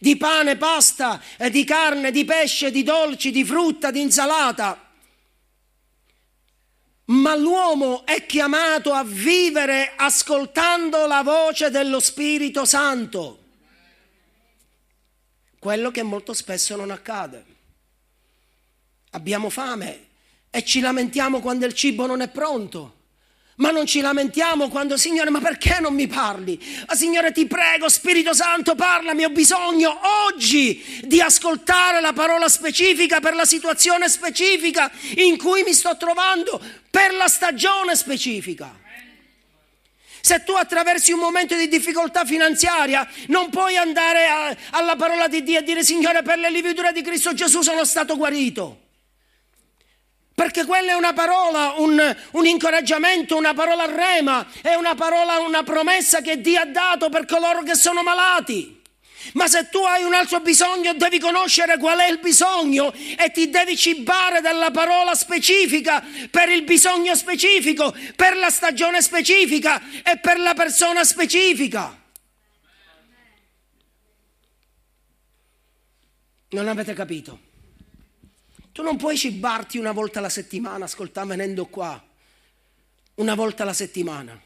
di 0.00 0.16
pane, 0.16 0.56
pasta, 0.56 1.22
di 1.48 1.62
carne, 1.62 2.10
di 2.10 2.24
pesce, 2.24 2.72
di 2.72 2.82
dolci, 2.82 3.30
di 3.30 3.44
frutta, 3.44 3.92
di 3.92 4.00
insalata. 4.00 4.90
Ma 7.04 7.36
l'uomo 7.36 8.04
è 8.04 8.26
chiamato 8.26 8.92
a 8.92 9.04
vivere 9.04 9.92
ascoltando 9.94 11.06
la 11.06 11.22
voce 11.22 11.70
dello 11.70 12.00
Spirito 12.00 12.64
Santo 12.64 13.45
quello 15.66 15.90
che 15.90 16.04
molto 16.04 16.32
spesso 16.32 16.76
non 16.76 16.92
accade. 16.92 17.44
Abbiamo 19.10 19.50
fame 19.50 20.06
e 20.48 20.64
ci 20.64 20.78
lamentiamo 20.78 21.40
quando 21.40 21.66
il 21.66 21.74
cibo 21.74 22.06
non 22.06 22.20
è 22.20 22.28
pronto. 22.28 22.94
Ma 23.56 23.72
non 23.72 23.84
ci 23.84 24.00
lamentiamo 24.00 24.68
quando, 24.68 24.96
Signore, 24.96 25.30
ma 25.30 25.40
perché 25.40 25.80
non 25.80 25.92
mi 25.92 26.06
parli? 26.06 26.56
Ma 26.86 26.94
Signore, 26.94 27.32
ti 27.32 27.48
prego, 27.48 27.88
Spirito 27.88 28.32
Santo, 28.32 28.76
parlami, 28.76 29.24
ho 29.24 29.30
bisogno 29.30 29.98
oggi 30.28 31.02
di 31.02 31.20
ascoltare 31.20 32.00
la 32.00 32.12
parola 32.12 32.48
specifica 32.48 33.18
per 33.18 33.34
la 33.34 33.44
situazione 33.44 34.08
specifica 34.08 34.88
in 35.16 35.36
cui 35.36 35.64
mi 35.64 35.72
sto 35.72 35.96
trovando, 35.96 36.62
per 36.88 37.12
la 37.12 37.26
stagione 37.26 37.96
specifica. 37.96 38.72
Se 40.26 40.42
tu 40.42 40.54
attraversi 40.54 41.12
un 41.12 41.20
momento 41.20 41.54
di 41.54 41.68
difficoltà 41.68 42.24
finanziaria, 42.24 43.08
non 43.28 43.48
puoi 43.48 43.76
andare 43.76 44.26
a, 44.26 44.56
alla 44.70 44.96
parola 44.96 45.28
di 45.28 45.44
Dio 45.44 45.60
e 45.60 45.62
dire 45.62 45.84
Signore, 45.84 46.22
per 46.22 46.36
le 46.36 46.50
lividure 46.50 46.90
di 46.90 47.00
Cristo 47.00 47.32
Gesù 47.32 47.62
sono 47.62 47.84
stato 47.84 48.16
guarito. 48.16 48.80
Perché 50.34 50.64
quella 50.64 50.90
è 50.90 50.94
una 50.94 51.12
parola, 51.12 51.74
un, 51.76 52.16
un, 52.32 52.44
incoraggiamento, 52.44 53.36
una 53.36 53.54
parola 53.54 53.84
rema, 53.84 54.44
è 54.62 54.74
una 54.74 54.96
parola, 54.96 55.38
una 55.38 55.62
promessa 55.62 56.20
che 56.20 56.40
Dio 56.40 56.60
ha 56.60 56.66
dato 56.66 57.08
per 57.08 57.24
coloro 57.24 57.62
che 57.62 57.76
sono 57.76 58.02
malati. 58.02 58.82
Ma 59.34 59.48
se 59.48 59.68
tu 59.68 59.78
hai 59.78 60.02
un 60.02 60.14
altro 60.14 60.40
bisogno 60.40 60.94
devi 60.94 61.18
conoscere 61.18 61.78
qual 61.78 61.98
è 61.98 62.08
il 62.08 62.18
bisogno 62.18 62.92
e 62.92 63.30
ti 63.32 63.50
devi 63.50 63.76
cibare 63.76 64.40
dalla 64.40 64.70
parola 64.70 65.14
specifica 65.14 66.04
per 66.30 66.48
il 66.48 66.62
bisogno 66.62 67.14
specifico, 67.14 67.94
per 68.14 68.36
la 68.36 68.50
stagione 68.50 69.02
specifica 69.02 69.82
e 70.02 70.18
per 70.18 70.38
la 70.38 70.54
persona 70.54 71.04
specifica. 71.04 72.04
Non 76.48 76.68
avete 76.68 76.94
capito? 76.94 77.40
Tu 78.72 78.82
non 78.82 78.96
puoi 78.96 79.16
cibarti 79.16 79.78
una 79.78 79.92
volta 79.92 80.18
alla 80.18 80.28
settimana, 80.28 80.84
ascolta 80.84 81.24
venendo 81.24 81.66
qua, 81.66 82.02
una 83.14 83.34
volta 83.34 83.62
alla 83.62 83.72
settimana. 83.72 84.45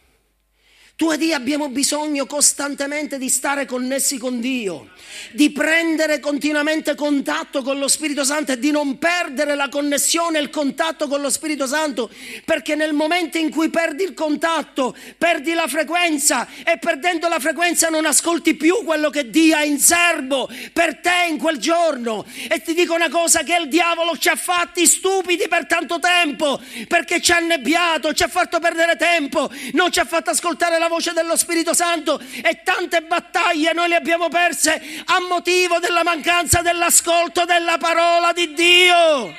Tu 1.00 1.10
ed 1.12 1.22
io 1.22 1.34
abbiamo 1.34 1.70
bisogno 1.70 2.26
costantemente 2.26 3.16
di 3.16 3.30
stare 3.30 3.64
connessi 3.64 4.18
con 4.18 4.38
Dio, 4.38 4.90
di 5.32 5.50
prendere 5.50 6.20
continuamente 6.20 6.94
contatto 6.94 7.62
con 7.62 7.78
lo 7.78 7.88
Spirito 7.88 8.22
Santo 8.22 8.52
e 8.52 8.58
di 8.58 8.70
non 8.70 8.98
perdere 8.98 9.54
la 9.54 9.70
connessione 9.70 10.36
e 10.36 10.42
il 10.42 10.50
contatto 10.50 11.08
con 11.08 11.22
lo 11.22 11.30
Spirito 11.30 11.66
Santo, 11.66 12.10
perché 12.44 12.74
nel 12.74 12.92
momento 12.92 13.38
in 13.38 13.48
cui 13.48 13.70
perdi 13.70 14.02
il 14.02 14.12
contatto, 14.12 14.94
perdi 15.16 15.54
la 15.54 15.68
frequenza 15.68 16.46
e 16.62 16.76
perdendo 16.76 17.28
la 17.28 17.38
frequenza 17.38 17.88
non 17.88 18.04
ascolti 18.04 18.54
più 18.54 18.84
quello 18.84 19.08
che 19.08 19.30
Dio 19.30 19.56
ha 19.56 19.64
in 19.64 19.78
serbo 19.78 20.50
per 20.74 20.98
te 20.98 21.28
in 21.30 21.38
quel 21.38 21.56
giorno. 21.56 22.26
E 22.46 22.60
ti 22.60 22.74
dico 22.74 22.92
una 22.92 23.08
cosa 23.08 23.42
che 23.42 23.56
il 23.58 23.68
diavolo 23.68 24.18
ci 24.18 24.28
ha 24.28 24.36
fatti 24.36 24.86
stupidi 24.86 25.48
per 25.48 25.64
tanto 25.64 25.98
tempo, 25.98 26.60
perché 26.86 27.22
ci 27.22 27.32
ha 27.32 27.36
annebbiato, 27.36 28.12
ci 28.12 28.22
ha 28.22 28.28
fatto 28.28 28.58
perdere 28.58 28.96
tempo, 28.96 29.50
non 29.72 29.90
ci 29.90 29.98
ha 29.98 30.04
fatto 30.04 30.28
ascoltare 30.28 30.78
la 30.78 30.88
voce 30.90 31.12
dello 31.12 31.36
Spirito 31.36 31.72
Santo 31.72 32.18
e 32.18 32.62
tante 32.64 33.00
battaglie 33.02 33.72
noi 33.72 33.88
le 33.88 33.94
abbiamo 33.94 34.28
perse 34.28 35.02
a 35.04 35.20
motivo 35.20 35.78
della 35.78 36.02
mancanza 36.02 36.60
dell'ascolto 36.60 37.44
della 37.44 37.78
parola 37.78 38.32
di 38.32 38.52
Dio. 38.52 39.34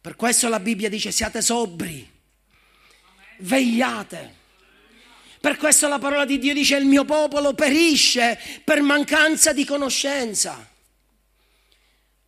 Per 0.00 0.16
questo 0.16 0.48
la 0.48 0.60
Bibbia 0.60 0.88
dice 0.88 1.10
siate 1.10 1.42
sobri, 1.42 2.08
vegliate. 3.38 4.42
Per 5.40 5.56
questo 5.56 5.88
la 5.88 5.98
parola 5.98 6.24
di 6.24 6.38
Dio 6.38 6.54
dice 6.54 6.76
il 6.76 6.86
mio 6.86 7.04
popolo 7.04 7.52
perisce 7.52 8.38
per 8.64 8.80
mancanza 8.80 9.52
di 9.52 9.64
conoscenza. 9.64 10.72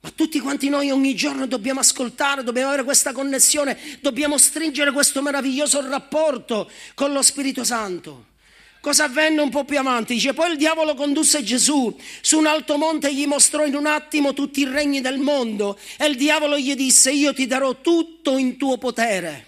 Ma 0.00 0.10
tutti 0.14 0.38
quanti 0.40 0.68
noi 0.68 0.90
ogni 0.90 1.14
giorno 1.14 1.46
dobbiamo 1.46 1.80
ascoltare, 1.80 2.42
dobbiamo 2.42 2.68
avere 2.68 2.84
questa 2.84 3.12
connessione, 3.12 3.78
dobbiamo 4.00 4.38
stringere 4.38 4.92
questo 4.92 5.22
meraviglioso 5.22 5.80
rapporto 5.88 6.70
con 6.94 7.12
lo 7.12 7.22
Spirito 7.22 7.64
Santo. 7.64 8.34
Cosa 8.80 9.04
avvenne 9.04 9.40
un 9.40 9.50
po' 9.50 9.64
più 9.64 9.80
avanti? 9.80 10.14
Dice, 10.14 10.32
poi 10.32 10.52
il 10.52 10.56
diavolo 10.56 10.94
condusse 10.94 11.42
Gesù 11.42 11.92
su 12.20 12.38
un 12.38 12.46
alto 12.46 12.76
monte 12.76 13.08
e 13.08 13.14
gli 13.14 13.26
mostrò 13.26 13.66
in 13.66 13.74
un 13.74 13.86
attimo 13.86 14.32
tutti 14.32 14.60
i 14.60 14.64
regni 14.64 15.00
del 15.00 15.18
mondo 15.18 15.76
e 15.98 16.06
il 16.06 16.16
diavolo 16.16 16.56
gli 16.56 16.72
disse, 16.76 17.10
io 17.10 17.34
ti 17.34 17.48
darò 17.48 17.80
tutto 17.80 18.38
in 18.38 18.56
tuo 18.56 18.78
potere 18.78 19.46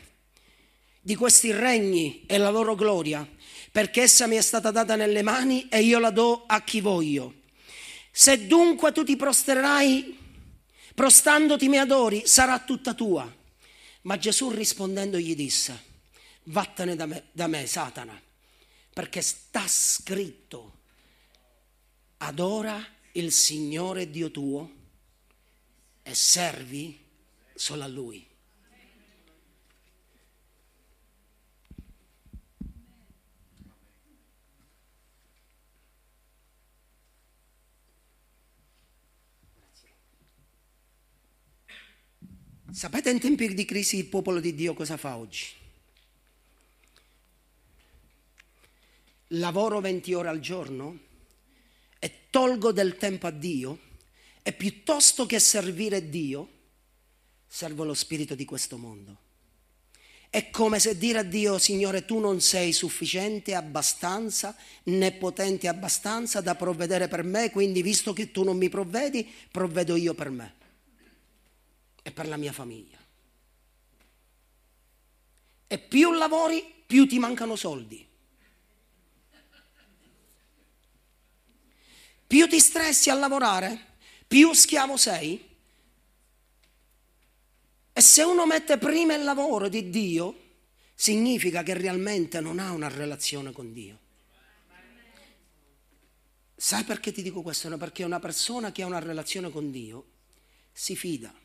di 1.00 1.14
questi 1.14 1.52
regni 1.52 2.24
e 2.26 2.36
la 2.36 2.50
loro 2.50 2.74
gloria, 2.74 3.24
perché 3.70 4.02
essa 4.02 4.26
mi 4.26 4.34
è 4.34 4.40
stata 4.40 4.72
data 4.72 4.96
nelle 4.96 5.22
mani 5.22 5.68
e 5.70 5.82
io 5.82 6.00
la 6.00 6.10
do 6.10 6.42
a 6.44 6.60
chi 6.62 6.80
voglio. 6.80 7.34
Se 8.10 8.48
dunque 8.48 8.90
tu 8.90 9.04
ti 9.04 9.14
prostrerai 9.14 10.17
prostandoti 10.98 11.68
mi 11.68 11.78
adori, 11.78 12.26
sarà 12.26 12.58
tutta 12.58 12.92
tua. 12.92 13.32
Ma 14.02 14.18
Gesù 14.18 14.50
rispondendo 14.50 15.16
gli 15.16 15.36
disse, 15.36 15.80
vattene 16.44 16.96
da 16.96 17.06
me, 17.06 17.28
da 17.30 17.46
me 17.46 17.68
Satana, 17.68 18.20
perché 18.92 19.22
sta 19.22 19.62
scritto, 19.68 20.80
adora 22.16 22.84
il 23.12 23.30
Signore 23.30 24.10
Dio 24.10 24.32
tuo 24.32 24.72
e 26.02 26.14
servi 26.16 26.98
solo 27.54 27.84
a 27.84 27.86
Lui. 27.86 28.27
Sapete 42.70 43.08
in 43.08 43.18
tempi 43.18 43.54
di 43.54 43.64
crisi 43.64 43.96
il 43.96 44.04
popolo 44.04 44.40
di 44.40 44.54
Dio 44.54 44.74
cosa 44.74 44.98
fa 44.98 45.16
oggi? 45.16 45.46
Lavoro 49.28 49.80
20 49.80 50.12
ore 50.12 50.28
al 50.28 50.40
giorno 50.40 50.98
e 51.98 52.12
tolgo 52.28 52.70
del 52.72 52.96
tempo 52.96 53.26
a 53.26 53.30
Dio 53.30 53.78
e 54.42 54.52
piuttosto 54.52 55.24
che 55.24 55.38
servire 55.38 56.10
Dio, 56.10 56.48
servo 57.46 57.84
lo 57.84 57.94
spirito 57.94 58.34
di 58.34 58.44
questo 58.44 58.76
mondo. 58.76 59.16
È 60.28 60.50
come 60.50 60.78
se 60.78 60.98
dire 60.98 61.20
a 61.20 61.22
Dio, 61.22 61.56
Signore, 61.58 62.04
tu 62.04 62.18
non 62.18 62.42
sei 62.42 62.74
sufficiente 62.74 63.54
abbastanza 63.54 64.54
né 64.84 65.12
potente 65.12 65.68
abbastanza 65.68 66.42
da 66.42 66.54
provvedere 66.54 67.08
per 67.08 67.22
me, 67.22 67.50
quindi 67.50 67.80
visto 67.80 68.12
che 68.12 68.30
tu 68.30 68.44
non 68.44 68.58
mi 68.58 68.68
provvedi, 68.68 69.26
provvedo 69.50 69.96
io 69.96 70.12
per 70.12 70.28
me 70.28 70.57
e 72.08 72.10
per 72.10 72.26
la 72.26 72.36
mia 72.36 72.52
famiglia. 72.52 72.96
E 75.66 75.78
più 75.78 76.12
lavori, 76.12 76.64
più 76.86 77.06
ti 77.06 77.18
mancano 77.18 77.54
soldi. 77.54 78.06
Più 82.26 82.48
ti 82.48 82.58
stressi 82.60 83.10
a 83.10 83.14
lavorare, 83.14 83.96
più 84.26 84.52
schiavo 84.52 84.96
sei. 84.96 85.46
E 87.92 88.00
se 88.00 88.22
uno 88.22 88.46
mette 88.46 88.78
prima 88.78 89.14
il 89.14 89.24
lavoro 89.24 89.68
di 89.68 89.90
Dio, 89.90 90.46
significa 90.94 91.62
che 91.62 91.74
realmente 91.74 92.40
non 92.40 92.58
ha 92.58 92.72
una 92.72 92.88
relazione 92.88 93.52
con 93.52 93.72
Dio. 93.72 93.98
Sai 96.56 96.84
perché 96.84 97.12
ti 97.12 97.22
dico 97.22 97.42
questo? 97.42 97.76
Perché 97.76 98.02
una 98.02 98.18
persona 98.18 98.72
che 98.72 98.82
ha 98.82 98.86
una 98.86 98.98
relazione 98.98 99.50
con 99.50 99.70
Dio 99.70 100.04
si 100.72 100.96
fida. 100.96 101.37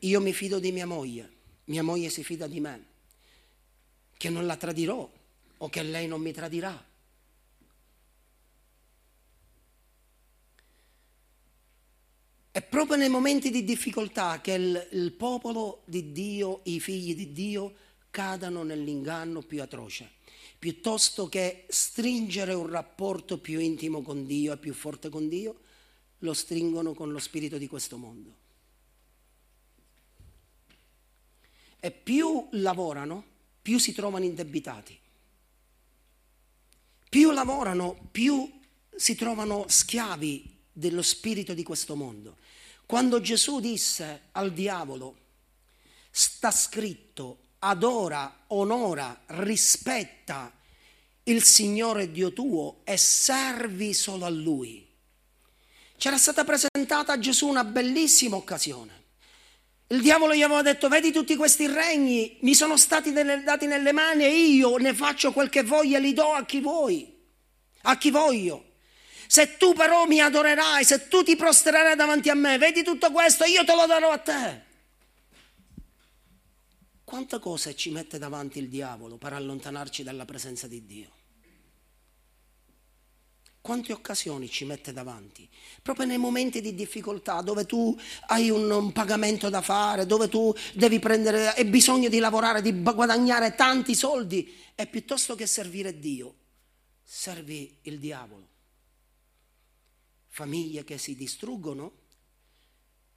Io 0.00 0.20
mi 0.20 0.32
fido 0.32 0.58
di 0.58 0.72
mia 0.72 0.86
moglie, 0.86 1.30
mia 1.64 1.82
moglie 1.82 2.08
si 2.08 2.24
fida 2.24 2.46
di 2.46 2.60
me, 2.60 2.86
che 4.16 4.30
non 4.30 4.46
la 4.46 4.56
tradirò 4.56 5.10
o 5.58 5.68
che 5.68 5.82
lei 5.82 6.06
non 6.06 6.20
mi 6.22 6.32
tradirà. 6.32 6.88
È 12.52 12.62
proprio 12.62 12.96
nei 12.96 13.08
momenti 13.08 13.50
di 13.50 13.62
difficoltà 13.62 14.40
che 14.40 14.52
il, 14.52 14.88
il, 14.92 15.12
popolo 15.12 15.82
di 15.84 16.12
Dio, 16.12 16.60
i 16.64 16.80
figli 16.80 17.14
di 17.14 17.32
Dio, 17.32 17.74
cadano 18.10 18.62
nell'inganno 18.62 19.42
più 19.42 19.62
atroce. 19.62 20.12
Piuttosto 20.58 21.28
che 21.28 21.66
stringere 21.68 22.52
un 22.54 22.68
rapporto 22.68 23.38
più 23.38 23.60
intimo 23.60 24.02
con 24.02 24.26
Dio 24.26 24.52
e 24.52 24.56
più 24.56 24.74
forte 24.74 25.10
con 25.10 25.28
Dio, 25.28 25.60
lo 26.18 26.32
stringono 26.32 26.92
con 26.92 27.12
lo 27.12 27.18
spirito 27.18 27.56
di 27.56 27.66
questo 27.66 27.96
mondo. 27.96 28.39
E 31.80 31.90
più 31.90 32.46
lavorano, 32.52 33.24
più 33.62 33.78
si 33.78 33.92
trovano 33.92 34.24
indebitati. 34.24 34.98
Più 37.08 37.30
lavorano, 37.32 38.08
più 38.12 38.48
si 38.94 39.14
trovano 39.16 39.64
schiavi 39.66 40.58
dello 40.72 41.02
spirito 41.02 41.54
di 41.54 41.62
questo 41.62 41.96
mondo. 41.96 42.36
Quando 42.86 43.20
Gesù 43.20 43.60
disse 43.60 44.28
al 44.32 44.52
diavolo, 44.52 45.16
sta 46.10 46.50
scritto, 46.50 47.38
adora, 47.60 48.44
onora, 48.48 49.22
rispetta 49.26 50.52
il 51.24 51.42
Signore 51.42 52.10
Dio 52.10 52.32
tuo 52.32 52.80
e 52.84 52.96
servi 52.96 53.94
solo 53.94 54.24
a 54.24 54.28
Lui. 54.28 54.86
C'era 55.96 56.16
stata 56.18 56.44
presentata 56.44 57.12
a 57.12 57.18
Gesù 57.18 57.46
una 57.46 57.64
bellissima 57.64 58.36
occasione. 58.36 58.99
Il 59.92 60.02
diavolo 60.02 60.34
gli 60.36 60.42
aveva 60.42 60.62
detto, 60.62 60.88
vedi 60.88 61.10
tutti 61.10 61.34
questi 61.34 61.66
regni, 61.66 62.38
mi 62.42 62.54
sono 62.54 62.76
stati 62.76 63.12
dati 63.12 63.66
nelle 63.66 63.90
mani 63.90 64.22
e 64.22 64.30
io 64.30 64.76
ne 64.76 64.94
faccio 64.94 65.32
quel 65.32 65.48
che 65.48 65.64
voglio 65.64 65.96
e 65.96 66.00
li 66.00 66.12
do 66.12 66.32
a 66.32 66.44
chi 66.44 66.60
vuoi, 66.60 67.12
a 67.82 67.98
chi 67.98 68.12
voglio. 68.12 68.74
Se 69.26 69.56
tu 69.56 69.72
però 69.72 70.06
mi 70.06 70.20
adorerai, 70.20 70.84
se 70.84 71.08
tu 71.08 71.24
ti 71.24 71.34
prostrerai 71.34 71.96
davanti 71.96 72.30
a 72.30 72.34
me, 72.34 72.56
vedi 72.56 72.84
tutto 72.84 73.10
questo, 73.10 73.44
io 73.44 73.64
te 73.64 73.74
lo 73.74 73.86
darò 73.86 74.10
a 74.12 74.18
te. 74.18 74.62
Quante 77.02 77.40
cose 77.40 77.74
ci 77.74 77.90
mette 77.90 78.18
davanti 78.18 78.60
il 78.60 78.68
diavolo 78.68 79.16
per 79.16 79.32
allontanarci 79.32 80.04
dalla 80.04 80.24
presenza 80.24 80.68
di 80.68 80.86
Dio? 80.86 81.19
Quante 83.60 83.92
occasioni 83.92 84.48
ci 84.48 84.64
mette 84.64 84.92
davanti? 84.92 85.46
Proprio 85.82 86.06
nei 86.06 86.16
momenti 86.16 86.62
di 86.62 86.74
difficoltà, 86.74 87.42
dove 87.42 87.66
tu 87.66 87.96
hai 88.28 88.48
un, 88.48 88.70
un 88.70 88.90
pagamento 88.90 89.50
da 89.50 89.60
fare, 89.60 90.06
dove 90.06 90.28
tu 90.28 90.54
devi 90.74 90.98
prendere, 90.98 91.48
hai 91.48 91.66
bisogno 91.66 92.08
di 92.08 92.18
lavorare, 92.18 92.62
di 92.62 92.82
guadagnare 92.82 93.54
tanti 93.54 93.94
soldi, 93.94 94.56
e 94.74 94.86
piuttosto 94.86 95.34
che 95.34 95.46
servire 95.46 95.98
Dio, 95.98 96.34
servi 97.02 97.76
il 97.82 97.98
diavolo. 97.98 98.48
Famiglie 100.28 100.82
che 100.84 100.96
si 100.96 101.14
distruggono 101.14 101.92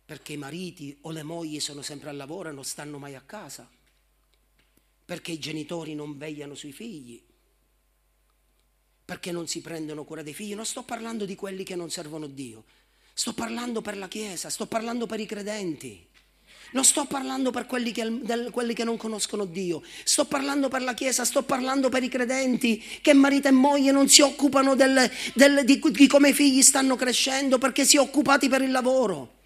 perché 0.05 0.33
i 0.33 0.37
mariti 0.37 0.97
o 1.01 1.11
le 1.11 1.23
mogli 1.23 1.61
sono 1.61 1.81
sempre 1.81 2.09
al 2.09 2.17
lavoro 2.17 2.49
e 2.49 2.51
non 2.51 2.65
stanno 2.65 2.99
mai 2.99 3.15
a 3.15 3.21
casa, 3.21 3.69
perché 5.05 5.31
i 5.31 5.39
genitori 5.39 5.95
non 5.95 6.17
vegliano 6.17 6.53
sui 6.53 6.73
figli 6.73 7.23
perché 9.06 9.32
non 9.32 9.47
si 9.47 9.62
prendono 9.62 10.04
cura 10.04 10.22
dei 10.22 10.34
figli. 10.34 10.56
Non 10.56 10.66
sto 10.66 10.84
parlando 10.84 11.26
di 11.26 11.36
quelli 11.36 11.64
che 11.64 11.76
non 11.76 11.89
servono 11.89 12.28
Dio, 12.28 12.64
Sto 13.16 13.34
parlando 13.34 13.82
per 13.82 13.95
la 13.95 14.08
Chiesa, 14.08 14.49
sto 14.49 14.66
parlando 14.66 15.06
per 15.06 15.20
i 15.20 15.28
credenti. 15.28 16.04
Non 16.72 16.84
sto 16.84 17.06
parlando 17.06 17.51
per 17.51 17.68
quelli 17.68 17.91
che, 17.91 18.04
del, 18.24 18.49
quelli 18.49 18.74
che, 18.74 18.84
non 18.84 18.97
conoscono 18.97 19.45
Dio, 19.45 19.84
sto 20.04 20.26
parlando 20.26 20.68
per 20.68 20.82
la 20.82 20.95
Chiesa, 20.95 21.24
sto 21.24 21.43
parlando 21.43 21.89
per 21.89 22.01
i 22.01 22.10
credenti 22.10 22.84
che 23.01 23.14
marito 23.14 23.47
e 23.47 23.51
moglie 23.51 23.91
non 23.91 24.10
si 24.10 24.22
occupano 24.22 24.74
del, 24.74 25.08
del, 25.36 25.64
di, 25.64 25.80
di 25.91 26.08
come 26.08 26.30
i 26.30 26.34
figli 26.34 26.64
stanno 26.64 26.95
crescendo 26.95 27.60
perché 27.60 27.86
si 27.86 27.97
occupati 27.97 28.49
per 28.49 28.64
il 28.64 28.72
lavoro. 28.72 29.41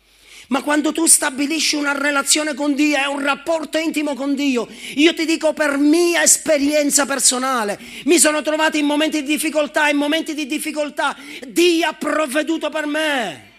Ma 0.47 0.61
quando 0.61 0.91
tu 0.93 1.05
stabilisci 1.05 1.75
una 1.75 1.91
relazione 1.91 2.53
con 2.53 2.73
Dio, 2.73 2.95
è 2.97 3.05
un 3.05 3.21
rapporto 3.21 3.77
intimo 3.77 4.13
con 4.13 4.33
Dio, 4.33 4.67
io 4.95 5.13
ti 5.13 5.25
dico 5.25 5.51
per 5.53 5.77
mia 5.77 6.23
esperienza 6.23 7.05
personale, 7.05 7.77
mi 8.05 8.17
sono 8.17 8.41
trovato 8.41 8.77
in 8.77 8.85
momenti 8.85 9.23
di 9.23 9.27
difficoltà, 9.27 9.89
in 9.89 9.97
momenti 9.97 10.33
di 10.33 10.45
difficoltà, 10.45 11.17
Dio 11.47 11.87
ha 11.87 11.93
provveduto 11.93 12.69
per 12.69 12.85
me. 12.85 13.55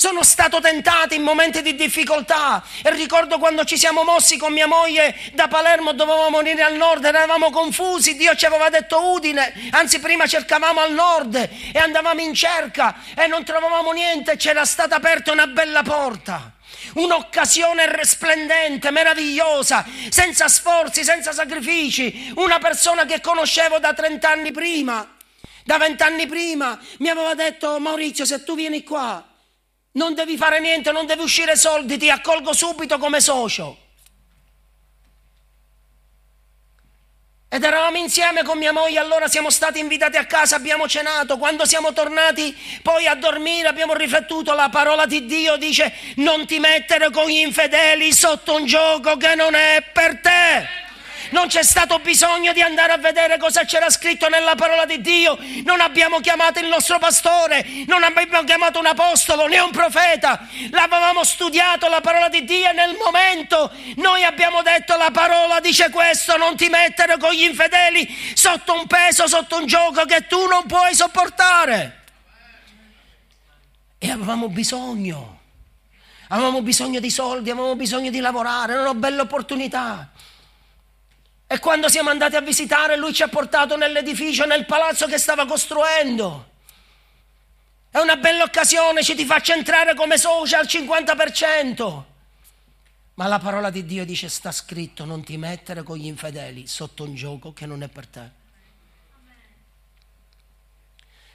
Sono 0.00 0.22
stato 0.22 0.60
tentato 0.60 1.14
in 1.14 1.22
momenti 1.22 1.60
di 1.60 1.74
difficoltà 1.74 2.62
e 2.84 2.90
ricordo 2.92 3.40
quando 3.40 3.64
ci 3.64 3.76
siamo 3.76 4.04
mossi 4.04 4.36
con 4.36 4.52
mia 4.52 4.68
moglie 4.68 5.12
da 5.32 5.48
Palermo, 5.48 5.90
dovevamo 5.92 6.38
venire 6.38 6.62
al 6.62 6.76
nord, 6.76 7.04
eravamo 7.04 7.50
confusi, 7.50 8.14
Dio 8.14 8.36
ci 8.36 8.46
aveva 8.46 8.68
detto 8.68 9.10
Udine, 9.10 9.52
anzi 9.72 9.98
prima 9.98 10.28
cercavamo 10.28 10.78
al 10.78 10.92
nord 10.92 11.34
e 11.34 11.76
andavamo 11.80 12.20
in 12.20 12.32
cerca 12.32 12.94
e 13.16 13.26
non 13.26 13.42
trovavamo 13.42 13.90
niente, 13.90 14.36
c'era 14.36 14.64
stata 14.64 14.94
aperta 14.94 15.32
una 15.32 15.48
bella 15.48 15.82
porta. 15.82 16.52
Un'occasione 16.94 17.90
resplendente, 17.90 18.92
meravigliosa, 18.92 19.84
senza 20.10 20.46
sforzi, 20.46 21.02
senza 21.02 21.32
sacrifici. 21.32 22.32
Una 22.36 22.60
persona 22.60 23.04
che 23.04 23.20
conoscevo 23.20 23.80
da 23.80 23.92
30 23.92 24.30
anni 24.30 24.52
prima, 24.52 25.16
da 25.64 25.76
20 25.76 26.02
anni 26.04 26.26
prima, 26.28 26.78
mi 26.98 27.08
aveva 27.08 27.34
detto 27.34 27.80
Maurizio 27.80 28.24
se 28.24 28.44
tu 28.44 28.54
vieni 28.54 28.84
qua 28.84 29.28
non 29.98 30.14
devi 30.14 30.36
fare 30.36 30.60
niente, 30.60 30.92
non 30.92 31.06
devi 31.06 31.22
uscire 31.22 31.56
soldi, 31.56 31.98
ti 31.98 32.08
accolgo 32.08 32.54
subito 32.54 32.98
come 32.98 33.20
socio. 33.20 33.76
Ed 37.50 37.64
eravamo 37.64 37.96
insieme 37.96 38.44
con 38.44 38.58
mia 38.58 38.72
moglie, 38.72 38.98
allora 38.98 39.26
siamo 39.26 39.50
stati 39.50 39.80
invitati 39.80 40.16
a 40.16 40.26
casa, 40.26 40.54
abbiamo 40.54 40.86
cenato, 40.86 41.38
quando 41.38 41.64
siamo 41.64 41.92
tornati 41.92 42.56
poi 42.82 43.06
a 43.06 43.14
dormire 43.14 43.66
abbiamo 43.66 43.94
riflettuto, 43.94 44.54
la 44.54 44.68
parola 44.68 45.06
di 45.06 45.24
Dio 45.24 45.56
dice 45.56 45.92
non 46.16 46.46
ti 46.46 46.58
mettere 46.60 47.10
con 47.10 47.26
gli 47.26 47.38
infedeli 47.38 48.12
sotto 48.12 48.54
un 48.54 48.66
gioco 48.66 49.16
che 49.16 49.34
non 49.34 49.54
è 49.54 49.82
per 49.92 50.20
te 50.20 50.87
non 51.30 51.46
c'è 51.48 51.62
stato 51.62 51.98
bisogno 51.98 52.52
di 52.52 52.62
andare 52.62 52.92
a 52.92 52.98
vedere 52.98 53.38
cosa 53.38 53.64
c'era 53.64 53.90
scritto 53.90 54.28
nella 54.28 54.54
parola 54.54 54.84
di 54.84 55.00
Dio, 55.00 55.38
non 55.64 55.80
abbiamo 55.80 56.20
chiamato 56.20 56.60
il 56.60 56.66
nostro 56.68 56.98
pastore, 56.98 57.64
non 57.86 58.02
abbiamo 58.02 58.44
chiamato 58.44 58.78
un 58.78 58.86
apostolo 58.86 59.46
né 59.46 59.58
un 59.58 59.70
profeta, 59.70 60.46
l'avevamo 60.70 61.24
studiato 61.24 61.88
la 61.88 62.00
parola 62.00 62.28
di 62.28 62.44
Dio 62.44 62.68
e 62.68 62.72
nel 62.72 62.96
momento 62.96 63.70
noi 63.96 64.24
abbiamo 64.24 64.62
detto 64.62 64.96
la 64.96 65.10
parola 65.10 65.60
dice 65.60 65.90
questo, 65.90 66.36
non 66.36 66.56
ti 66.56 66.68
mettere 66.68 67.18
con 67.18 67.32
gli 67.32 67.42
infedeli 67.42 68.32
sotto 68.34 68.74
un 68.74 68.86
peso, 68.86 69.26
sotto 69.26 69.56
un 69.56 69.66
gioco 69.66 70.04
che 70.04 70.26
tu 70.26 70.46
non 70.46 70.66
puoi 70.66 70.94
sopportare. 70.94 72.04
E 73.98 74.10
avevamo 74.10 74.48
bisogno. 74.48 75.36
Avevamo 76.28 76.60
bisogno 76.60 77.00
di 77.00 77.10
soldi, 77.10 77.50
avevamo 77.50 77.74
bisogno 77.74 78.10
di 78.10 78.20
lavorare, 78.20 78.74
era 78.74 78.82
una 78.82 78.94
bella 78.94 79.22
opportunità. 79.22 80.10
E 81.50 81.58
quando 81.60 81.88
siamo 81.88 82.10
andati 82.10 82.36
a 82.36 82.42
visitare, 82.42 82.98
lui 82.98 83.14
ci 83.14 83.22
ha 83.22 83.28
portato 83.28 83.74
nell'edificio, 83.74 84.44
nel 84.44 84.66
palazzo 84.66 85.06
che 85.06 85.16
stava 85.16 85.46
costruendo. 85.46 86.50
È 87.90 87.96
una 87.98 88.16
bella 88.16 88.42
occasione, 88.42 89.02
ci 89.02 89.14
ti 89.14 89.24
faccio 89.24 89.54
entrare 89.54 89.94
come 89.94 90.18
socio 90.18 90.58
al 90.58 90.66
50%. 90.66 92.02
Ma 93.14 93.26
la 93.26 93.38
parola 93.38 93.70
di 93.70 93.86
Dio 93.86 94.04
dice, 94.04 94.28
sta 94.28 94.52
scritto, 94.52 95.06
non 95.06 95.24
ti 95.24 95.38
mettere 95.38 95.82
con 95.82 95.96
gli 95.96 96.04
infedeli 96.04 96.66
sotto 96.66 97.04
un 97.04 97.14
gioco 97.14 97.54
che 97.54 97.64
non 97.64 97.82
è 97.82 97.88
per 97.88 98.06
te. 98.06 98.30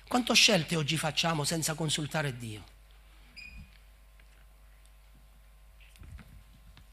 Quante 0.08 0.34
scelte 0.36 0.76
oggi 0.76 0.96
facciamo 0.96 1.44
senza 1.44 1.74
consultare 1.74 2.38
Dio? 2.38 2.73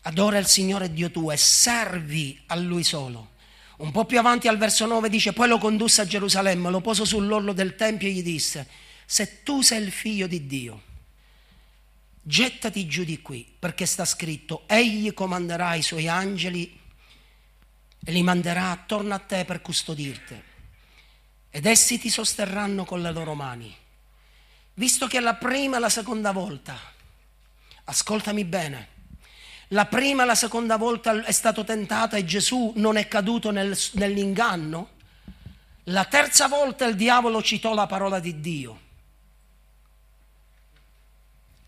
Adora 0.03 0.39
il 0.39 0.47
Signore 0.47 0.93
Dio 0.93 1.11
tuo 1.11 1.31
e 1.31 1.37
servi 1.37 2.41
a 2.47 2.57
Lui 2.57 2.85
solo. 2.85 3.33
Un 3.79 3.93
po' 3.93 4.05
più 4.05 4.19
avanti 4.19 4.49
al 4.49 4.59
verso 4.59 4.87
9 4.87 5.09
dice, 5.09 5.33
poi 5.33 5.49
lo 5.49 5.59
condusse 5.59 6.03
a 6.03 6.07
Gerusalemme, 6.07 6.71
lo 6.71 6.81
posò 6.81 7.05
sull'orlo 7.05 7.53
del 7.53 7.77
Tempio 7.77 8.09
e 8.09 8.13
gli 8.13 8.23
disse, 8.23 8.69
se 9.07 9.43
tu 9.43 9.63
sei 9.63 9.83
il 9.83 9.91
figlio 9.91 10.27
di 10.27 10.47
Dio, 10.47 10.83
gettati 12.23 12.87
giù 12.87 13.05
di 13.05 13.23
qui, 13.23 13.51
perché 13.59 13.87
sta 13.87 14.05
scritto, 14.05 14.65
egli 14.67 15.13
comanderà 15.15 15.75
i 15.75 15.83
suoi 15.83 16.09
angeli 16.09 16.79
e 18.05 18.13
li 18.13 18.23
manderà 18.23 18.71
attorno 18.71 19.15
a 19.15 19.19
te 19.19 19.45
per 19.45 19.63
custodirti, 19.63 20.43
ed 21.51 21.67
essi 21.67 21.99
ti 21.99 22.11
sosterranno 22.11 22.85
con 22.85 23.01
le 23.01 23.13
loro 23.13 23.35
mani. 23.35 23.75
Visto 24.75 25.07
che 25.07 25.21
la 25.21 25.35
prima 25.35 25.79
e 25.79 25.81
la 25.81 25.89
seconda 25.89 26.33
volta, 26.33 26.79
ascoltami 27.85 28.45
bene, 28.45 28.89
la 29.73 29.87
prima 29.87 30.25
e 30.25 30.27
la 30.27 30.35
seconda 30.35 30.77
volta 30.77 31.23
è 31.25 31.33
stato 31.33 31.65
tentato 31.65 32.17
e 32.17 32.25
Gesù 32.25 32.73
non 32.77 32.97
è 32.97 33.07
caduto 33.07 33.51
nel, 33.51 33.79
nell'inganno. 33.93 34.99
La 35.85 36.05
terza 36.07 36.49
volta 36.49 36.87
il 36.87 36.97
diavolo 36.97 37.43
citò 37.43 37.73
la 37.73 37.87
parola 37.87 38.19
di 38.19 38.41
Dio 38.41 38.81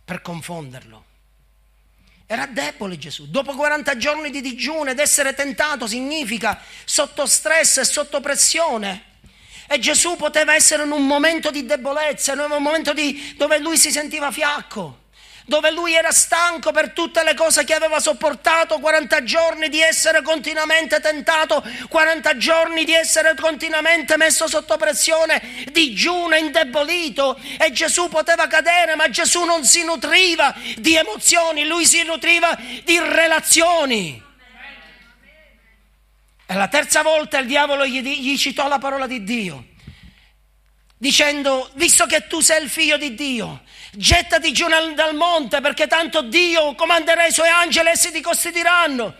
per 0.04 0.20
confonderlo. 0.20 1.04
Era 2.26 2.46
debole 2.46 2.98
Gesù. 2.98 3.28
Dopo 3.28 3.54
40 3.54 3.96
giorni 3.96 4.30
di 4.30 4.40
digiuno 4.40 4.90
ed 4.90 4.98
essere 4.98 5.34
tentato 5.34 5.86
significa 5.86 6.60
sotto 6.84 7.26
stress 7.26 7.78
e 7.78 7.84
sotto 7.84 8.20
pressione. 8.20 9.10
E 9.68 9.78
Gesù 9.78 10.16
poteva 10.16 10.54
essere 10.54 10.82
in 10.82 10.90
un 10.90 11.06
momento 11.06 11.50
di 11.50 11.64
debolezza, 11.64 12.32
in 12.32 12.40
un 12.40 12.62
momento 12.62 12.92
di, 12.92 13.34
dove 13.36 13.58
lui 13.58 13.76
si 13.76 13.92
sentiva 13.92 14.32
fiacco 14.32 15.01
dove 15.46 15.70
lui 15.70 15.94
era 15.94 16.10
stanco 16.12 16.72
per 16.72 16.92
tutte 16.92 17.22
le 17.22 17.34
cose 17.34 17.64
che 17.64 17.74
aveva 17.74 18.00
sopportato, 18.00 18.78
40 18.78 19.22
giorni 19.22 19.68
di 19.68 19.80
essere 19.80 20.22
continuamente 20.22 21.00
tentato, 21.00 21.64
40 21.88 22.36
giorni 22.36 22.84
di 22.84 22.94
essere 22.94 23.34
continuamente 23.34 24.16
messo 24.16 24.46
sotto 24.46 24.76
pressione, 24.76 25.66
digiuno, 25.70 26.36
indebolito 26.36 27.38
e 27.58 27.72
Gesù 27.72 28.08
poteva 28.08 28.46
cadere, 28.46 28.94
ma 28.94 29.08
Gesù 29.08 29.44
non 29.44 29.64
si 29.64 29.84
nutriva 29.84 30.54
di 30.76 30.96
emozioni, 30.96 31.66
lui 31.66 31.86
si 31.86 32.02
nutriva 32.02 32.56
di 32.84 32.98
relazioni. 32.98 34.22
E 36.46 36.54
la 36.54 36.68
terza 36.68 37.02
volta 37.02 37.38
il 37.38 37.46
diavolo 37.46 37.86
gli, 37.86 38.02
gli 38.02 38.36
citò 38.36 38.68
la 38.68 38.78
parola 38.78 39.06
di 39.06 39.24
Dio, 39.24 39.68
dicendo, 41.02 41.68
visto 41.74 42.06
che 42.06 42.28
tu 42.28 42.38
sei 42.38 42.62
il 42.62 42.70
figlio 42.70 42.96
di 42.96 43.16
Dio, 43.16 43.62
gettati 43.90 44.52
giù 44.52 44.68
dal 44.94 45.16
monte 45.16 45.60
perché 45.60 45.88
tanto 45.88 46.22
Dio 46.22 46.76
comanderà 46.76 47.26
i 47.26 47.32
suoi 47.32 47.48
angeli 47.48 47.88
e 47.88 47.90
essi 47.90 48.12
ti 48.12 48.20
costituiranno. 48.20 49.12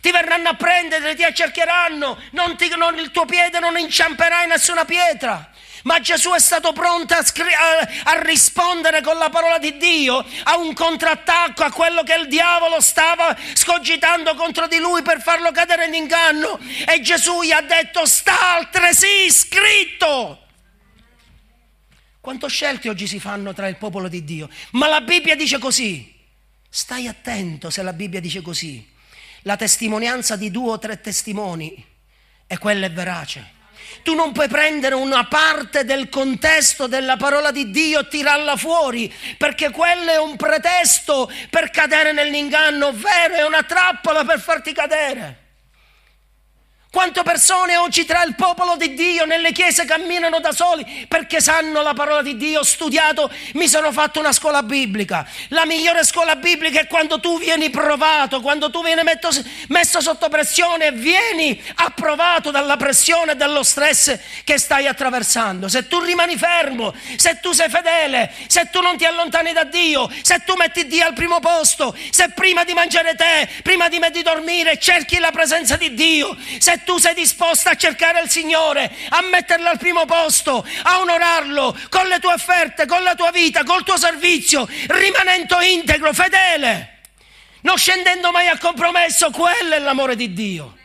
Ti 0.00 0.12
verranno 0.12 0.50
a 0.50 0.54
prendere, 0.54 1.16
ti 1.16 1.24
accerchieranno, 1.24 2.22
non 2.32 2.56
ti, 2.56 2.68
non, 2.76 2.96
il 2.98 3.10
tuo 3.10 3.24
piede 3.24 3.58
non 3.58 3.76
inciamperà 3.76 4.44
in 4.44 4.50
nessuna 4.50 4.84
pietra. 4.84 5.50
Ma 5.82 5.98
Gesù 5.98 6.30
è 6.30 6.38
stato 6.38 6.72
pronto 6.72 7.14
a, 7.14 7.24
scri- 7.24 7.52
a, 7.52 8.12
a, 8.12 8.22
rispondere 8.22 9.00
con 9.00 9.18
la 9.18 9.28
parola 9.28 9.58
di 9.58 9.76
Dio 9.76 10.24
a 10.44 10.56
un 10.56 10.72
contrattacco, 10.72 11.64
a 11.64 11.72
quello 11.72 12.04
che 12.04 12.14
il 12.14 12.28
diavolo 12.28 12.80
stava 12.80 13.36
scogitando 13.54 14.36
contro 14.36 14.68
di 14.68 14.78
lui 14.78 15.02
per 15.02 15.20
farlo 15.20 15.50
cadere 15.50 15.86
in 15.86 15.94
inganno. 15.94 16.60
E 16.86 17.00
Gesù 17.00 17.42
gli 17.42 17.50
ha 17.50 17.60
detto, 17.60 18.06
sta 18.06 18.54
altresì 18.54 19.28
scritto. 19.32 20.43
Quante 22.24 22.48
scelte 22.48 22.88
oggi 22.88 23.06
si 23.06 23.20
fanno 23.20 23.52
tra 23.52 23.68
il 23.68 23.76
popolo 23.76 24.08
di 24.08 24.24
Dio? 24.24 24.48
Ma 24.70 24.88
la 24.88 25.02
Bibbia 25.02 25.36
dice 25.36 25.58
così. 25.58 26.10
Stai 26.70 27.06
attento 27.06 27.68
se 27.68 27.82
la 27.82 27.92
Bibbia 27.92 28.18
dice 28.18 28.40
così. 28.40 28.82
La 29.42 29.56
testimonianza 29.56 30.34
di 30.34 30.50
due 30.50 30.70
o 30.70 30.78
tre 30.78 31.02
testimoni 31.02 31.84
e 32.46 32.56
quella 32.56 32.86
è 32.86 32.90
verace. 32.90 33.52
Tu 34.02 34.14
non 34.14 34.32
puoi 34.32 34.48
prendere 34.48 34.94
una 34.94 35.26
parte 35.26 35.84
del 35.84 36.08
contesto 36.08 36.86
della 36.86 37.18
parola 37.18 37.50
di 37.50 37.70
Dio 37.70 38.00
e 38.00 38.08
tirarla 38.08 38.56
fuori, 38.56 39.12
perché 39.36 39.68
quello 39.68 40.10
è 40.10 40.18
un 40.18 40.36
pretesto 40.36 41.30
per 41.50 41.68
cadere 41.68 42.12
nell'inganno, 42.12 42.86
ovvero 42.86 43.34
è 43.34 43.44
una 43.44 43.64
trappola 43.64 44.24
per 44.24 44.40
farti 44.40 44.72
cadere. 44.72 45.43
Quante 46.94 47.24
persone 47.24 47.76
oggi 47.76 48.04
tra 48.04 48.22
il 48.22 48.36
popolo 48.36 48.76
di 48.76 48.94
Dio 48.94 49.24
nelle 49.24 49.50
chiese 49.50 49.84
camminano 49.84 50.38
da 50.38 50.52
soli 50.52 51.04
perché 51.08 51.40
sanno 51.40 51.82
la 51.82 51.92
parola 51.92 52.22
di 52.22 52.36
Dio, 52.36 52.60
ho 52.60 52.62
studiato, 52.62 53.28
mi 53.54 53.66
sono 53.66 53.90
fatto 53.90 54.20
una 54.20 54.30
scuola 54.30 54.62
biblica. 54.62 55.28
La 55.48 55.66
migliore 55.66 56.04
scuola 56.04 56.36
biblica 56.36 56.78
è 56.78 56.86
quando 56.86 57.18
tu 57.18 57.36
vieni 57.36 57.68
provato, 57.68 58.40
quando 58.40 58.70
tu 58.70 58.80
vieni 58.84 59.02
metto, 59.02 59.28
messo 59.70 60.00
sotto 60.00 60.28
pressione 60.28 60.86
e 60.86 60.92
vieni 60.92 61.60
approvato 61.74 62.52
dalla 62.52 62.76
pressione 62.76 63.32
e 63.32 63.34
dallo 63.34 63.64
stress 63.64 64.16
che 64.44 64.56
stai 64.56 64.86
attraversando. 64.86 65.66
Se 65.66 65.88
tu 65.88 65.98
rimani 65.98 66.36
fermo, 66.36 66.94
se 67.16 67.40
tu 67.42 67.50
sei 67.50 67.70
fedele, 67.70 68.32
se 68.46 68.68
tu 68.70 68.80
non 68.80 68.96
ti 68.96 69.04
allontani 69.04 69.52
da 69.52 69.64
Dio, 69.64 70.08
se 70.22 70.44
tu 70.44 70.54
metti 70.54 70.86
Dio 70.86 71.06
al 71.06 71.14
primo 71.14 71.40
posto, 71.40 71.92
se 72.10 72.28
prima 72.28 72.62
di 72.62 72.72
mangiare 72.72 73.16
te, 73.16 73.48
prima 73.64 73.88
di 73.88 73.98
di 74.12 74.22
dormire, 74.22 74.78
cerchi 74.78 75.18
la 75.18 75.32
presenza 75.32 75.76
di 75.76 75.92
Dio, 75.92 76.36
se 76.58 76.82
tu 76.84 76.98
sei 76.98 77.14
disposta 77.14 77.70
a 77.70 77.76
cercare 77.76 78.20
il 78.20 78.30
Signore, 78.30 78.90
a 79.08 79.22
metterlo 79.22 79.68
al 79.68 79.78
primo 79.78 80.04
posto, 80.04 80.64
a 80.82 81.00
onorarlo 81.00 81.76
con 81.88 82.06
le 82.06 82.20
tue 82.20 82.34
offerte, 82.34 82.86
con 82.86 83.02
la 83.02 83.14
tua 83.14 83.30
vita, 83.30 83.64
col 83.64 83.82
tuo 83.82 83.96
servizio, 83.96 84.68
rimanendo 84.88 85.60
integro, 85.60 86.12
fedele, 86.12 87.00
non 87.62 87.76
scendendo 87.76 88.30
mai 88.30 88.48
a 88.48 88.58
compromesso, 88.58 89.30
quello 89.30 89.74
è 89.74 89.78
l'amore 89.78 90.16
di 90.16 90.32
Dio. 90.32 90.76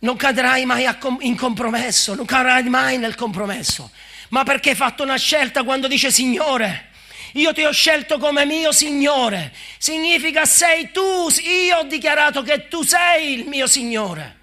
Non 0.00 0.16
cadrai 0.16 0.66
mai 0.66 0.86
in 1.20 1.36
compromesso, 1.36 2.14
non 2.14 2.26
cadrai 2.26 2.64
mai 2.64 2.98
nel 2.98 3.14
compromesso, 3.14 3.90
ma 4.28 4.44
perché 4.44 4.70
hai 4.70 4.76
fatto 4.76 5.02
una 5.02 5.16
scelta 5.16 5.62
quando 5.62 5.88
dice 5.88 6.10
Signore, 6.10 6.90
io 7.32 7.52
ti 7.52 7.64
ho 7.64 7.72
scelto 7.72 8.18
come 8.18 8.44
mio 8.44 8.72
Signore. 8.72 9.52
Significa 9.78 10.44
sei 10.44 10.90
tu, 10.90 11.28
io 11.42 11.78
ho 11.78 11.82
dichiarato 11.84 12.42
che 12.42 12.68
tu 12.68 12.82
sei 12.82 13.32
il 13.32 13.46
mio 13.46 13.66
Signore. 13.66 14.35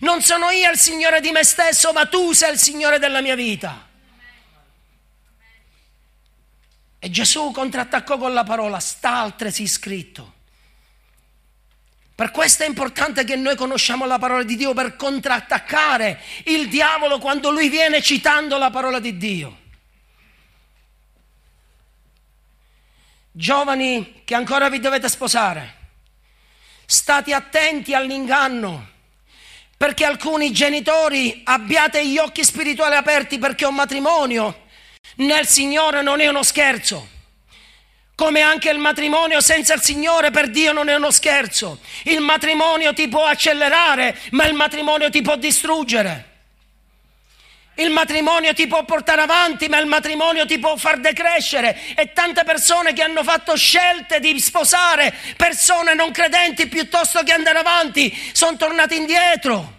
Non 0.00 0.22
sono 0.22 0.50
io 0.50 0.70
il 0.70 0.78
Signore 0.78 1.20
di 1.20 1.30
me 1.30 1.42
stesso, 1.42 1.92
ma 1.92 2.06
tu 2.06 2.32
sei 2.32 2.52
il 2.52 2.58
Signore 2.58 2.98
della 2.98 3.20
mia 3.20 3.34
vita. 3.34 3.86
E 7.00 7.10
Gesù 7.10 7.50
contrattaccò 7.50 8.18
con 8.18 8.32
la 8.32 8.44
parola, 8.44 8.80
sta 8.80 9.18
altresì 9.18 9.66
scritto. 9.66 10.34
Per 12.14 12.32
questo 12.32 12.64
è 12.64 12.66
importante 12.66 13.22
che 13.22 13.36
noi 13.36 13.54
conosciamo 13.54 14.04
la 14.04 14.18
parola 14.18 14.42
di 14.42 14.56
Dio 14.56 14.74
per 14.74 14.96
contrattaccare 14.96 16.20
il 16.46 16.68
diavolo 16.68 17.18
quando 17.18 17.50
lui 17.50 17.68
viene 17.68 18.02
citando 18.02 18.58
la 18.58 18.70
parola 18.70 18.98
di 18.98 19.16
Dio. 19.16 19.60
Giovani 23.30 24.22
che 24.24 24.34
ancora 24.34 24.68
vi 24.68 24.80
dovete 24.80 25.08
sposare, 25.08 25.76
state 26.86 27.32
attenti 27.32 27.94
all'inganno 27.94 28.96
perché 29.78 30.04
alcuni 30.04 30.50
genitori 30.50 31.40
abbiate 31.44 32.04
gli 32.04 32.18
occhi 32.18 32.42
spirituali 32.42 32.96
aperti 32.96 33.38
perché 33.38 33.64
un 33.64 33.76
matrimonio 33.76 34.66
nel 35.18 35.46
Signore 35.46 36.02
non 36.02 36.20
è 36.20 36.26
uno 36.26 36.42
scherzo. 36.42 37.16
Come 38.16 38.40
anche 38.40 38.70
il 38.70 38.78
matrimonio 38.78 39.40
senza 39.40 39.74
il 39.74 39.80
Signore 39.80 40.32
per 40.32 40.50
Dio 40.50 40.72
non 40.72 40.88
è 40.88 40.96
uno 40.96 41.12
scherzo. 41.12 41.78
Il 42.02 42.20
matrimonio 42.20 42.92
ti 42.92 43.06
può 43.06 43.24
accelerare, 43.24 44.18
ma 44.32 44.44
il 44.46 44.54
matrimonio 44.54 45.08
ti 45.10 45.22
può 45.22 45.36
distruggere. 45.36 46.37
Il 47.78 47.90
matrimonio 47.90 48.54
ti 48.54 48.66
può 48.66 48.84
portare 48.84 49.20
avanti, 49.20 49.68
ma 49.68 49.78
il 49.78 49.86
matrimonio 49.86 50.44
ti 50.46 50.58
può 50.58 50.76
far 50.76 50.98
decrescere. 50.98 51.94
E 51.94 52.12
tante 52.12 52.42
persone 52.42 52.92
che 52.92 53.02
hanno 53.02 53.22
fatto 53.22 53.56
scelte 53.56 54.18
di 54.18 54.38
sposare 54.40 55.14
persone 55.36 55.94
non 55.94 56.10
credenti 56.10 56.66
piuttosto 56.66 57.22
che 57.22 57.32
andare 57.32 57.58
avanti 57.58 58.12
sono 58.32 58.56
tornati 58.56 58.96
indietro. 58.96 59.76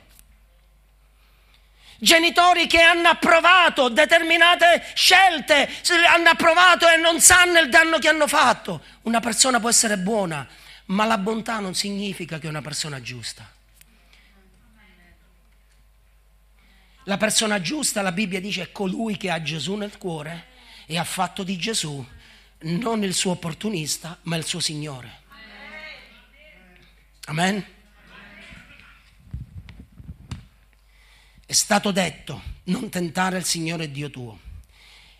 Genitori 1.97 2.67
che 2.67 2.79
hanno 2.79 3.09
approvato 3.09 3.89
determinate 3.89 4.81
scelte, 4.93 5.69
hanno 6.07 6.29
approvato 6.29 6.87
e 6.87 6.95
non 6.95 7.19
sanno 7.19 7.59
il 7.59 7.67
danno 7.67 7.97
che 7.97 8.07
hanno 8.07 8.27
fatto. 8.27 8.81
Una 9.01 9.19
persona 9.19 9.59
può 9.59 9.67
essere 9.67 9.97
buona, 9.97 10.47
ma 10.85 11.03
la 11.03 11.17
bontà 11.17 11.59
non 11.59 11.75
significa 11.75 12.39
che 12.39 12.47
è 12.47 12.49
una 12.49 12.61
persona 12.61 13.01
giusta. 13.01 13.58
La 17.03 17.17
persona 17.17 17.61
giusta, 17.61 18.01
la 18.01 18.11
Bibbia 18.11 18.39
dice, 18.39 18.63
è 18.63 18.71
colui 18.71 19.17
che 19.17 19.31
ha 19.31 19.41
Gesù 19.41 19.75
nel 19.75 19.97
cuore 19.97 20.47
e 20.85 20.97
ha 20.97 21.03
fatto 21.03 21.43
di 21.43 21.57
Gesù 21.57 22.05
non 22.61 23.03
il 23.03 23.13
suo 23.13 23.31
opportunista, 23.31 24.17
ma 24.23 24.35
il 24.35 24.43
suo 24.43 24.59
Signore. 24.59 25.21
Amen. 27.25 27.65
È 31.45 31.53
stato 31.53 31.91
detto, 31.91 32.41
non 32.65 32.89
tentare 32.89 33.37
il 33.37 33.45
Signore 33.45 33.91
Dio 33.91 34.09
tuo. 34.09 34.39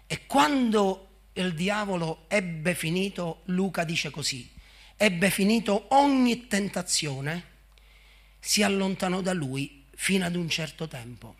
E 0.06 0.26
quando 0.26 1.08
il 1.34 1.54
diavolo 1.54 2.26
ebbe 2.28 2.76
finito, 2.76 3.42
Luca 3.46 3.84
dice 3.84 4.10
così, 4.10 4.52
ebbe 4.96 5.30
finito 5.30 5.86
ogni 5.96 6.48
tentazione, 6.48 7.46
si 8.40 8.64
allontanò 8.64 9.22
da 9.22 9.34
lui 9.34 9.86
fino 9.96 10.26
ad 10.26 10.36
un 10.36 10.50
certo 10.50 10.88
tempo. 10.88 11.39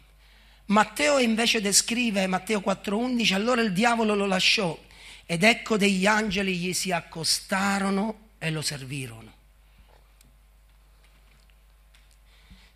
Matteo 0.70 1.18
invece 1.18 1.62
descrive, 1.62 2.28
Matteo 2.28 2.62
4:11, 2.62 3.34
allora 3.34 3.62
il 3.62 3.74
diavolo 3.74 4.14
lo 4.14 4.28
lasciò 4.28 4.78
ed 5.26 5.44
ecco 5.44 5.78
degli 5.78 6.06
angeli 6.06 6.58
gli 6.58 6.74
si 6.74 6.92
accostarono 6.92 8.30
e 8.38 8.52
lo 8.52 8.62
servirono. 8.62 9.34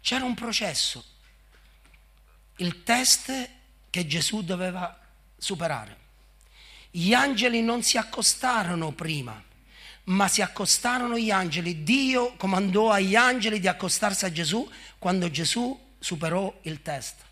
C'era 0.02 0.26
un 0.26 0.34
processo, 0.34 1.06
il 2.58 2.84
test 2.84 3.50
che 3.90 4.08
Gesù 4.08 4.44
doveva 4.44 5.00
superare. 5.38 5.98
Gli 6.90 7.14
angeli 7.14 7.62
non 7.62 7.84
si 7.84 7.98
accostarono 7.98 8.92
prima, 8.92 9.42
ma 10.06 10.28
si 10.28 10.42
accostarono 10.42 11.18
gli 11.18 11.32
angeli. 11.32 11.84
Dio 11.84 12.34
comandò 12.38 12.90
agli 12.90 13.16
angeli 13.16 13.60
di 13.60 13.68
accostarsi 13.68 14.26
a 14.26 14.32
Gesù 14.32 14.68
quando 14.98 15.30
Gesù 15.30 15.80
superò 16.00 16.60
il 16.64 16.82
test. 16.82 17.32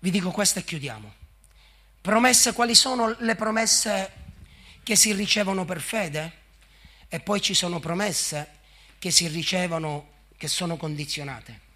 Vi 0.00 0.10
dico 0.10 0.30
questo 0.30 0.60
e 0.60 0.64
chiudiamo. 0.64 1.12
Promesse, 2.00 2.52
quali 2.52 2.74
sono 2.74 3.16
le 3.18 3.34
promesse 3.34 4.12
che 4.84 4.94
si 4.94 5.12
ricevono 5.12 5.64
per 5.64 5.80
fede? 5.80 6.32
E 7.08 7.18
poi 7.20 7.40
ci 7.40 7.52
sono 7.52 7.80
promesse 7.80 8.56
che 8.98 9.10
si 9.10 9.26
ricevono, 9.26 10.10
che 10.36 10.46
sono 10.46 10.76
condizionate. 10.76 11.66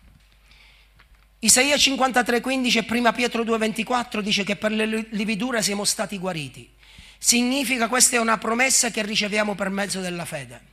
Isaia 1.40 1.74
53,15 1.74 2.76
e 2.78 2.86
1 2.88 3.12
Pietro 3.12 3.42
2,24 3.42 4.20
dice 4.20 4.44
che 4.44 4.54
per 4.54 4.70
le 4.70 5.08
lividure 5.10 5.60
siamo 5.60 5.84
stati 5.84 6.16
guariti. 6.18 6.70
Significa 7.18 7.88
questa 7.88 8.16
è 8.16 8.20
una 8.20 8.38
promessa 8.38 8.90
che 8.90 9.02
riceviamo 9.02 9.56
per 9.56 9.68
mezzo 9.68 10.00
della 10.00 10.24
fede. 10.24 10.70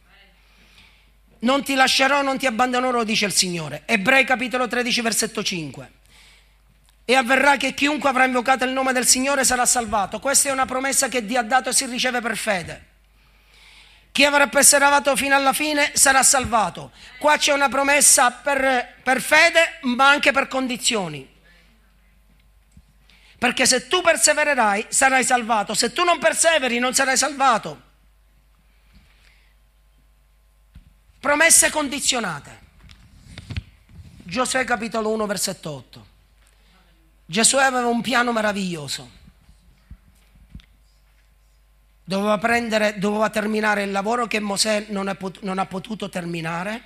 Non 1.40 1.64
ti 1.64 1.74
lascerò, 1.74 2.22
non 2.22 2.38
ti 2.38 2.46
abbandonerò, 2.46 3.04
dice 3.04 3.26
il 3.26 3.34
Signore. 3.34 3.84
Ebrei 3.86 4.24
capitolo 4.26 4.68
13, 4.68 5.02
versetto 5.02 5.42
5 5.42 5.98
e 7.10 7.16
avverrà 7.16 7.58
che 7.58 7.74
chiunque 7.74 8.08
avrà 8.08 8.26
invocato 8.26 8.66
il 8.66 8.70
nome 8.70 8.94
del 8.94 9.08
Signore 9.08 9.44
sarà 9.44 9.66
salvato. 9.66 10.20
Questa 10.20 10.48
è 10.48 10.52
una 10.52 10.68
promessa 10.68 11.08
che 11.08 11.26
Dio 11.26 11.40
ha 11.40 11.42
dato 11.44 11.70
e 11.70 11.74
si 11.74 11.88
riceve 11.88 12.22
per 12.22 12.38
fede. 12.38 12.86
Chi 14.12 14.26
avrà 14.26 14.46
perseverato 14.46 15.16
fino 15.16 15.34
alla 15.34 15.52
fine 15.52 15.92
sarà 15.96 16.22
salvato. 16.22 16.92
Qua 17.18 17.36
c'è 17.38 17.52
una 17.52 17.68
promessa 17.68 18.30
per, 18.30 18.98
per 19.02 19.22
fede, 19.24 19.80
ma 19.82 20.08
anche 20.08 20.32
per 20.32 20.48
condizioni. 20.48 21.28
Perché 23.40 23.66
se 23.66 23.88
tu 23.88 24.02
persevererai 24.02 24.86
sarai 24.90 25.24
salvato, 25.24 25.74
se 25.74 25.92
tu 25.92 26.04
non 26.04 26.20
perseveri 26.20 26.78
non 26.78 26.94
sarai 26.94 27.18
salvato. 27.18 27.82
Promesse 31.20 31.72
condizionate. 31.72 32.60
Giosuè 34.22 34.64
capitolo 34.64 35.10
1 35.10 35.26
versetto 35.26 35.72
8. 35.72 36.09
Giosuè 37.30 37.62
aveva 37.62 37.86
un 37.86 38.02
piano 38.02 38.32
meraviglioso. 38.32 39.08
Doveva, 42.04 42.40
prendere, 42.40 42.98
doveva 42.98 43.30
terminare 43.30 43.84
il 43.84 43.92
lavoro 43.92 44.26
che 44.26 44.40
Mosè 44.40 44.88
non, 44.90 45.16
pot- 45.16 45.42
non 45.42 45.60
ha 45.60 45.68
potuto 45.68 46.10
terminare, 46.10 46.82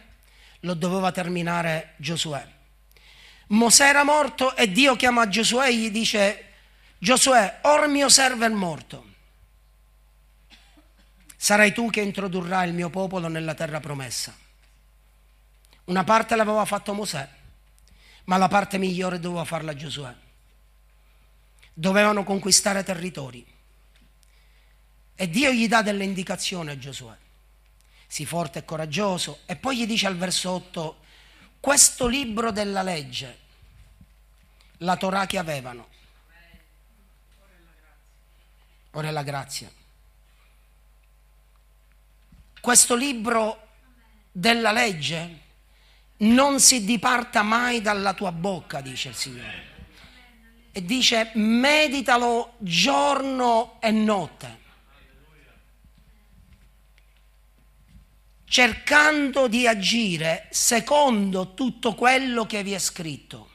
lo 0.61 0.73
doveva 0.73 1.13
terminare 1.13 1.93
Giosuè. 1.95 2.45
Mosè 3.47 3.87
era 3.87 4.03
morto 4.03 4.53
e 4.57 4.69
Dio 4.69 4.97
chiama 4.97 5.29
Giosuè 5.29 5.67
e 5.67 5.77
gli 5.77 5.89
dice, 5.89 6.49
Giosuè, 6.97 7.59
or 7.61 7.87
mio 7.87 8.09
servo 8.09 8.43
è 8.43 8.49
morto. 8.49 9.11
Sarai 11.37 11.71
tu 11.71 11.89
che 11.89 12.01
introdurrai 12.01 12.67
il 12.67 12.73
mio 12.73 12.89
popolo 12.89 13.29
nella 13.29 13.53
terra 13.53 13.79
promessa. 13.79 14.35
Una 15.85 16.03
parte 16.03 16.35
l'aveva 16.35 16.65
fatto 16.65 16.93
Mosè, 16.93 17.29
ma 18.25 18.35
la 18.35 18.49
parte 18.49 18.77
migliore 18.77 19.21
doveva 19.21 19.45
farla 19.45 19.73
Giosuè 19.73 20.13
dovevano 21.73 22.23
conquistare 22.23 22.83
territori. 22.83 23.45
E 25.15 25.29
Dio 25.29 25.51
gli 25.51 25.67
dà 25.67 25.81
delle 25.81 26.03
indicazioni 26.03 26.69
a 26.69 26.77
Giosuè. 26.77 27.15
Sii 28.07 28.25
forte 28.25 28.59
e 28.59 28.65
coraggioso. 28.65 29.39
E 29.45 29.55
poi 29.55 29.77
gli 29.77 29.85
dice 29.85 30.07
al 30.07 30.17
verso 30.17 30.51
8, 30.51 31.01
questo 31.59 32.07
libro 32.07 32.51
della 32.51 32.83
legge, 32.83 33.39
la 34.79 34.97
Torah 34.97 35.25
che 35.25 35.37
avevano, 35.37 35.87
ora 38.91 39.07
è 39.07 39.11
la 39.11 39.23
grazia. 39.23 39.71
Questo 42.59 42.95
libro 42.95 43.67
della 44.31 44.71
legge 44.71 45.39
non 46.17 46.59
si 46.59 46.85
diparta 46.85 47.41
mai 47.41 47.81
dalla 47.81 48.13
tua 48.13 48.31
bocca, 48.31 48.81
dice 48.81 49.09
il 49.09 49.15
Signore. 49.15 49.72
E 50.75 50.83
dice, 50.83 51.29
meditalo 51.35 52.55
giorno 52.57 53.77
e 53.79 53.91
notte, 53.91 54.59
cercando 58.45 59.47
di 59.47 59.67
agire 59.67 60.47
secondo 60.49 61.53
tutto 61.53 61.93
quello 61.93 62.47
che 62.47 62.63
vi 62.63 62.71
è 62.71 62.79
scritto. 62.79 63.51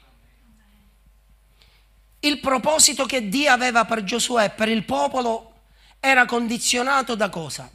Il 2.20 2.38
proposito 2.38 3.04
che 3.04 3.28
Dio 3.28 3.50
aveva 3.50 3.84
per 3.84 4.04
Giosuè, 4.04 4.50
per 4.50 4.68
il 4.68 4.84
popolo, 4.84 5.54
era 5.98 6.24
condizionato 6.24 7.16
da 7.16 7.28
cosa? 7.30 7.68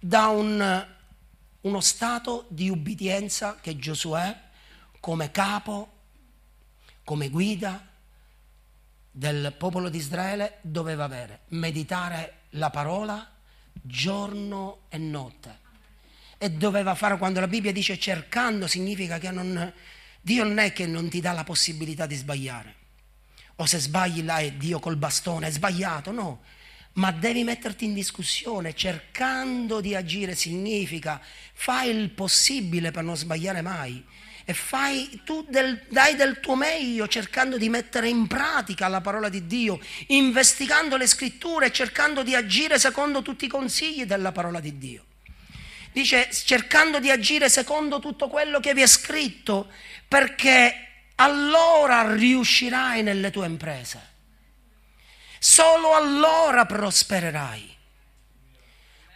Da 0.00 0.26
un, 0.30 0.86
uno 1.60 1.80
stato 1.80 2.46
di 2.48 2.68
ubbidienza 2.68 3.56
che 3.60 3.76
Giosuè, 3.76 4.36
come 4.98 5.30
capo, 5.30 5.92
come 7.04 7.28
guida 7.28 7.86
del 9.20 9.54
popolo 9.58 9.90
di 9.90 9.98
Israele, 9.98 10.60
doveva 10.62 11.04
avere. 11.04 11.40
Meditare 11.48 12.44
la 12.52 12.70
parola 12.70 13.30
giorno 13.70 14.84
e 14.88 14.96
notte. 14.96 15.58
E 16.38 16.50
doveva 16.50 16.94
fare 16.94 17.18
quando 17.18 17.38
la 17.38 17.46
Bibbia 17.46 17.70
dice 17.70 17.98
cercando, 17.98 18.66
significa 18.66 19.18
che 19.18 19.30
non, 19.30 19.70
Dio 20.22 20.44
non 20.44 20.56
è 20.56 20.72
che 20.72 20.86
non 20.86 21.10
ti 21.10 21.20
dà 21.20 21.32
la 21.32 21.44
possibilità 21.44 22.06
di 22.06 22.14
sbagliare 22.14 22.74
o 23.56 23.66
se 23.66 23.78
sbagli 23.78 24.24
là 24.24 24.38
è 24.38 24.52
Dio 24.52 24.78
col 24.78 24.96
bastone, 24.96 25.48
è 25.48 25.50
sbagliato, 25.50 26.12
no. 26.12 26.40
Ma 26.94 27.12
devi 27.12 27.44
metterti 27.44 27.84
in 27.84 27.92
discussione 27.92 28.74
cercando 28.74 29.82
di 29.82 29.94
agire 29.94 30.34
significa 30.34 31.20
fai 31.52 31.90
il 31.90 32.08
possibile 32.08 32.90
per 32.90 33.04
non 33.04 33.18
sbagliare 33.18 33.60
mai 33.60 34.02
e 34.50 34.54
fai, 34.54 35.20
tu 35.24 35.44
del, 35.48 35.84
dai 35.88 36.16
del 36.16 36.40
tuo 36.40 36.56
meglio 36.56 37.06
cercando 37.06 37.56
di 37.56 37.68
mettere 37.68 38.08
in 38.08 38.26
pratica 38.26 38.88
la 38.88 39.00
parola 39.00 39.28
di 39.28 39.46
Dio, 39.46 39.78
investigando 40.08 40.96
le 40.96 41.06
scritture 41.06 41.66
e 41.66 41.72
cercando 41.72 42.22
di 42.22 42.34
agire 42.34 42.78
secondo 42.78 43.22
tutti 43.22 43.44
i 43.44 43.48
consigli 43.48 44.04
della 44.04 44.32
parola 44.32 44.58
di 44.58 44.76
Dio. 44.76 45.04
Dice 45.92 46.28
cercando 46.32 46.98
di 46.98 47.10
agire 47.10 47.48
secondo 47.48 48.00
tutto 48.00 48.28
quello 48.28 48.60
che 48.60 48.74
vi 48.74 48.82
è 48.82 48.86
scritto 48.86 49.70
perché 50.06 50.88
allora 51.16 52.12
riuscirai 52.12 53.02
nelle 53.02 53.30
tue 53.30 53.46
imprese. 53.46 54.08
Solo 55.38 55.94
allora 55.94 56.66
prospererai. 56.66 57.76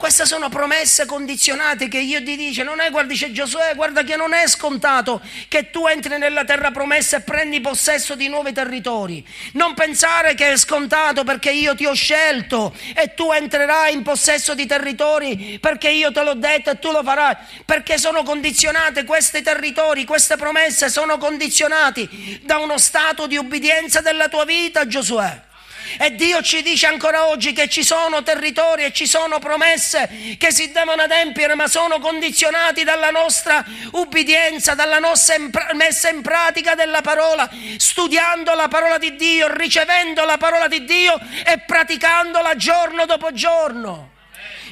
Queste 0.05 0.27
sono 0.27 0.51
promesse 0.51 1.07
condizionate 1.07 1.89
che 1.89 2.01
Dio 2.01 2.23
ti 2.23 2.37
dice, 2.37 2.63
non 2.63 2.79
è, 2.79 2.91
guarda, 2.91 3.11
dice 3.11 3.33
Giosuè, 3.33 3.73
guarda 3.75 4.03
che 4.03 4.17
non 4.17 4.35
è 4.35 4.47
scontato 4.47 5.23
che 5.49 5.71
tu 5.71 5.87
entri 5.87 6.19
nella 6.19 6.45
terra 6.45 6.71
promessa 6.71 7.17
e 7.17 7.21
prendi 7.23 7.63
possesso 7.63 8.15
di 8.15 8.29
nuovi 8.29 8.53
territori. 8.53 9.27
Non 9.53 9.73
pensare 9.73 10.35
che 10.35 10.53
è 10.53 10.57
scontato 10.59 11.25
perché 11.25 11.53
io 11.53 11.75
ti 11.75 11.87
ho 11.87 11.95
scelto 11.95 12.77
e 12.95 13.15
tu 13.15 13.33
entrerai 13.33 13.95
in 13.95 14.03
possesso 14.03 14.53
di 14.53 14.67
territori 14.67 15.59
perché 15.59 15.89
io 15.89 16.13
te 16.13 16.23
l'ho 16.23 16.35
detto 16.35 16.69
e 16.69 16.79
tu 16.79 16.91
lo 16.91 17.03
farai. 17.03 17.37
Perché 17.65 17.97
sono 17.97 18.25
condizionate 18.25 19.05
questi 19.05 19.41
territori, 19.41 20.05
queste 20.05 20.37
promesse 20.37 20.91
sono 20.91 21.17
condizionati 21.17 22.43
da 22.45 22.59
uno 22.59 22.77
stato 22.77 23.27
di 23.27 23.39
ubbidienza 23.39 24.03
della 24.03 24.29
tua 24.29 24.45
vita, 24.45 24.87
Giosuè. 24.87 25.53
E 25.99 26.15
Dio 26.15 26.43
ci 26.43 26.63
dice 26.63 26.87
ancora 26.87 27.27
oggi 27.29 27.53
che 27.53 27.69
ci 27.69 27.85
sono 27.85 28.23
territori 28.23 28.85
e 28.85 28.93
ci 28.93 29.07
sono 29.07 29.39
promesse 29.39 30.37
che 30.39 30.53
si 30.53 30.73
devono 30.73 31.03
adempiere, 31.03 31.55
ma 31.55 31.67
sono 31.67 31.99
condizionati 31.99 32.85
dalla 32.85 33.11
nostra 33.11 33.65
ubbidienza, 33.93 34.75
dalla 34.75 34.99
nostra 34.99 35.37
messa 35.75 36.09
in 36.09 36.23
pratica 36.23 36.75
della 36.75 37.01
parola, 37.01 37.49
studiando 37.77 38.55
la 38.55 38.69
parola 38.69 38.99
di 38.99 39.15
Dio, 39.17 39.55
ricevendo 39.55 40.25
la 40.25 40.39
parola 40.39 40.69
di 40.69 40.85
Dio 40.85 41.19
e 41.45 41.59
praticandola 41.59 42.57
giorno 42.57 43.07
dopo 43.07 43.33
giorno 43.33 44.14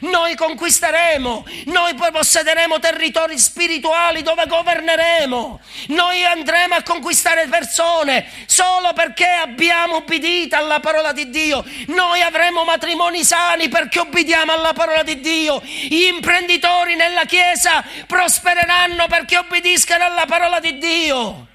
noi 0.02 0.34
conquisteremo, 0.34 1.44
noi 1.66 1.94
possederemo 1.94 2.78
territori 2.78 3.38
spirituali 3.38 4.22
dove 4.22 4.46
governeremo, 4.46 5.60
noi 5.88 6.24
andremo 6.24 6.74
a 6.74 6.82
conquistare 6.82 7.46
persone 7.46 8.26
solo 8.46 8.92
perché 8.92 9.26
abbiamo 9.26 9.96
obbedito 9.96 10.56
alla 10.56 10.80
parola 10.80 11.12
di 11.12 11.30
Dio, 11.30 11.64
noi 11.88 12.20
avremo 12.22 12.64
matrimoni 12.64 13.24
sani 13.24 13.68
perché 13.68 14.00
obbediamo 14.00 14.52
alla 14.52 14.72
parola 14.72 15.02
di 15.02 15.20
Dio, 15.20 15.60
gli 15.62 16.04
imprenditori 16.04 16.94
nella 16.94 17.24
Chiesa 17.24 17.84
prospereranno 18.06 19.06
perché 19.06 19.38
obbediscono 19.38 20.04
alla 20.04 20.26
parola 20.26 20.60
di 20.60 20.78
Dio. 20.78 21.50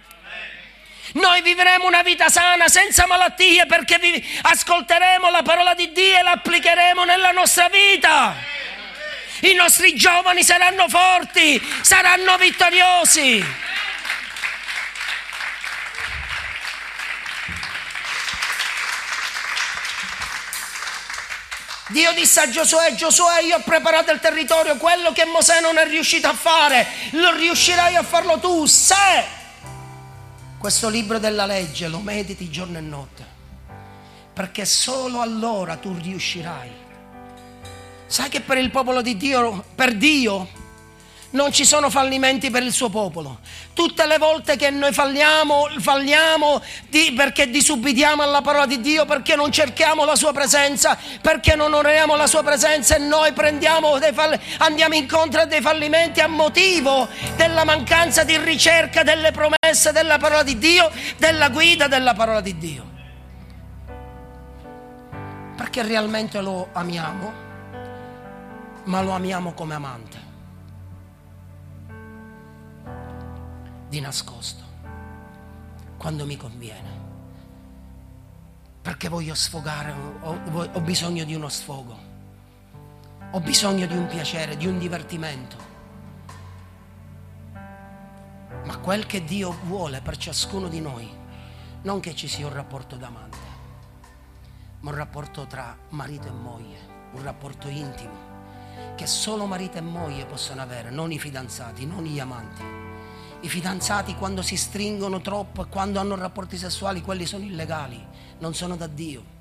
Noi 1.17 1.41
vivremo 1.41 1.87
una 1.87 2.03
vita 2.03 2.29
sana, 2.29 2.67
senza 2.67 3.07
malattie, 3.07 3.65
perché 3.65 3.99
ascolteremo 4.41 5.31
la 5.31 5.41
parola 5.41 5.73
di 5.73 5.91
Dio 5.91 6.15
e 6.15 6.21
l'applicheremo 6.21 7.03
nella 7.05 7.31
nostra 7.31 7.69
vita. 7.69 8.35
I 9.41 9.53
nostri 9.53 9.95
giovani 9.95 10.43
saranno 10.43 10.87
forti, 10.87 11.59
saranno 11.81 12.37
vittoriosi. 12.37 13.43
Dio 21.87 22.11
disse 22.11 22.41
a 22.41 22.49
Giosuè, 22.49 22.93
Giosuè 22.93 23.41
io 23.41 23.55
ho 23.55 23.61
preparato 23.61 24.11
il 24.11 24.19
territorio, 24.19 24.77
quello 24.77 25.11
che 25.13 25.25
Mosè 25.25 25.61
non 25.61 25.77
è 25.79 25.87
riuscito 25.87 26.27
a 26.27 26.33
fare, 26.33 26.85
lo 27.11 27.31
riuscirai 27.31 27.95
a 27.95 28.03
farlo 28.03 28.37
tu 28.39 28.65
se 28.65 29.36
questo 30.57 30.89
libro 30.89 31.19
della 31.19 31.45
legge 31.45 31.87
lo 31.87 31.99
mediti 31.99 32.49
giorno 32.49 32.77
e 32.77 32.81
notte, 32.81 33.25
perché 34.33 34.65
solo 34.65 35.21
allora 35.21 35.75
tu 35.77 35.93
riuscirai. 35.93 36.85
Sai 38.05 38.29
che 38.29 38.41
per 38.41 38.57
il 38.57 38.71
popolo 38.71 39.01
di 39.01 39.17
Dio, 39.17 39.63
per 39.75 39.95
Dio, 39.95 40.47
non 41.37 41.53
ci 41.53 41.65
sono 41.65 41.91
fallimenti 41.91 42.49
per 42.49 42.63
il 42.63 42.73
suo 42.73 42.89
popolo. 42.89 43.39
Tutte 43.73 44.07
le 44.07 44.17
volte 44.17 44.57
che 44.57 44.71
noi 44.71 44.91
falliamo, 44.91 45.69
falliamo 45.77 46.61
di, 46.89 47.13
perché 47.15 47.47
disubbidiamo 47.49 48.23
alla 48.23 48.41
parola 48.41 48.65
di 48.65 48.81
Dio, 48.81 49.05
perché 49.05 49.35
non 49.35 49.51
cerchiamo 49.51 50.03
la 50.03 50.15
sua 50.15 50.33
presenza, 50.33 50.97
perché 51.21 51.55
non 51.55 51.67
onoriamo 51.67 52.15
la 52.15 52.25
sua 52.25 52.41
presenza 52.41 52.95
e 52.95 52.99
noi 52.99 53.31
fall- 53.33 54.39
andiamo 54.57 54.95
incontro 54.95 55.41
a 55.41 55.45
dei 55.45 55.61
fallimenti 55.61 56.19
a 56.19 56.27
motivo 56.27 57.07
della 57.35 57.63
mancanza 57.63 58.23
di 58.23 58.35
ricerca 58.37 59.03
delle 59.03 59.31
promesse 59.31 59.91
della 59.91 60.17
parola 60.17 60.41
di 60.41 60.57
Dio, 60.57 60.89
della 61.17 61.49
guida 61.49 61.87
della 61.87 62.15
parola 62.15 62.41
di 62.41 62.57
Dio. 62.57 62.85
Perché 65.55 65.83
realmente 65.83 66.41
lo 66.41 66.69
amiamo, 66.73 67.33
ma 68.85 69.01
lo 69.01 69.11
amiamo 69.11 69.53
come 69.53 69.75
amante. 69.75 70.26
Di 73.89 73.99
nascosto, 73.99 74.63
quando 75.97 76.25
mi 76.25 76.37
conviene. 76.37 77.05
Perché 78.81 79.09
voglio 79.09 79.35
sfogare, 79.35 79.93
ho, 80.21 80.39
ho 80.73 80.81
bisogno 80.81 81.23
di 81.23 81.33
uno 81.33 81.49
sfogo, 81.49 81.97
ho 83.31 83.39
bisogno 83.41 83.85
di 83.85 83.95
un 83.95 84.07
piacere, 84.07 84.57
di 84.57 84.67
un 84.67 84.77
divertimento. 84.77 85.57
Ma 88.63 88.77
quel 88.77 89.05
che 89.05 89.23
Dio 89.23 89.51
vuole 89.63 90.01
per 90.01 90.17
ciascuno 90.17 90.67
di 90.67 90.79
noi, 90.79 91.09
non 91.83 91.99
che 91.99 92.15
ci 92.15 92.27
sia 92.27 92.47
un 92.47 92.53
rapporto 92.53 92.95
d'amante, 92.95 93.37
ma 94.81 94.89
un 94.89 94.95
rapporto 94.95 95.45
tra 95.47 95.77
marito 95.89 96.27
e 96.27 96.31
moglie, 96.31 96.79
un 97.13 97.23
rapporto 97.23 97.67
intimo, 97.67 98.95
che 98.95 99.07
solo 99.07 99.45
marito 99.45 99.77
e 99.77 99.81
moglie 99.81 100.25
possono 100.25 100.61
avere, 100.61 100.89
non 100.89 101.11
i 101.11 101.19
fidanzati, 101.19 101.85
non 101.85 102.03
gli 102.03 102.19
amanti. 102.19 102.86
I 103.41 103.49
fidanzati 103.49 104.15
quando 104.15 104.41
si 104.41 104.57
stringono 104.57 105.21
troppo 105.21 105.63
e 105.63 105.67
quando 105.69 105.99
hanno 105.99 106.15
rapporti 106.15 106.57
sessuali, 106.57 107.01
quelli 107.01 107.25
sono 107.25 107.43
illegali, 107.43 108.03
non 108.39 108.53
sono 108.53 108.75
da 108.75 108.87
Dio. 108.87 109.35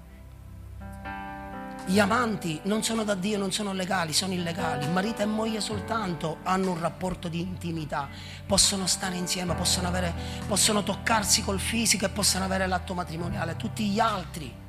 Gli 1.87 2.01
amanti 2.01 2.61
non 2.65 2.83
sono 2.83 3.05
da 3.05 3.15
Dio, 3.15 3.39
non 3.39 3.53
sono 3.53 3.73
legali, 3.73 4.13
sono 4.13 4.33
illegali. 4.33 4.89
Marito 4.89 5.23
e 5.23 5.27
moglie 5.27 5.61
soltanto 5.61 6.39
hanno 6.43 6.73
un 6.73 6.81
rapporto 6.81 7.29
di 7.29 7.41
intimità, 7.41 8.09
possono 8.45 8.87
stare 8.87 9.17
insieme, 9.17 9.55
possono, 9.55 9.89
avere, 9.89 10.13
possono 10.47 10.83
toccarsi 10.83 11.43
col 11.43 11.61
fisico 11.61 12.05
e 12.05 12.09
possono 12.09 12.45
avere 12.45 12.67
l'atto 12.67 12.93
matrimoniale. 12.93 13.57
Tutti 13.57 13.87
gli 13.87 14.01
altri 14.01 14.65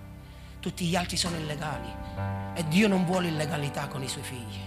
tutti 0.60 0.86
gli 0.86 0.96
altri 0.98 1.16
sono 1.16 1.38
illegali. 1.38 1.88
E 2.54 2.68
Dio 2.68 2.88
non 2.88 3.06
vuole 3.06 3.30
illegalità 3.30 3.88
con 3.88 4.04
i 4.04 4.08
suoi 4.10 4.24
figli. 4.24 4.60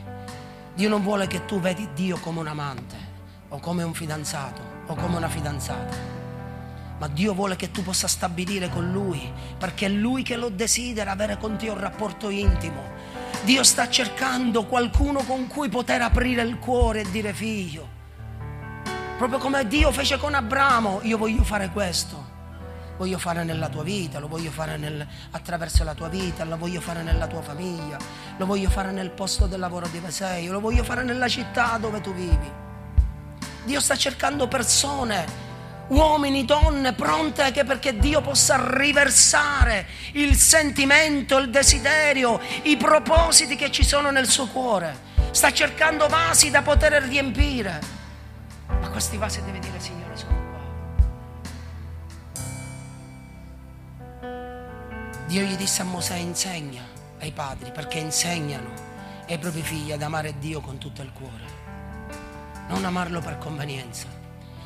Dio 0.75 0.89
non 0.89 1.03
vuole 1.03 1.27
che 1.27 1.45
tu 1.45 1.61
vedi 1.61 1.89
Dio 1.95 2.19
come 2.21 2.39
un 2.39 2.47
amante 2.47 3.10
o 3.51 3.59
come 3.59 3.83
un 3.83 3.95
fidanzato 3.95 4.63
o 4.87 4.95
come 4.95 5.17
una 5.17 5.29
fidanzata. 5.29 6.19
Ma 6.99 7.09
Dio 7.09 7.33
vuole 7.33 7.57
che 7.57 7.71
tu 7.71 7.83
possa 7.83 8.07
stabilire 8.07 8.69
con 8.69 8.91
Lui, 8.91 9.33
perché 9.59 9.87
è 9.87 9.89
Lui 9.89 10.23
che 10.23 10.37
lo 10.37 10.51
desidera 10.51 11.13
avere 11.13 11.39
con 11.39 11.57
te 11.57 11.69
un 11.69 11.79
rapporto 11.79 12.29
intimo. 12.29 12.83
Dio 13.45 13.63
sta 13.63 13.89
cercando 13.89 14.67
qualcuno 14.67 15.23
con 15.23 15.47
cui 15.47 15.69
poter 15.69 16.03
aprire 16.03 16.43
il 16.43 16.59
cuore 16.59 17.01
e 17.01 17.11
dire 17.11 17.33
figlio. 17.33 17.99
Proprio 19.17 19.39
come 19.39 19.67
Dio 19.67 19.91
fece 19.93 20.19
con 20.19 20.35
Abramo, 20.35 21.01
io 21.03 21.17
voglio 21.17 21.43
fare 21.43 21.71
questo. 21.71 22.29
Voglio 22.99 23.19
fare 23.19 23.45
nella 23.45 23.71
tua 23.71 23.83
vita, 23.83 24.19
lo 24.19 24.29
voglio 24.29 24.51
fare 24.51 24.77
nel, 24.77 25.07
attraverso 25.31 25.85
la 25.85 25.95
tua 25.95 26.09
vita, 26.09 26.45
lo 26.45 26.59
voglio 26.59 26.83
fare 26.83 27.03
nella 27.03 27.27
tua 27.27 27.41
famiglia, 27.41 27.97
lo 28.37 28.45
voglio 28.45 28.69
fare 28.69 28.91
nel 28.91 29.11
posto 29.11 29.47
del 29.47 29.59
lavoro 29.59 29.89
dove 29.89 30.11
sei, 30.11 30.49
lo 30.49 30.61
voglio 30.61 30.85
fare 30.85 31.03
nella 31.03 31.29
città 31.29 31.79
dove 31.79 32.03
tu 32.03 32.13
vivi. 32.13 32.69
Dio 33.65 33.81
sta 33.81 33.97
cercando 33.97 34.49
persone 34.49 35.49
uomini, 35.91 36.45
donne 36.45 36.93
pronte 36.93 37.43
anche 37.43 37.65
perché 37.65 37.97
Dio 37.97 38.21
possa 38.21 38.77
riversare 38.77 39.87
il 40.13 40.37
sentimento, 40.37 41.39
il 41.39 41.51
desiderio, 41.51 42.41
i 42.63 42.77
propositi 42.77 43.57
che 43.57 43.71
ci 43.71 43.85
sono 43.85 44.11
nel 44.11 44.29
suo 44.29 44.47
cuore. 44.47 45.09
Sta 45.31 45.53
cercando 45.53 46.09
vasi 46.09 46.51
da 46.51 46.63
poter 46.63 47.03
riempire. 47.03 47.81
Ma 48.67 48.89
questi 48.89 49.17
vasi 49.17 49.43
deve 49.45 49.59
dire 49.59 49.79
Signore 49.79 50.17
sono 50.17 50.39
qua. 54.21 54.29
Dio 55.27 55.43
gli 55.43 55.57
disse 55.57 55.83
a 55.83 55.85
Mosè 55.85 56.17
insegna 56.17 56.83
ai 57.21 57.33
padri 57.33 57.71
perché 57.71 57.99
insegnano 57.99 58.89
ai 59.29 59.39
propri 59.39 59.63
figli 59.63 59.93
ad 59.93 60.03
amare 60.03 60.39
Dio 60.39 60.61
con 60.61 60.79
tutto 60.79 61.03
il 61.03 61.13
cuore. 61.13 61.60
Non 62.71 62.85
amarlo 62.85 63.19
per 63.19 63.37
convenienza. 63.39 64.07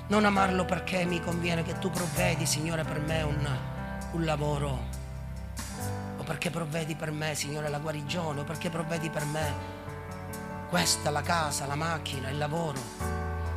Non 0.09 0.27
amarlo 0.27 0.67
perché 0.67 1.07
mi 1.07 1.23
conviene 1.23 1.63
che 1.63 1.79
tu 1.79 1.89
provvedi, 1.89 2.45
Signore, 2.45 2.85
per 2.85 3.01
me 3.01 3.23
un, 3.23 3.49
un 4.13 4.25
lavoro, 4.27 4.79
o 6.19 6.23
perché 6.23 6.51
provvedi 6.51 6.97
per 6.97 7.11
me, 7.11 7.35
Signore, 7.35 7.71
la 7.71 7.79
guarigione, 7.79 8.41
o 8.41 8.45
perché 8.45 8.69
provvedi 8.69 9.09
per 9.09 9.25
me 9.25 9.53
questa, 10.69 11.09
la 11.09 11.23
casa, 11.23 11.65
la 11.65 11.77
macchina, 11.77 12.29
il 12.29 12.37
lavoro, 12.37 12.79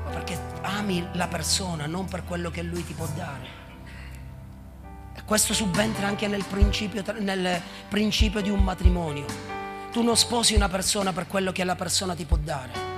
ma 0.05 0.09
perché 0.11 0.39
ami 0.61 1.05
la 1.11 1.27
persona, 1.27 1.85
non 1.85 2.05
per 2.05 2.23
quello 2.23 2.49
che 2.49 2.61
lui 2.61 2.85
ti 2.85 2.93
può 2.93 3.07
dare. 3.15 3.47
E 5.13 5.23
questo 5.25 5.53
subentra 5.53 6.07
anche 6.07 6.25
nel 6.27 6.45
principio, 6.45 7.03
nel 7.19 7.61
principio 7.89 8.39
di 8.39 8.49
un 8.49 8.63
matrimonio. 8.63 9.25
Tu 9.91 10.01
non 10.01 10.15
sposi 10.15 10.55
una 10.55 10.69
persona 10.69 11.11
per 11.11 11.27
quello 11.27 11.51
che 11.51 11.65
la 11.65 11.75
persona 11.75 12.15
ti 12.15 12.23
può 12.23 12.37
dare, 12.37 12.95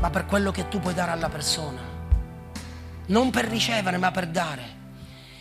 ma 0.00 0.10
per 0.10 0.26
quello 0.26 0.50
che 0.50 0.68
tu 0.68 0.78
puoi 0.80 0.94
dare 0.94 1.10
alla 1.10 1.28
persona. 1.28 1.80
Non 3.06 3.30
per 3.30 3.46
ricevere 3.46 3.96
ma 3.96 4.10
per 4.10 4.28
dare. 4.28 4.76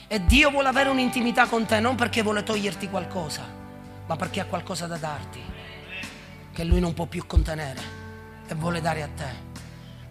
E 0.08 0.24
Dio 0.26 0.50
vuole 0.50 0.70
avere 0.70 0.90
un'intimità 0.90 1.48
con 1.48 1.66
te 1.66 1.80
non 1.80 1.96
perché 1.96 2.24
vuole 2.24 2.44
toglierti 2.44 2.90
qualcosa, 2.90 3.44
ma 4.06 4.16
perché 4.16 4.40
ha 4.40 4.46
qualcosa 4.46 4.88
da 4.88 4.98
darti, 4.98 5.42
che 6.54 6.64
Lui 6.64 6.80
non 6.80 6.94
può 6.94 7.06
più 7.06 7.26
contenere 7.28 7.96
e 8.48 8.56
vuole 8.56 8.80
dare 8.80 9.04
a 9.04 9.10
te, 9.14 9.30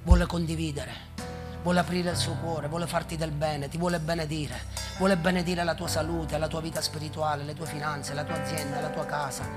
vuole 0.02 0.26
condividere, 0.26 0.92
vuole 1.62 1.80
aprire 1.80 2.10
il 2.10 2.16
suo 2.16 2.34
cuore, 2.34 2.68
vuole 2.68 2.86
farti 2.86 3.16
del 3.16 3.30
bene, 3.30 3.68
ti 3.68 3.78
vuole 3.78 3.98
benedire, 3.98 4.66
vuole 4.98 5.16
benedire 5.16 5.64
la 5.64 5.74
tua 5.74 5.88
salute, 5.88 6.36
la 6.36 6.48
tua 6.48 6.60
vita 6.60 6.82
spirituale, 6.82 7.42
le 7.42 7.54
tue 7.54 7.66
finanze, 7.66 8.12
la 8.12 8.24
tua 8.24 8.40
azienda, 8.40 8.80
la 8.80 8.90
tua 8.90 9.06
casa, 9.06 9.48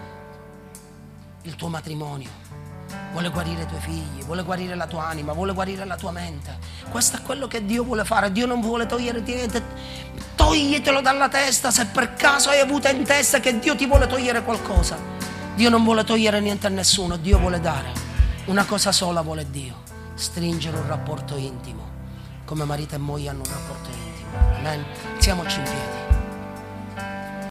il 1.42 1.56
tuo 1.56 1.68
matrimonio 1.68 2.69
vuole 3.12 3.30
guarire 3.30 3.64
i 3.64 3.66
tuoi 3.66 3.80
figli, 3.80 4.24
vuole 4.24 4.44
guarire 4.44 4.76
la 4.76 4.88
tua 4.88 5.08
anima, 5.08 5.34
vuole 5.34 5.54
guarire 5.54 5.86
la 5.86 5.96
tua 5.96 6.12
mente. 6.12 6.58
Questo 6.90 7.18
è 7.18 7.22
quello 7.22 7.48
che 7.48 7.66
Dio 7.66 7.84
vuole 7.84 8.06
fare. 8.06 8.32
Dio 8.32 8.46
non 8.46 8.62
vuole 8.62 8.86
togliere 8.86 9.22
niente. 9.22 9.64
Toglietelo 10.36 11.02
dalla 11.02 11.28
testa 11.28 11.72
se 11.72 11.86
per 11.88 12.14
caso 12.14 12.50
hai 12.50 12.60
avuto 12.60 12.88
in 12.88 13.04
testa 13.04 13.40
che 13.40 13.60
Dio 13.60 13.76
ti 13.76 13.86
vuole 13.86 14.08
togliere 14.08 14.44
qualcosa. 14.44 14.98
Dio 15.56 15.70
non 15.70 15.84
vuole 15.84 16.04
togliere 16.04 16.40
niente 16.40 16.68
a 16.68 16.70
nessuno, 16.70 17.18
Dio 17.18 17.38
vuole 17.38 17.60
dare. 17.60 17.92
Una 18.46 18.66
cosa 18.66 18.92
sola 18.92 19.22
vuole 19.22 19.50
Dio, 19.50 19.84
stringere 20.14 20.78
un 20.78 20.88
rapporto 20.88 21.36
intimo, 21.36 21.88
come 22.46 22.64
marito 22.64 22.96
e 22.96 22.98
moglie 22.98 23.30
hanno 23.30 23.44
un 23.46 23.52
rapporto 23.52 23.90
intimo. 23.90 24.56
Amen. 24.56 24.86
Siamoci 25.18 25.58
in 25.58 25.64
piedi. 25.64 26.09